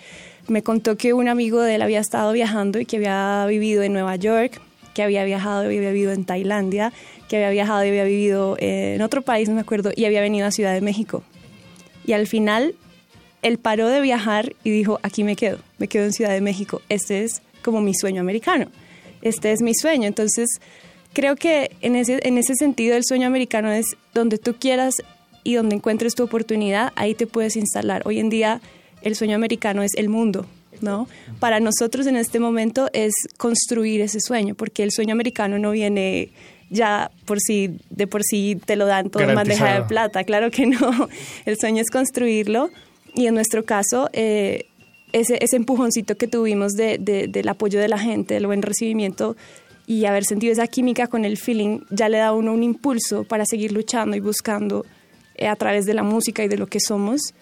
[0.46, 3.92] me contó que un amigo de él había estado viajando y que había vivido en
[3.92, 4.62] Nueva York,
[4.94, 6.90] que había viajado y había vivido en Tailandia,
[7.28, 10.22] que había viajado y había vivido eh, en otro país, no me acuerdo, y había
[10.22, 11.22] venido a Ciudad de México.
[12.06, 12.76] Y al final
[13.42, 16.80] él paró de viajar y dijo, aquí me quedo, me quedo en Ciudad de México.
[16.88, 18.68] Este es como mi sueño americano,
[19.20, 20.08] este es mi sueño.
[20.08, 20.48] Entonces,
[21.12, 24.94] creo que en ese, en ese sentido el sueño americano es donde tú quieras
[25.44, 28.02] y donde encuentres tu oportunidad, ahí te puedes instalar.
[28.05, 28.60] Hoy en día
[29.02, 30.47] el sueño americano es el mundo,
[30.80, 31.09] ¿no?
[31.40, 36.30] Para nosotros en este momento es construir ese sueño, porque el sueño americano no viene
[36.70, 40.51] ya por sí, de por sí te lo dan todo en bandeja de plata, claro
[40.51, 41.09] que no.
[41.47, 42.70] El sueño es construirlo
[43.14, 44.66] y en nuestro caso eh,
[45.12, 49.35] ese, ese empujoncito que tuvimos de, de- del apoyo de la gente, del buen recibimiento
[49.89, 53.24] y haber sentido esa química con el feeling, ya le da a uno un impulso
[53.24, 54.85] para seguir luchando y buscando
[55.35, 57.32] eh, a través de la música y de lo que somos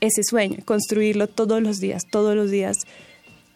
[0.00, 2.78] ese sueño, construirlo todos los días, todos los días.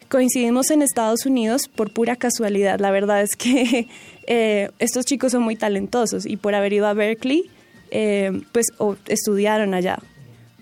[0.09, 2.79] Coincidimos en Estados Unidos por pura casualidad.
[2.79, 3.87] La verdad es que
[4.27, 7.49] eh, estos chicos son muy talentosos y por haber ido a Berkeley,
[7.89, 9.97] eh, pues o- estudiaron allá.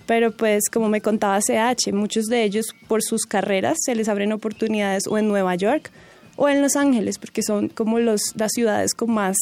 [0.06, 4.32] Pero pues como me contaba CH, muchos de ellos por sus carreras se les abren
[4.32, 5.92] oportunidades o en Nueva York
[6.36, 9.38] o en Los Ángeles, porque son como los, las ciudades con más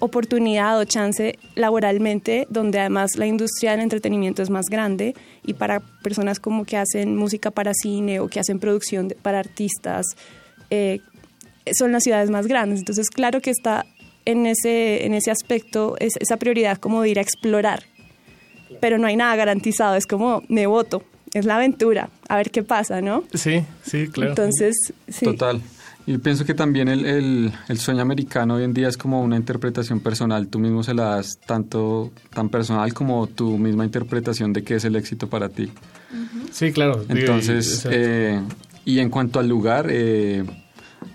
[0.00, 5.14] oportunidad o chance laboralmente, donde además la industria del entretenimiento es más grande
[5.44, 10.06] y para personas como que hacen música para cine o que hacen producción para artistas,
[10.70, 11.00] eh,
[11.72, 12.78] son las ciudades más grandes.
[12.78, 13.84] Entonces, claro que está
[14.24, 17.82] en ese, en ese aspecto es, esa prioridad como de ir a explorar,
[18.80, 21.02] pero no hay nada garantizado, es como me voto,
[21.38, 23.24] es la aventura, a ver qué pasa, ¿no?
[23.34, 24.30] Sí, sí, claro.
[24.30, 25.24] Entonces, sí.
[25.24, 25.60] Total.
[26.06, 29.36] Y pienso que también el, el, el sueño americano hoy en día es como una
[29.36, 30.48] interpretación personal.
[30.48, 34.84] Tú mismo se la das tanto tan personal como tu misma interpretación de qué es
[34.86, 35.70] el éxito para ti.
[36.50, 37.04] Sí, claro.
[37.10, 38.40] Entonces, eh,
[38.86, 40.44] y en cuanto al lugar, eh,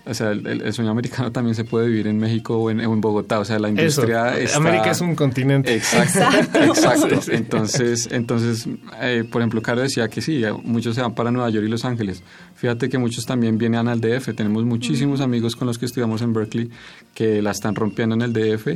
[0.06, 3.38] o sea, el, el sueño americano también se puede vivir en México o en, Bogotá.
[3.40, 4.56] O sea, la industria Eso, está...
[4.58, 5.74] América es un continente.
[5.74, 7.20] Exacto, exacto.
[7.32, 8.68] Entonces, entonces
[9.00, 11.70] eh, por ejemplo, Caro decía que sí, eh, muchos se van para Nueva York y
[11.70, 12.22] Los Ángeles.
[12.54, 14.34] Fíjate que muchos también vienen al DF.
[14.34, 16.70] Tenemos muchísimos amigos con los que estudiamos en Berkeley
[17.14, 18.68] que la están rompiendo en el DF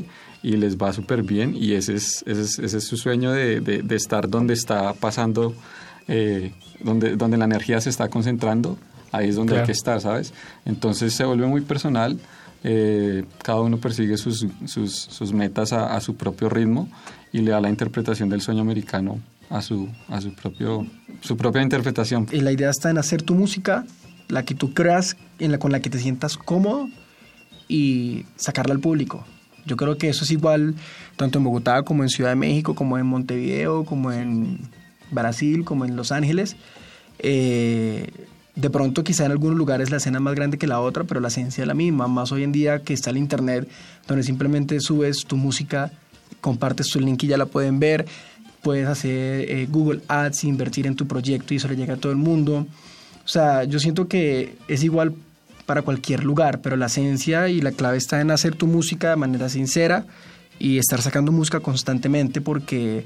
[0.43, 3.61] y les va súper bien y ese es, ese es, ese es su sueño de,
[3.61, 5.53] de- de estar donde está pasando,
[6.07, 8.79] eh, donde, donde la energía se está concentrando.
[9.13, 9.67] Ahí es donde hay Claro.
[9.67, 10.33] que estar, ¿sabes?
[10.65, 12.19] Entonces se vuelve muy personal.
[12.65, 16.89] eh, cada uno persigue sus, sus, sus metas a, a su propio ritmo
[17.33, 20.85] y le da la interpretación del sueño americano a su, a su, propio,
[21.21, 22.27] su propia interpretación.
[22.33, 23.87] Y la idea está en hacer tu música,
[24.29, 26.89] la que tú creas, en la, con la que te sientas cómodo
[27.69, 29.25] y sacarla al público.
[29.65, 30.75] Yo creo que eso es igual
[31.17, 34.59] tanto en Bogotá como en Ciudad de México, como en Montevideo, como en
[35.13, 36.57] Brasil, como en Los Ángeles.
[37.21, 38.11] Eh,
[38.59, 41.21] de pronto quizá en algunos lugares la escena es más grande que la otra, pero
[41.21, 42.09] la esencia es la misma.
[42.09, 43.69] Más hoy en día que está el internet,
[44.09, 45.93] donde simplemente subes tu música,
[46.41, 48.07] compartes tu link y ya la pueden ver.
[48.63, 52.11] Puedes hacer eh, Google Ads, invertir en tu proyecto y eso le llega a todo
[52.11, 52.67] el mundo.
[53.25, 55.15] O sea, yo siento que es igual
[55.65, 59.17] para cualquier lugar, pero la esencia y la clave está en hacer tu música de
[59.17, 60.05] manera sincera
[60.59, 63.05] y estar sacando música constantemente porque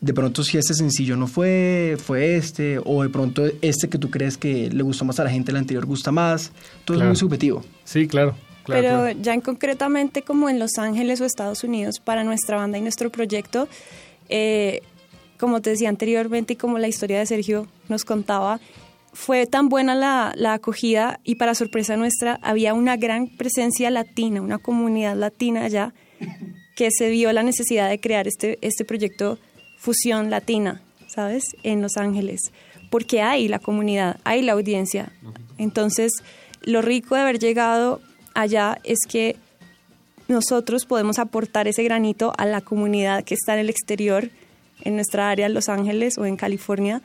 [0.00, 4.10] de pronto si este sencillo no fue, fue este, o de pronto este que tú
[4.10, 6.52] crees que le gustó más a la gente, el anterior gusta más,
[6.84, 7.02] todo Claro.
[7.02, 7.62] es muy subjetivo.
[7.84, 8.34] Sí, claro.
[8.64, 9.18] claro, Pero claro.
[9.20, 13.10] ya en concretamente como en Los Ángeles o Estados Unidos para nuestra banda y nuestro
[13.10, 13.68] proyecto,
[14.30, 14.80] eh,
[15.38, 18.60] como te decía anteriormente y como la historia de Sergio nos contaba,
[19.12, 24.40] fue tan buena la, la acogida y para sorpresa nuestra había una gran presencia latina,
[24.40, 25.92] una comunidad latina allá
[26.76, 29.38] que se vio la necesidad de crear este, este proyecto
[29.80, 31.56] Fusión Latina, ¿sabes?
[31.62, 32.52] En Los Ángeles,
[32.90, 35.10] porque hay la comunidad, hay la audiencia.
[35.56, 36.12] Entonces,
[36.60, 38.02] lo rico de haber llegado
[38.34, 39.36] allá es que
[40.28, 44.28] nosotros podemos aportar ese granito a la comunidad que está en el exterior,
[44.82, 47.00] en nuestra área, en Los Ángeles o en California,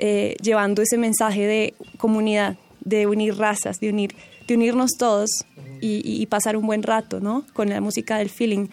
[0.00, 4.16] eh, llevando ese mensaje de comunidad, de unir razas, de, unir,
[4.48, 5.30] de unirnos todos
[5.80, 7.44] y, pasar un buen rato ¿no?
[7.52, 8.68] con la música del feeling.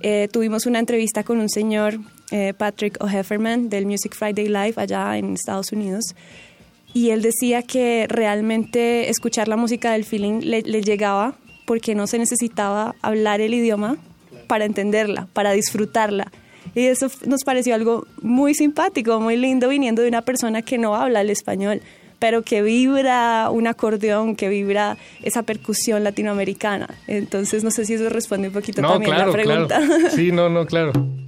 [0.00, 1.98] Eh, tuvimos una entrevista con un señor,
[2.30, 6.14] eh, Patrick O'Hefferman, del Music Friday Live allá en Estados Unidos,
[6.92, 11.36] y él decía que realmente escuchar la música del feeling le, le llegaba
[11.66, 13.96] porque no se necesitaba hablar el idioma
[14.46, 16.30] para entenderla, para disfrutarla.
[16.74, 20.94] Y eso nos pareció algo muy simpático, muy lindo, viniendo de una persona que no
[20.94, 21.82] habla el español,
[22.24, 26.88] pero que vibra un acordeón, que vibra esa percusión latinoamericana.
[27.06, 29.76] Entonces, no sé si eso responde un poquito No, también claro, la pregunta.
[29.76, 30.10] claro.
[30.10, 30.92] Sí, no, no, claro.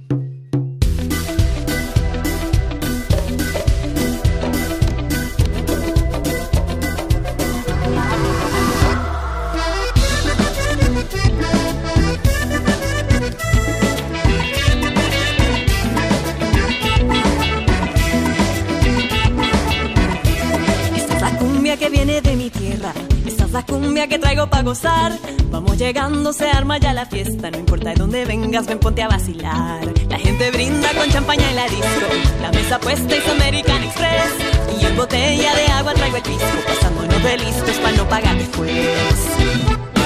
[24.45, 25.13] para gozar.
[25.49, 27.49] Vamos llegando, se arma ya la fiesta.
[27.49, 29.81] No importa de dónde vengas, ven ponte a vacilar.
[30.09, 32.07] La gente brinda con champaña en la disco.
[32.41, 34.33] La mesa puesta es American Express.
[34.79, 36.45] Y en botella de agua traigo el pisco.
[36.67, 39.96] Pasándonos de listos para no pagar después.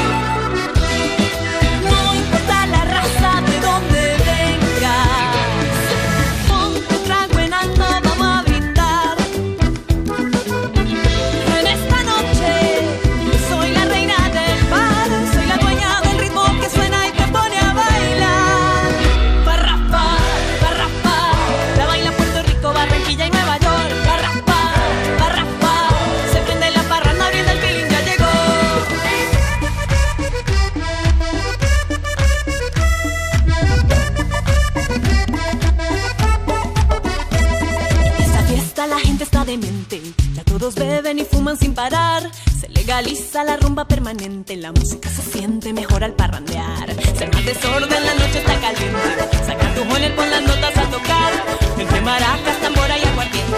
[40.76, 42.30] Beben y fuman sin parar.
[42.60, 44.56] Se legaliza la rumba permanente.
[44.56, 46.93] La música se siente mejor al parrandear.
[47.18, 49.38] Se el desorden, la noche está caliente.
[49.45, 51.34] Saca tu joler, pon las notas a tocar.
[51.77, 53.57] Entre maracas, tambora y aguardiente.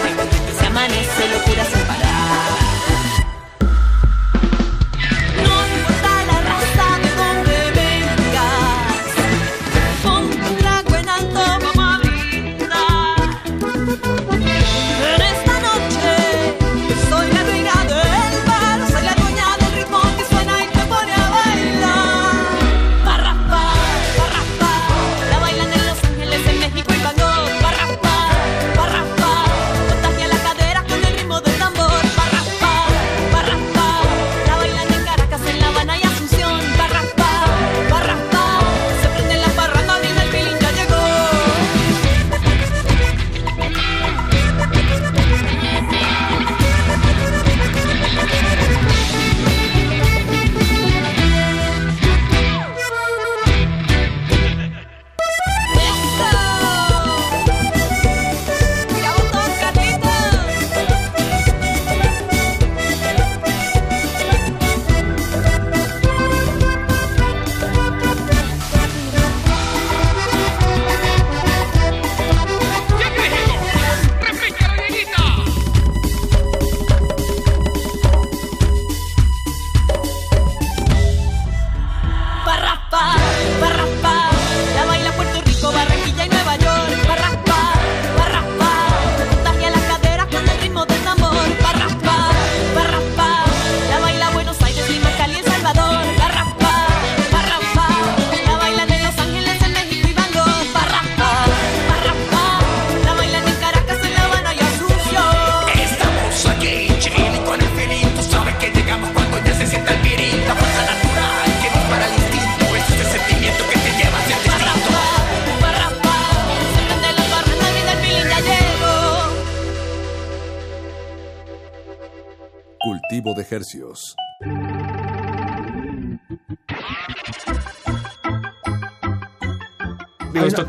[0.59, 2.62] Se amanece, locura sin parar.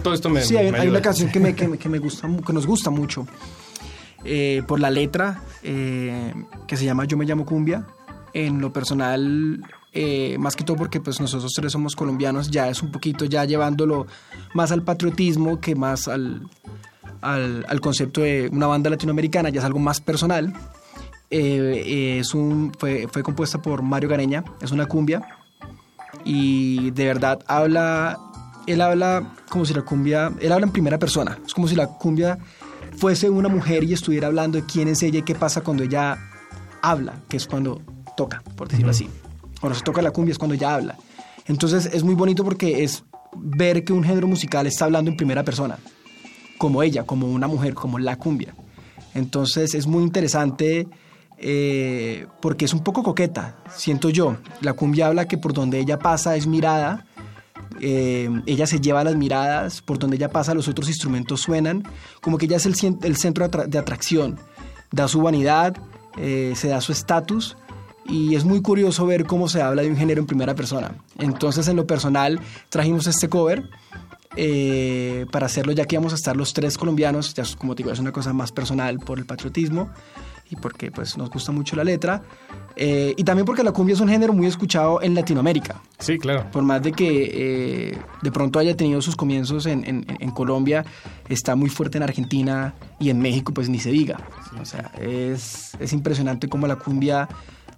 [0.04, 1.98] Todo esto me Sí, hay, me hay una canción que, me, que, me- que me
[1.98, 3.26] gusta, que nos gusta mucho
[4.24, 6.32] eh, por la letra, eh,
[6.68, 7.84] que se llama Yo me llamo Cumbia.
[8.32, 9.60] En lo personal,
[9.92, 13.44] eh, más que todo porque pues nosotros tres somos colombianos, ya es un poquito ya
[13.44, 14.06] llevándolo
[14.54, 16.42] más al patriotismo que más al,
[17.20, 20.52] al, al concepto de una banda latinoamericana, ya es algo más personal.
[21.30, 25.22] Eh, eh, es un, fue, fue compuesta por Mario Gareña, es una cumbia
[26.24, 28.18] y de verdad habla,
[28.66, 31.86] él habla como si la cumbia, él habla en primera persona, es como si la
[31.86, 32.38] cumbia
[32.96, 36.18] fuese una mujer y estuviera hablando de quién es ella y qué pasa cuando ella
[36.82, 37.82] habla, que es cuando
[38.16, 39.08] toca, por decirlo así.
[39.60, 40.96] Cuando se toca la cumbia es cuando ella habla.
[41.46, 43.04] Entonces es muy bonito porque es
[43.36, 45.78] ver que un género musical está hablando en primera persona,
[46.58, 48.54] como ella, como una mujer, como la cumbia.
[49.14, 50.88] Entonces es muy interesante
[51.38, 54.36] eh, porque es un poco coqueta, siento yo.
[54.60, 57.06] La cumbia habla que por donde ella pasa es mirada,
[57.80, 61.82] eh, ella se lleva las miradas, por donde ella pasa los otros instrumentos suenan,
[62.20, 64.38] como que ella es el, centro de, atra- de atracción,
[64.90, 65.76] da su vanidad,
[66.16, 67.56] eh, se da su estatus
[68.06, 70.94] y es muy curioso ver cómo se habla de un género en primera persona.
[71.18, 72.38] Entonces en lo personal
[72.68, 73.68] trajimos este cover
[74.36, 77.92] eh, para hacerlo ya que íbamos a estar los tres colombianos, ya como te digo,
[77.92, 79.90] es una cosa más personal por el patriotismo
[80.56, 82.22] y porque pues nos gusta mucho la letra
[82.76, 85.80] eh, y también porque la cumbia es un género muy escuchado en Latinoamérica.
[85.98, 86.50] Sí, claro.
[86.50, 87.30] Por más de que
[87.92, 90.84] eh, de pronto haya tenido sus comienzos en, en- en Colombia,
[91.28, 94.18] está muy fuerte en Argentina y en México pues ni se diga.
[94.60, 97.28] O sea, es, es impresionante cómo la cumbia,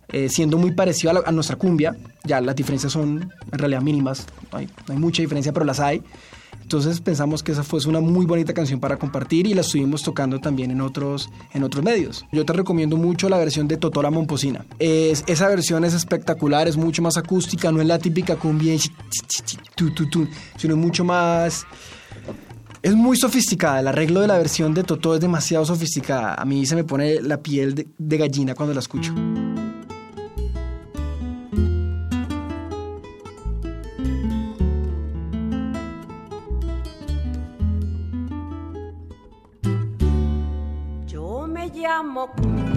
[0.08, 1.94] eh, siendo muy parecida a, la- a nuestra cumbia,
[2.24, 5.78] ya las diferencias son en realidad mínimas, no hay, no hay mucha diferencia, pero las
[5.80, 6.02] hay.
[6.66, 10.40] Entonces pensamos que esa fue una muy bonita canción para compartir y la estuvimos tocando
[10.40, 12.24] también en otros, en otros medios.
[12.32, 14.66] Yo te recomiendo mucho la versión de Totola Momposina.
[14.80, 18.76] Es, esa versión es espectacular, es mucho más acústica, no es la típica cumbia,
[20.56, 21.64] sino mucho más...
[22.82, 26.34] Es muy sofisticada, el arreglo de la versión de Totó es demasiado sofisticada.
[26.34, 29.14] A mí se me pone la piel de gallina cuando la escucho.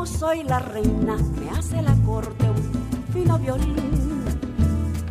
[0.00, 4.24] Como soy la reina, me hace la corte un fino violín.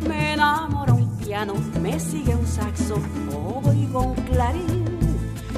[0.08, 2.96] Me enamora un piano, me sigue un saxo,
[3.64, 4.84] oigo un clarín.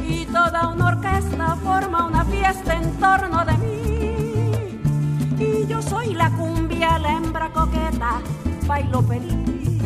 [0.06, 5.42] Y toda una orquesta forma una fiesta en torno de mí.
[5.42, 8.20] Y yo soy la cumbia, la hembra coqueta,
[8.66, 9.82] bailo feliz.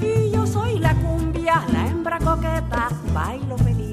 [0.00, 3.85] Y yo soy la cumbia, la hembra coqueta, bailo feliz.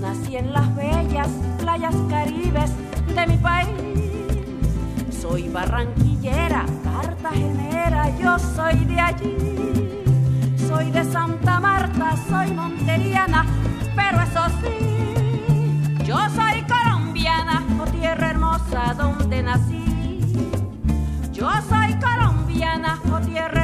[0.00, 1.28] Nací en las bellas
[1.58, 2.72] playas caribes
[3.14, 3.68] de mi país.
[5.10, 9.36] Soy barranquillera, cartagenera, yo soy de allí.
[10.56, 13.44] Soy de Santa Marta, soy monteriana,
[13.94, 19.84] pero eso sí, yo soy colombiana, oh tierra hermosa donde nací.
[21.32, 23.59] Yo soy colombiana, oh tierra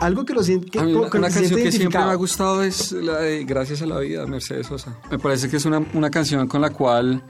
[0.00, 2.14] Algo que lo siente, que, una, una que se canción siente que siempre me ha
[2.14, 4.96] gustado es la de Gracias a la vida, Mercedes Sosa.
[5.10, 7.22] Me parece que es una, una canción con la cual,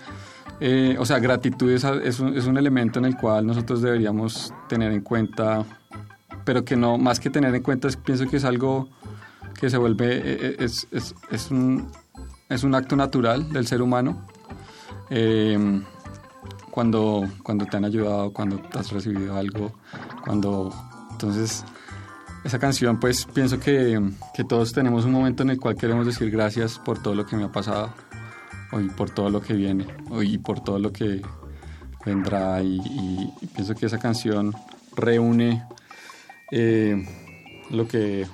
[0.60, 4.54] eh, o sea, gratitud es, es un, es un elemento en el cual nosotros deberíamos
[4.68, 5.64] tener en cuenta,
[6.44, 8.88] pero que no, más que tener en cuenta, es- pienso que es algo
[9.60, 11.90] que se vuelve, eh, eh, es, es, es un,
[12.48, 14.26] es un acto natural del ser humano.
[15.14, 15.58] Eh,
[16.70, 19.72] cuando, cuando te han ayudado, cuando has recibido algo,
[20.24, 20.72] cuando...
[21.10, 21.64] Entonces,
[22.44, 24.00] esa canción, pues pienso que,
[24.34, 27.36] que todos tenemos un momento en el cual queremos decir gracias por todo lo que
[27.36, 27.92] me ha pasado,
[28.72, 31.20] o y por todo lo que viene, o y por todo lo que
[32.06, 32.62] vendrá.
[32.62, 34.52] Y, y- y pienso que esa canción
[34.96, 35.62] reúne
[36.50, 37.06] eh,
[37.70, 38.26] lo que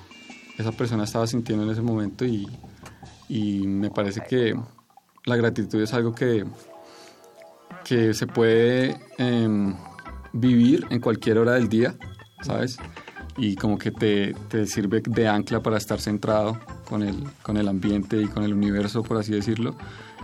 [0.57, 2.47] esa persona estaba sintiendo en ese momento y,
[3.27, 4.55] y me parece que
[5.29, 6.45] la gratitud es algo que,
[7.85, 9.75] que se puede em,
[10.33, 11.95] vivir en cualquier hora del día,
[12.41, 12.77] ¿sabes?
[13.39, 17.67] y como que te, te sirve de ancla para estar centrado con el, con el
[17.67, 19.75] ambiente y con el universo, por así decirlo.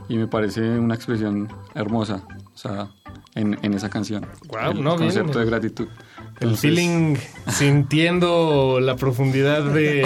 [0.09, 2.23] Y me parece una expresión hermosa,
[2.53, 2.89] o sea,
[3.33, 4.25] en, en esa canción.
[4.47, 5.51] Guau, el no, bien, concepto de bien.
[5.51, 5.87] gratitud.
[5.87, 7.15] El Entonces, feeling
[7.47, 10.05] sintiendo la profundidad de,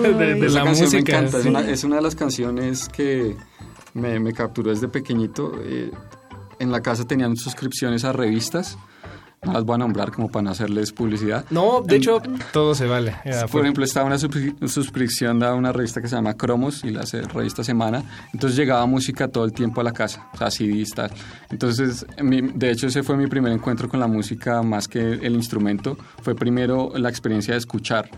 [0.00, 0.90] de, de esa la música.
[0.92, 1.48] me encanta, es, sí.
[1.48, 3.36] una, es una de las canciones que
[3.98, 5.52] me, me capturó desde pequeñito.
[5.62, 5.90] Eh,
[6.58, 8.76] en la casa tenían suscripciones a revistas,
[9.44, 11.44] no las voy a nombrar como para no hacerles publicidad.
[11.50, 12.20] No, de En- hecho,
[12.52, 13.14] todo se vale.
[13.24, 16.90] Ya, por ejemplo, estaba una suscri- suscripción a una revista que se llama Cromos y
[16.90, 17.02] la
[17.32, 18.02] revista Semana.
[18.32, 21.12] Entonces llegaba música todo el tiempo a la casa, o sea, CDs, tal.
[21.50, 25.34] Entonces, mi- de hecho, ese fue mi primer encuentro con la música más que el
[25.34, 25.96] instrumento.
[26.22, 28.10] Fue primero la experiencia de escuchar.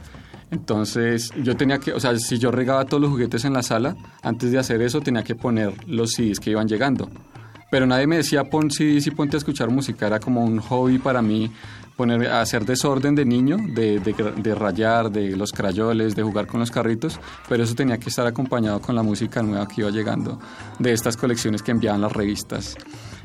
[0.51, 3.97] Entonces, yo tenía que, o sea, si yo regaba todos los juguetes en la sala,
[4.23, 7.09] antes de hacer eso tenía que poner los CDs que iban llegando.
[7.71, 10.09] Pero nadie me decía pon CDs y ponte a escuchar música.
[10.09, 11.53] Era como un hobby para mí
[11.97, 16.59] poner, hacer desorden de niño, de, de, de rayar, de los crayoles, de jugar con
[16.59, 17.21] los carritos.
[17.49, 20.41] Pero eso tenía que estar acompañado con la música nueva que iba llegando
[20.81, 22.77] de estas colecciones que enviaban las revistas.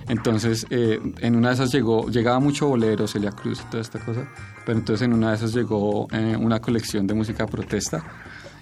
[0.07, 3.99] Entonces, eh, en una de esas llegó, llegaba mucho bolero, Celia Cruz y toda esta
[3.99, 4.27] cosa.
[4.65, 8.03] Pero entonces en una de esas llegó eh, una colección de música protesta.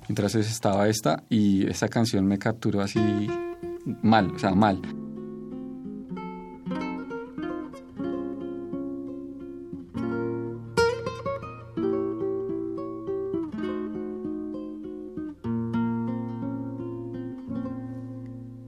[0.07, 2.99] Entonces estaba esta y esa canción me capturó así
[4.01, 4.81] mal, o sea, mal.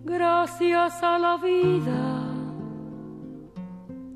[0.03, 2.04] Gracias a la vida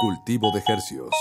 [0.00, 1.14] Cultivo de Hercios.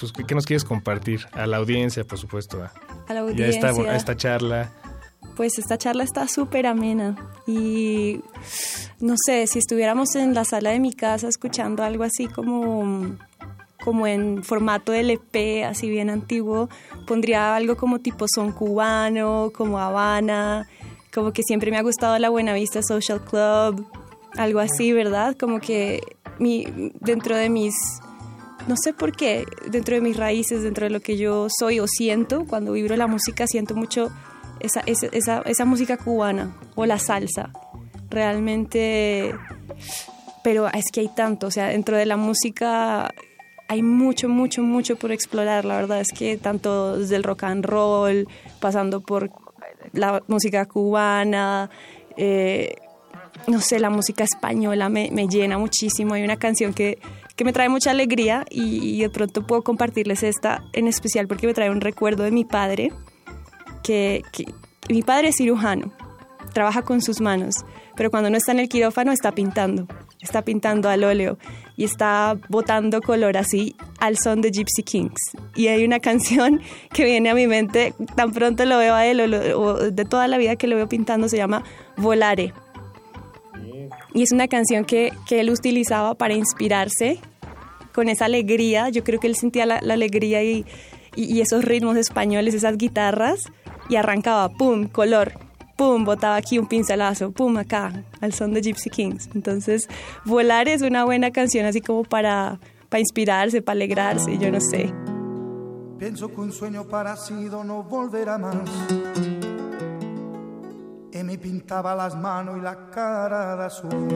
[0.00, 1.26] Pues, ¿qué qué nos quieres compartir?
[1.30, 2.60] A la audiencia, por supuesto.
[2.60, 2.72] A,
[3.06, 3.92] A la y a esta, audiencia.
[3.92, 4.72] a esta charla.
[5.36, 7.16] Pues esta charla está súper amena
[7.46, 8.20] y
[8.98, 13.16] no sé, si estuviéramos en la sala de mi casa escuchando algo así como,
[13.84, 16.68] como en formato LP, así bien antiguo,
[17.06, 20.68] pondría algo como tipo son cubano, como Habana,
[21.12, 23.86] como que siempre me ha gustado la Buenavista Social Club,
[24.36, 25.36] algo así, ¿verdad?
[25.38, 26.00] Como que
[26.38, 26.66] mi,
[27.00, 27.74] dentro de mis
[28.66, 31.86] no sé por qué, dentro de mis raíces, dentro de lo que yo soy o
[31.86, 34.10] siento, cuando vibro la música, siento mucho
[34.60, 37.50] esa, esa, esa, esa música cubana o la salsa.
[38.08, 39.34] Realmente,
[40.44, 43.12] pero es que hay tanto, o sea, dentro de la música
[43.68, 45.64] hay mucho, mucho, mucho por explorar.
[45.64, 48.28] La verdad es que tanto desde el rock and roll,
[48.60, 49.30] pasando por
[49.92, 51.70] la música cubana,
[52.16, 52.76] eh,
[53.46, 56.14] no sé, la música española me, me llena muchísimo.
[56.14, 56.98] Hay una canción que,
[57.36, 61.54] que me trae mucha alegría y, de pronto puedo compartirles esta en especial porque me
[61.54, 62.92] trae un recuerdo de mi padre,
[63.82, 64.22] que
[64.88, 65.92] mi padre es cirujano,
[66.52, 67.54] trabaja con sus manos,
[67.96, 69.86] pero cuando no está en el quirófano está pintando,
[70.20, 71.38] está pintando al óleo
[71.76, 75.20] y está botando color así al son de Gypsy Kings.
[75.54, 76.60] Y hay una canción
[76.92, 80.04] que viene a mi mente, tan pronto lo veo a él o, lo- o de
[80.04, 81.62] toda la vida que lo veo pintando, se llama
[81.96, 82.52] Volare.
[84.14, 87.18] Y es una canción que, que él utilizaba para inspirarse
[87.94, 88.88] con esa alegría.
[88.90, 90.64] Yo creo que él sentía la, la alegría y,
[91.14, 93.44] y- y esos ritmos españoles, esas guitarras,
[93.88, 95.32] y arrancaba, pum, color,
[95.82, 99.28] pum, botaba aquí un pincelazo, pum, acá, al son de Gypsy Kings.
[99.34, 99.88] Entonces,
[100.24, 104.94] Volar es una buena canción así como para, para inspirarse, para alegrarse, yo no sé.
[105.98, 108.54] Pienso que un sueño parecido no volverá más.
[111.12, 114.08] Y me pintaba las manos y la cara de azul.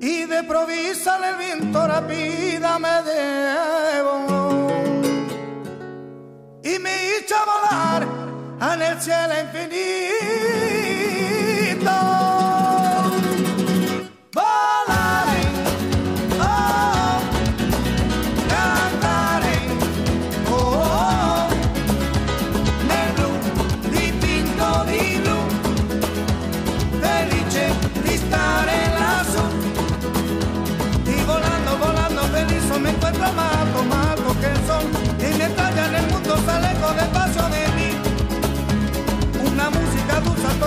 [0.00, 4.68] Y de provisa el viento rápida me debo.
[6.62, 8.29] Y me hizo volar
[8.60, 10.10] en el cielo infinito.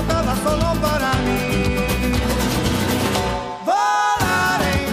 [0.07, 1.77] Tocada solo para mí.
[3.65, 4.87] Volaré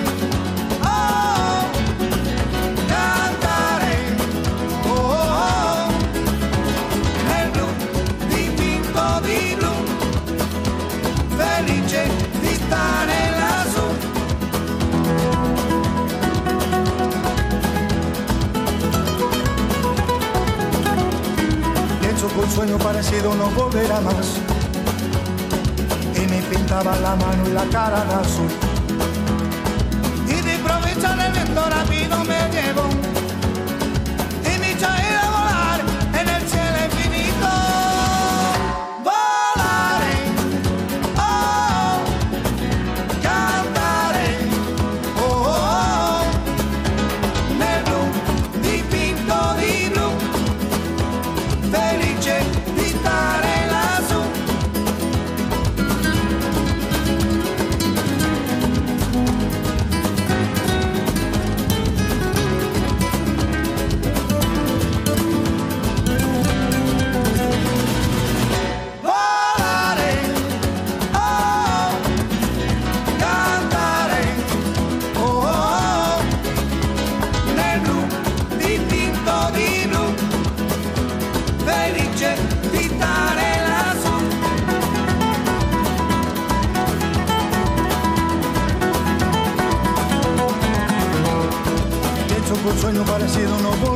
[0.83, 1.65] oh
[2.89, 3.99] cantaré
[4.87, 5.89] oh, oh
[7.29, 7.67] nel blu
[8.29, 9.75] dipinto di blu
[11.37, 12.03] felice
[12.41, 13.87] di stare lassù
[22.35, 24.60] que un sueño parecido no volverá más.
[26.71, 28.49] Pintaba la mano y la cara de azul.
[30.29, 32.90] Y de improviso el viento rápido me llevó.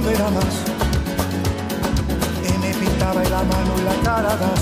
[0.05, 0.55] Volverá más.
[2.48, 4.53] Y me pintaba la mano y la cara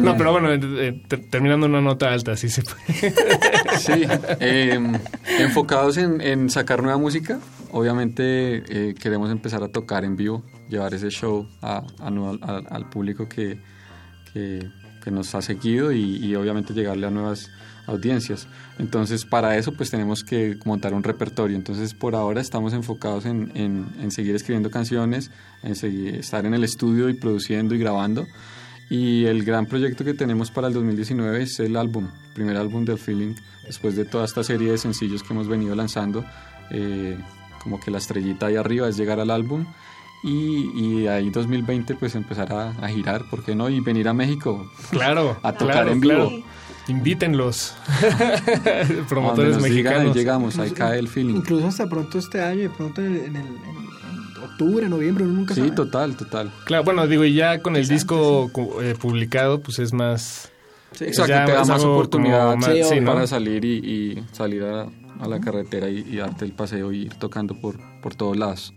[0.00, 3.14] No, pero bueno, eh, eh, ter- terminando una nota alta, sí se puede.
[3.78, 4.02] Sí,
[4.40, 4.80] eh,
[5.38, 7.38] enfocados en, en sacar nueva música.
[7.70, 12.88] Obviamente eh, queremos empezar a tocar en vivo, llevar ese show a, a a- al
[12.88, 13.60] público que,
[14.32, 14.68] que-
[15.04, 17.50] que nos ha seguido y, y obviamente llegarle a nuevas
[17.88, 18.46] audiencias.
[18.78, 21.56] Entonces para eso pues tenemos que montar un repertorio.
[21.56, 25.30] Entonces por ahora estamos enfocados en, en- en seguir escribiendo canciones,
[25.62, 28.26] en seguir, estar en el estudio y produciendo y grabando.
[28.90, 32.98] Y el gran proyecto que tenemos para el 2019 es el álbum, primer álbum del
[32.98, 33.34] Feeling,
[33.66, 36.24] después de toda esta serie de sencillos que hemos venido lanzando.
[36.70, 37.18] eh,
[37.62, 39.66] como que la estrellita ahí arriba es llegar al álbum
[40.22, 40.70] y,
[41.02, 43.68] y ahí 2020 pues empezar a, a girar, ¿por qué no?
[43.68, 44.70] Y venir a México.
[44.90, 46.14] Claro, A tocar claro, en vivo.
[46.28, 46.44] claro.
[46.88, 47.74] Invítenlos.
[49.08, 50.16] Promotores nos digan, ahí mexicanos.
[50.16, 51.36] llegamos, ahí cae el feeling.
[51.36, 55.34] Incluso hasta pronto este año, de pronto en, el- en el, en octubre, noviembre, uno
[55.34, 55.72] nunca Sí, sabe.
[55.72, 56.50] total, total.
[56.64, 58.50] Claro, bueno, digo, y ya con el disco
[58.82, 60.50] eh, publicado, pues es más...
[61.00, 63.12] Exacto, ya te da más oportunidad más- sí, ¿no?
[63.12, 64.86] para salir y, y salir a,
[65.20, 68.72] a la carretera y, y darte el paseo y ir tocando por, por todos lados.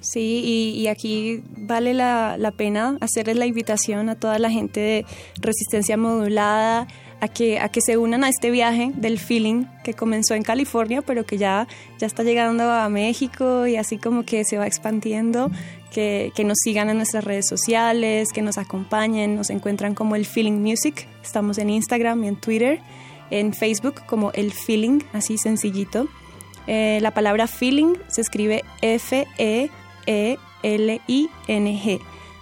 [0.00, 4.80] Sí, y, y aquí vale la, la pena hacerles la invitación a toda la gente
[4.80, 5.06] de
[5.40, 6.86] resistencia modulada
[7.20, 11.02] a que, a que se unan a este viaje del feeling que comenzó en California,
[11.02, 11.66] pero que ya,
[11.98, 15.50] ya está llegando a México y así como que se va expandiendo,
[15.90, 20.26] que, que nos sigan en nuestras redes sociales, que nos acompañen, nos encuentran como el
[20.26, 22.80] Feeling Music, estamos en Instagram y en Twitter,
[23.30, 26.08] en Facebook como el Feeling, así sencillito.
[26.66, 29.70] Eh, la palabra feeling se escribe F-E-E-L-I-N-G.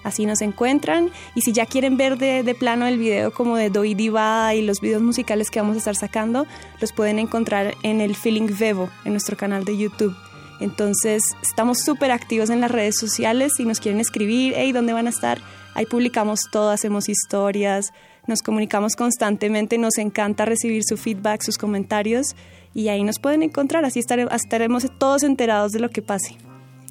[0.05, 1.11] Así nos encuentran.
[1.35, 4.62] Y si ya quieren ver de, de plano el video como de Doi Diva y
[4.62, 6.47] los videos musicales que vamos a estar sacando,
[6.81, 10.15] los pueden encontrar en el Feeling Vevo, en nuestro canal de YouTube.
[10.61, 13.53] Entonces, estamos súper activos en las redes sociales.
[13.57, 15.41] Si nos quieren escribir, hey, ¿dónde van a estar?
[15.74, 17.93] Ahí publicamos todo, hacemos historias,
[18.27, 19.79] nos comunicamos constantemente.
[19.79, 22.37] Nos encanta recibir su feedback, sus comentarios.
[22.74, 23.85] Y ahí nos pueden encontrar.
[23.85, 26.37] Así estare- estaremos todos enterados de lo que pase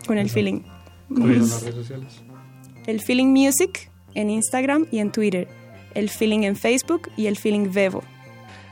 [0.06, 0.62] con el feeling.
[1.08, 2.22] ¿Cuáles son las redes sociales?
[2.88, 5.48] El Feeling Music en Instagram y en Twitter.
[5.94, 8.03] El Feeling en Facebook y el Feeling Vevo.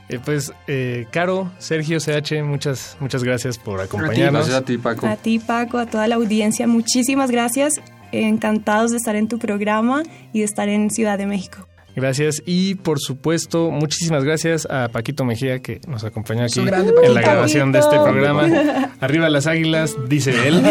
[0.08, 4.48] Eh, pues, eh, Caro, Sergio, CH, muchas, muchas gracias por acompañarnos.
[4.48, 5.06] Gracias a ti, Paco.
[5.06, 7.74] A ti, Paco, a toda la audiencia, muchísimas gracias.
[8.10, 11.68] Encantados de estar en tu programa y de estar en Ciudad de México.
[11.94, 17.14] Gracias y por supuesto muchísimas gracias a Paquito Mejía que nos acompañó aquí grande, en
[17.14, 17.32] la Paquito.
[17.32, 18.90] grabación de este programa.
[19.00, 20.62] Arriba las águilas, dice él.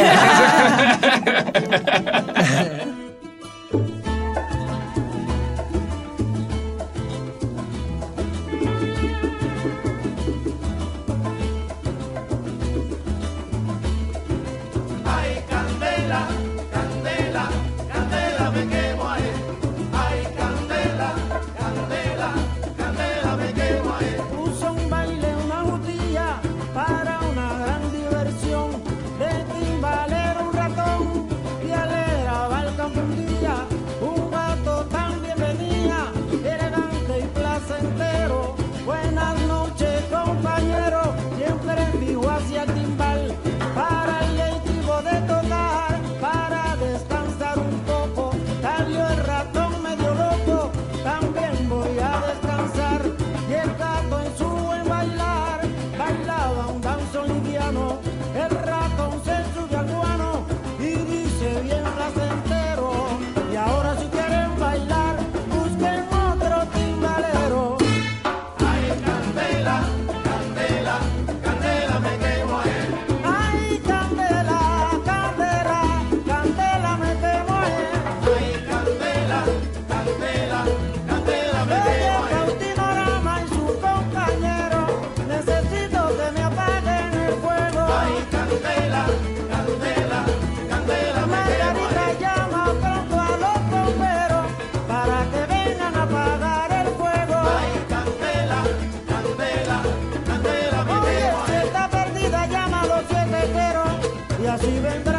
[104.50, 105.19] así vendrá.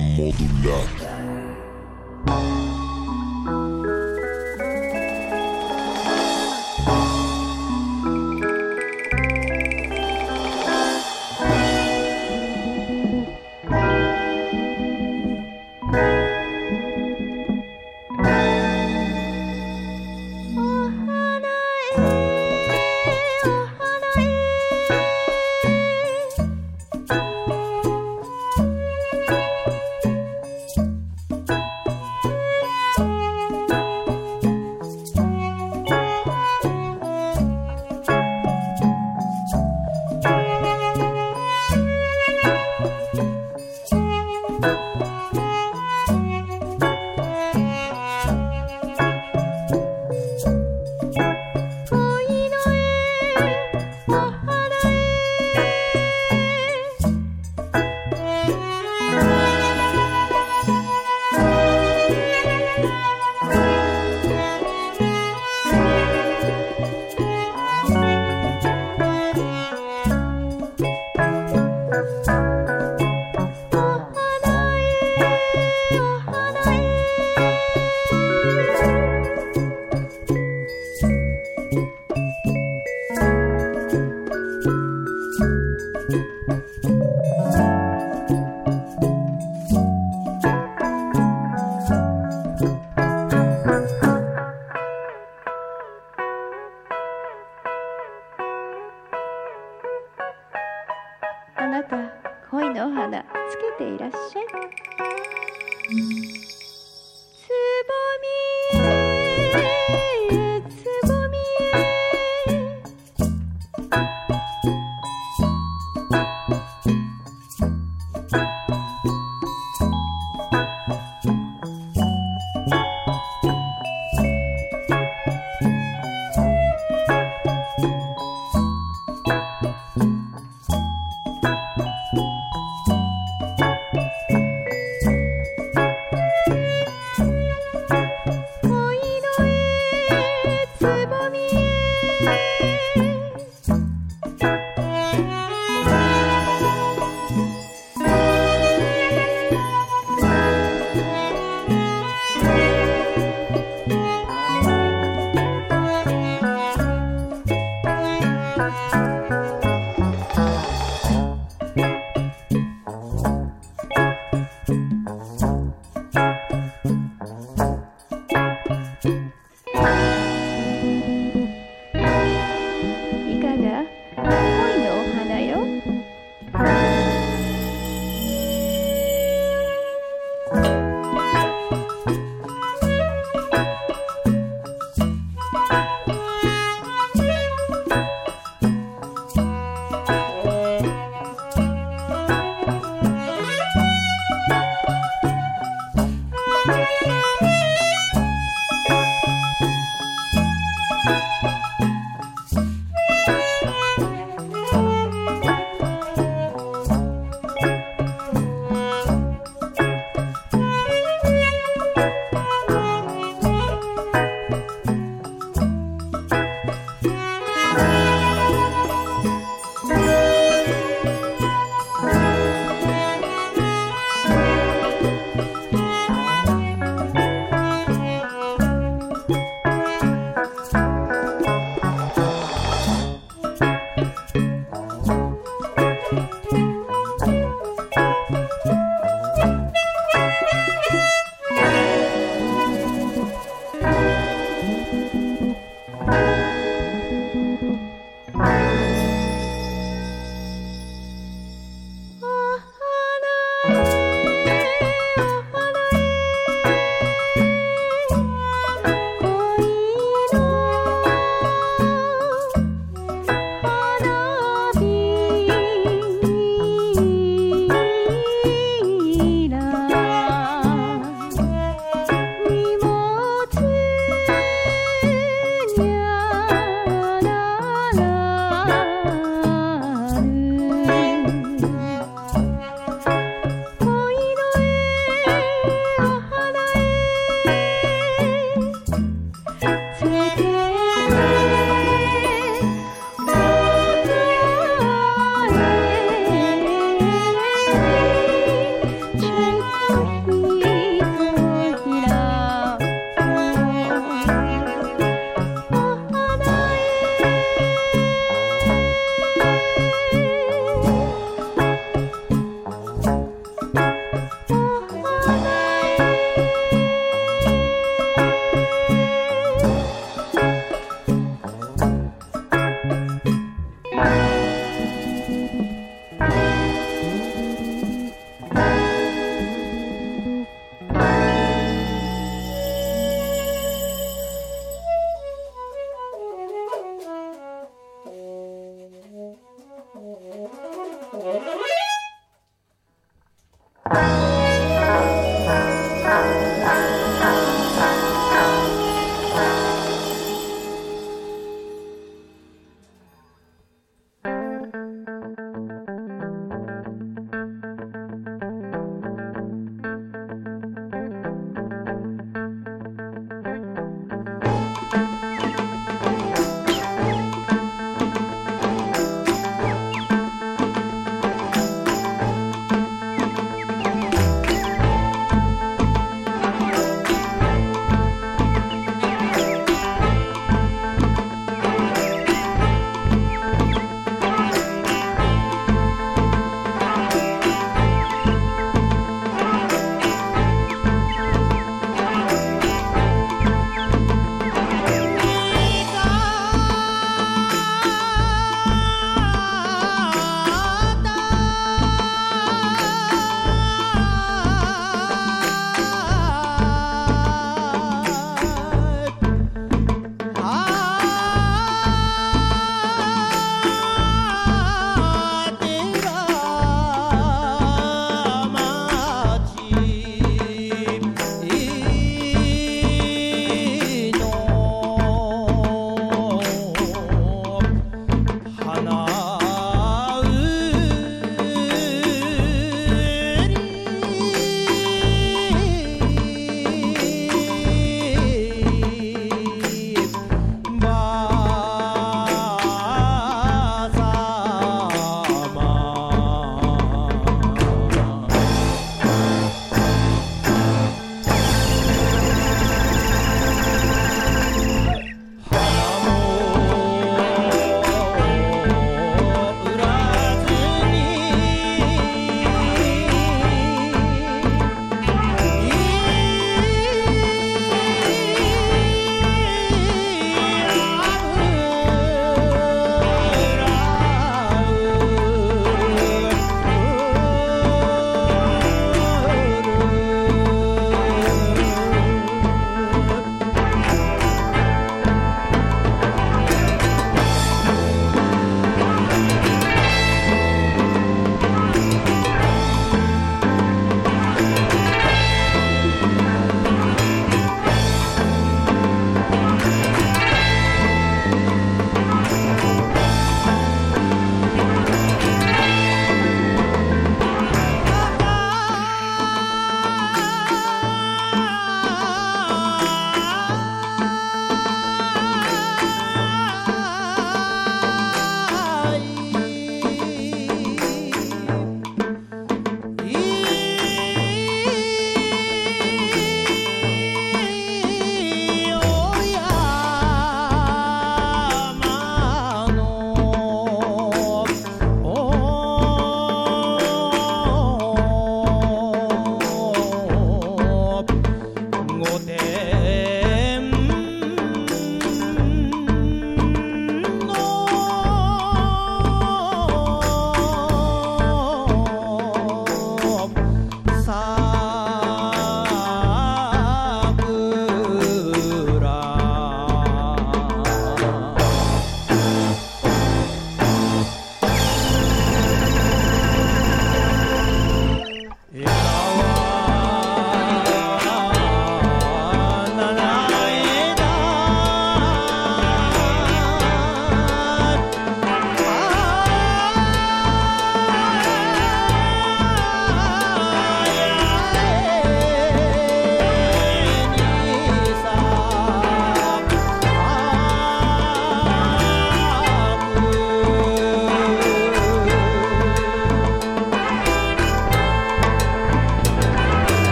[0.00, 0.51] Resistencia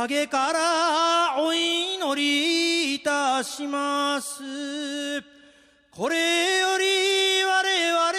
[0.00, 4.40] 影からお祈りいたします。
[5.90, 8.12] これより我々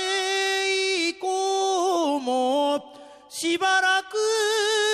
[1.09, 2.83] 以降も
[3.29, 4.15] しばらく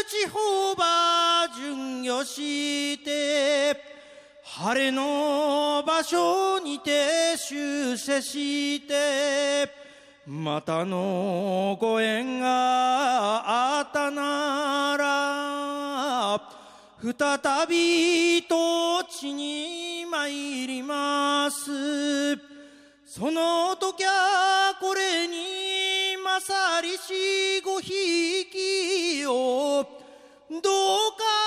[0.10, 3.76] 地方場巡業して
[4.46, 9.70] 晴れの場所にて出世して
[10.26, 16.57] またのご縁があったなら
[17.14, 20.30] 再び土地に参
[20.68, 22.36] ります。
[23.06, 29.88] その時はこれに勝りしごひきを。
[30.50, 31.47] どうか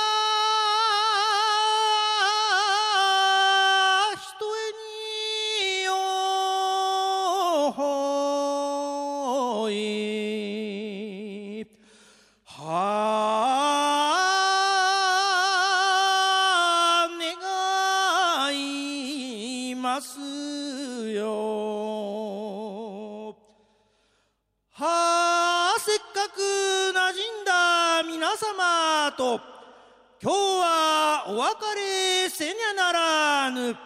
[30.30, 33.76] 今日はお別れせにゃならぬ。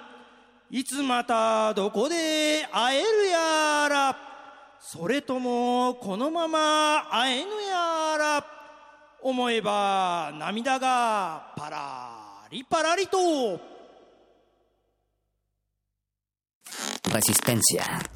[0.70, 4.18] いつまたどこで会えるやら。
[4.78, 8.46] それともこのまま会えぬやら。
[9.22, 13.16] 思えば涙がパラリパラリと。
[17.08, 18.13] Resistencia.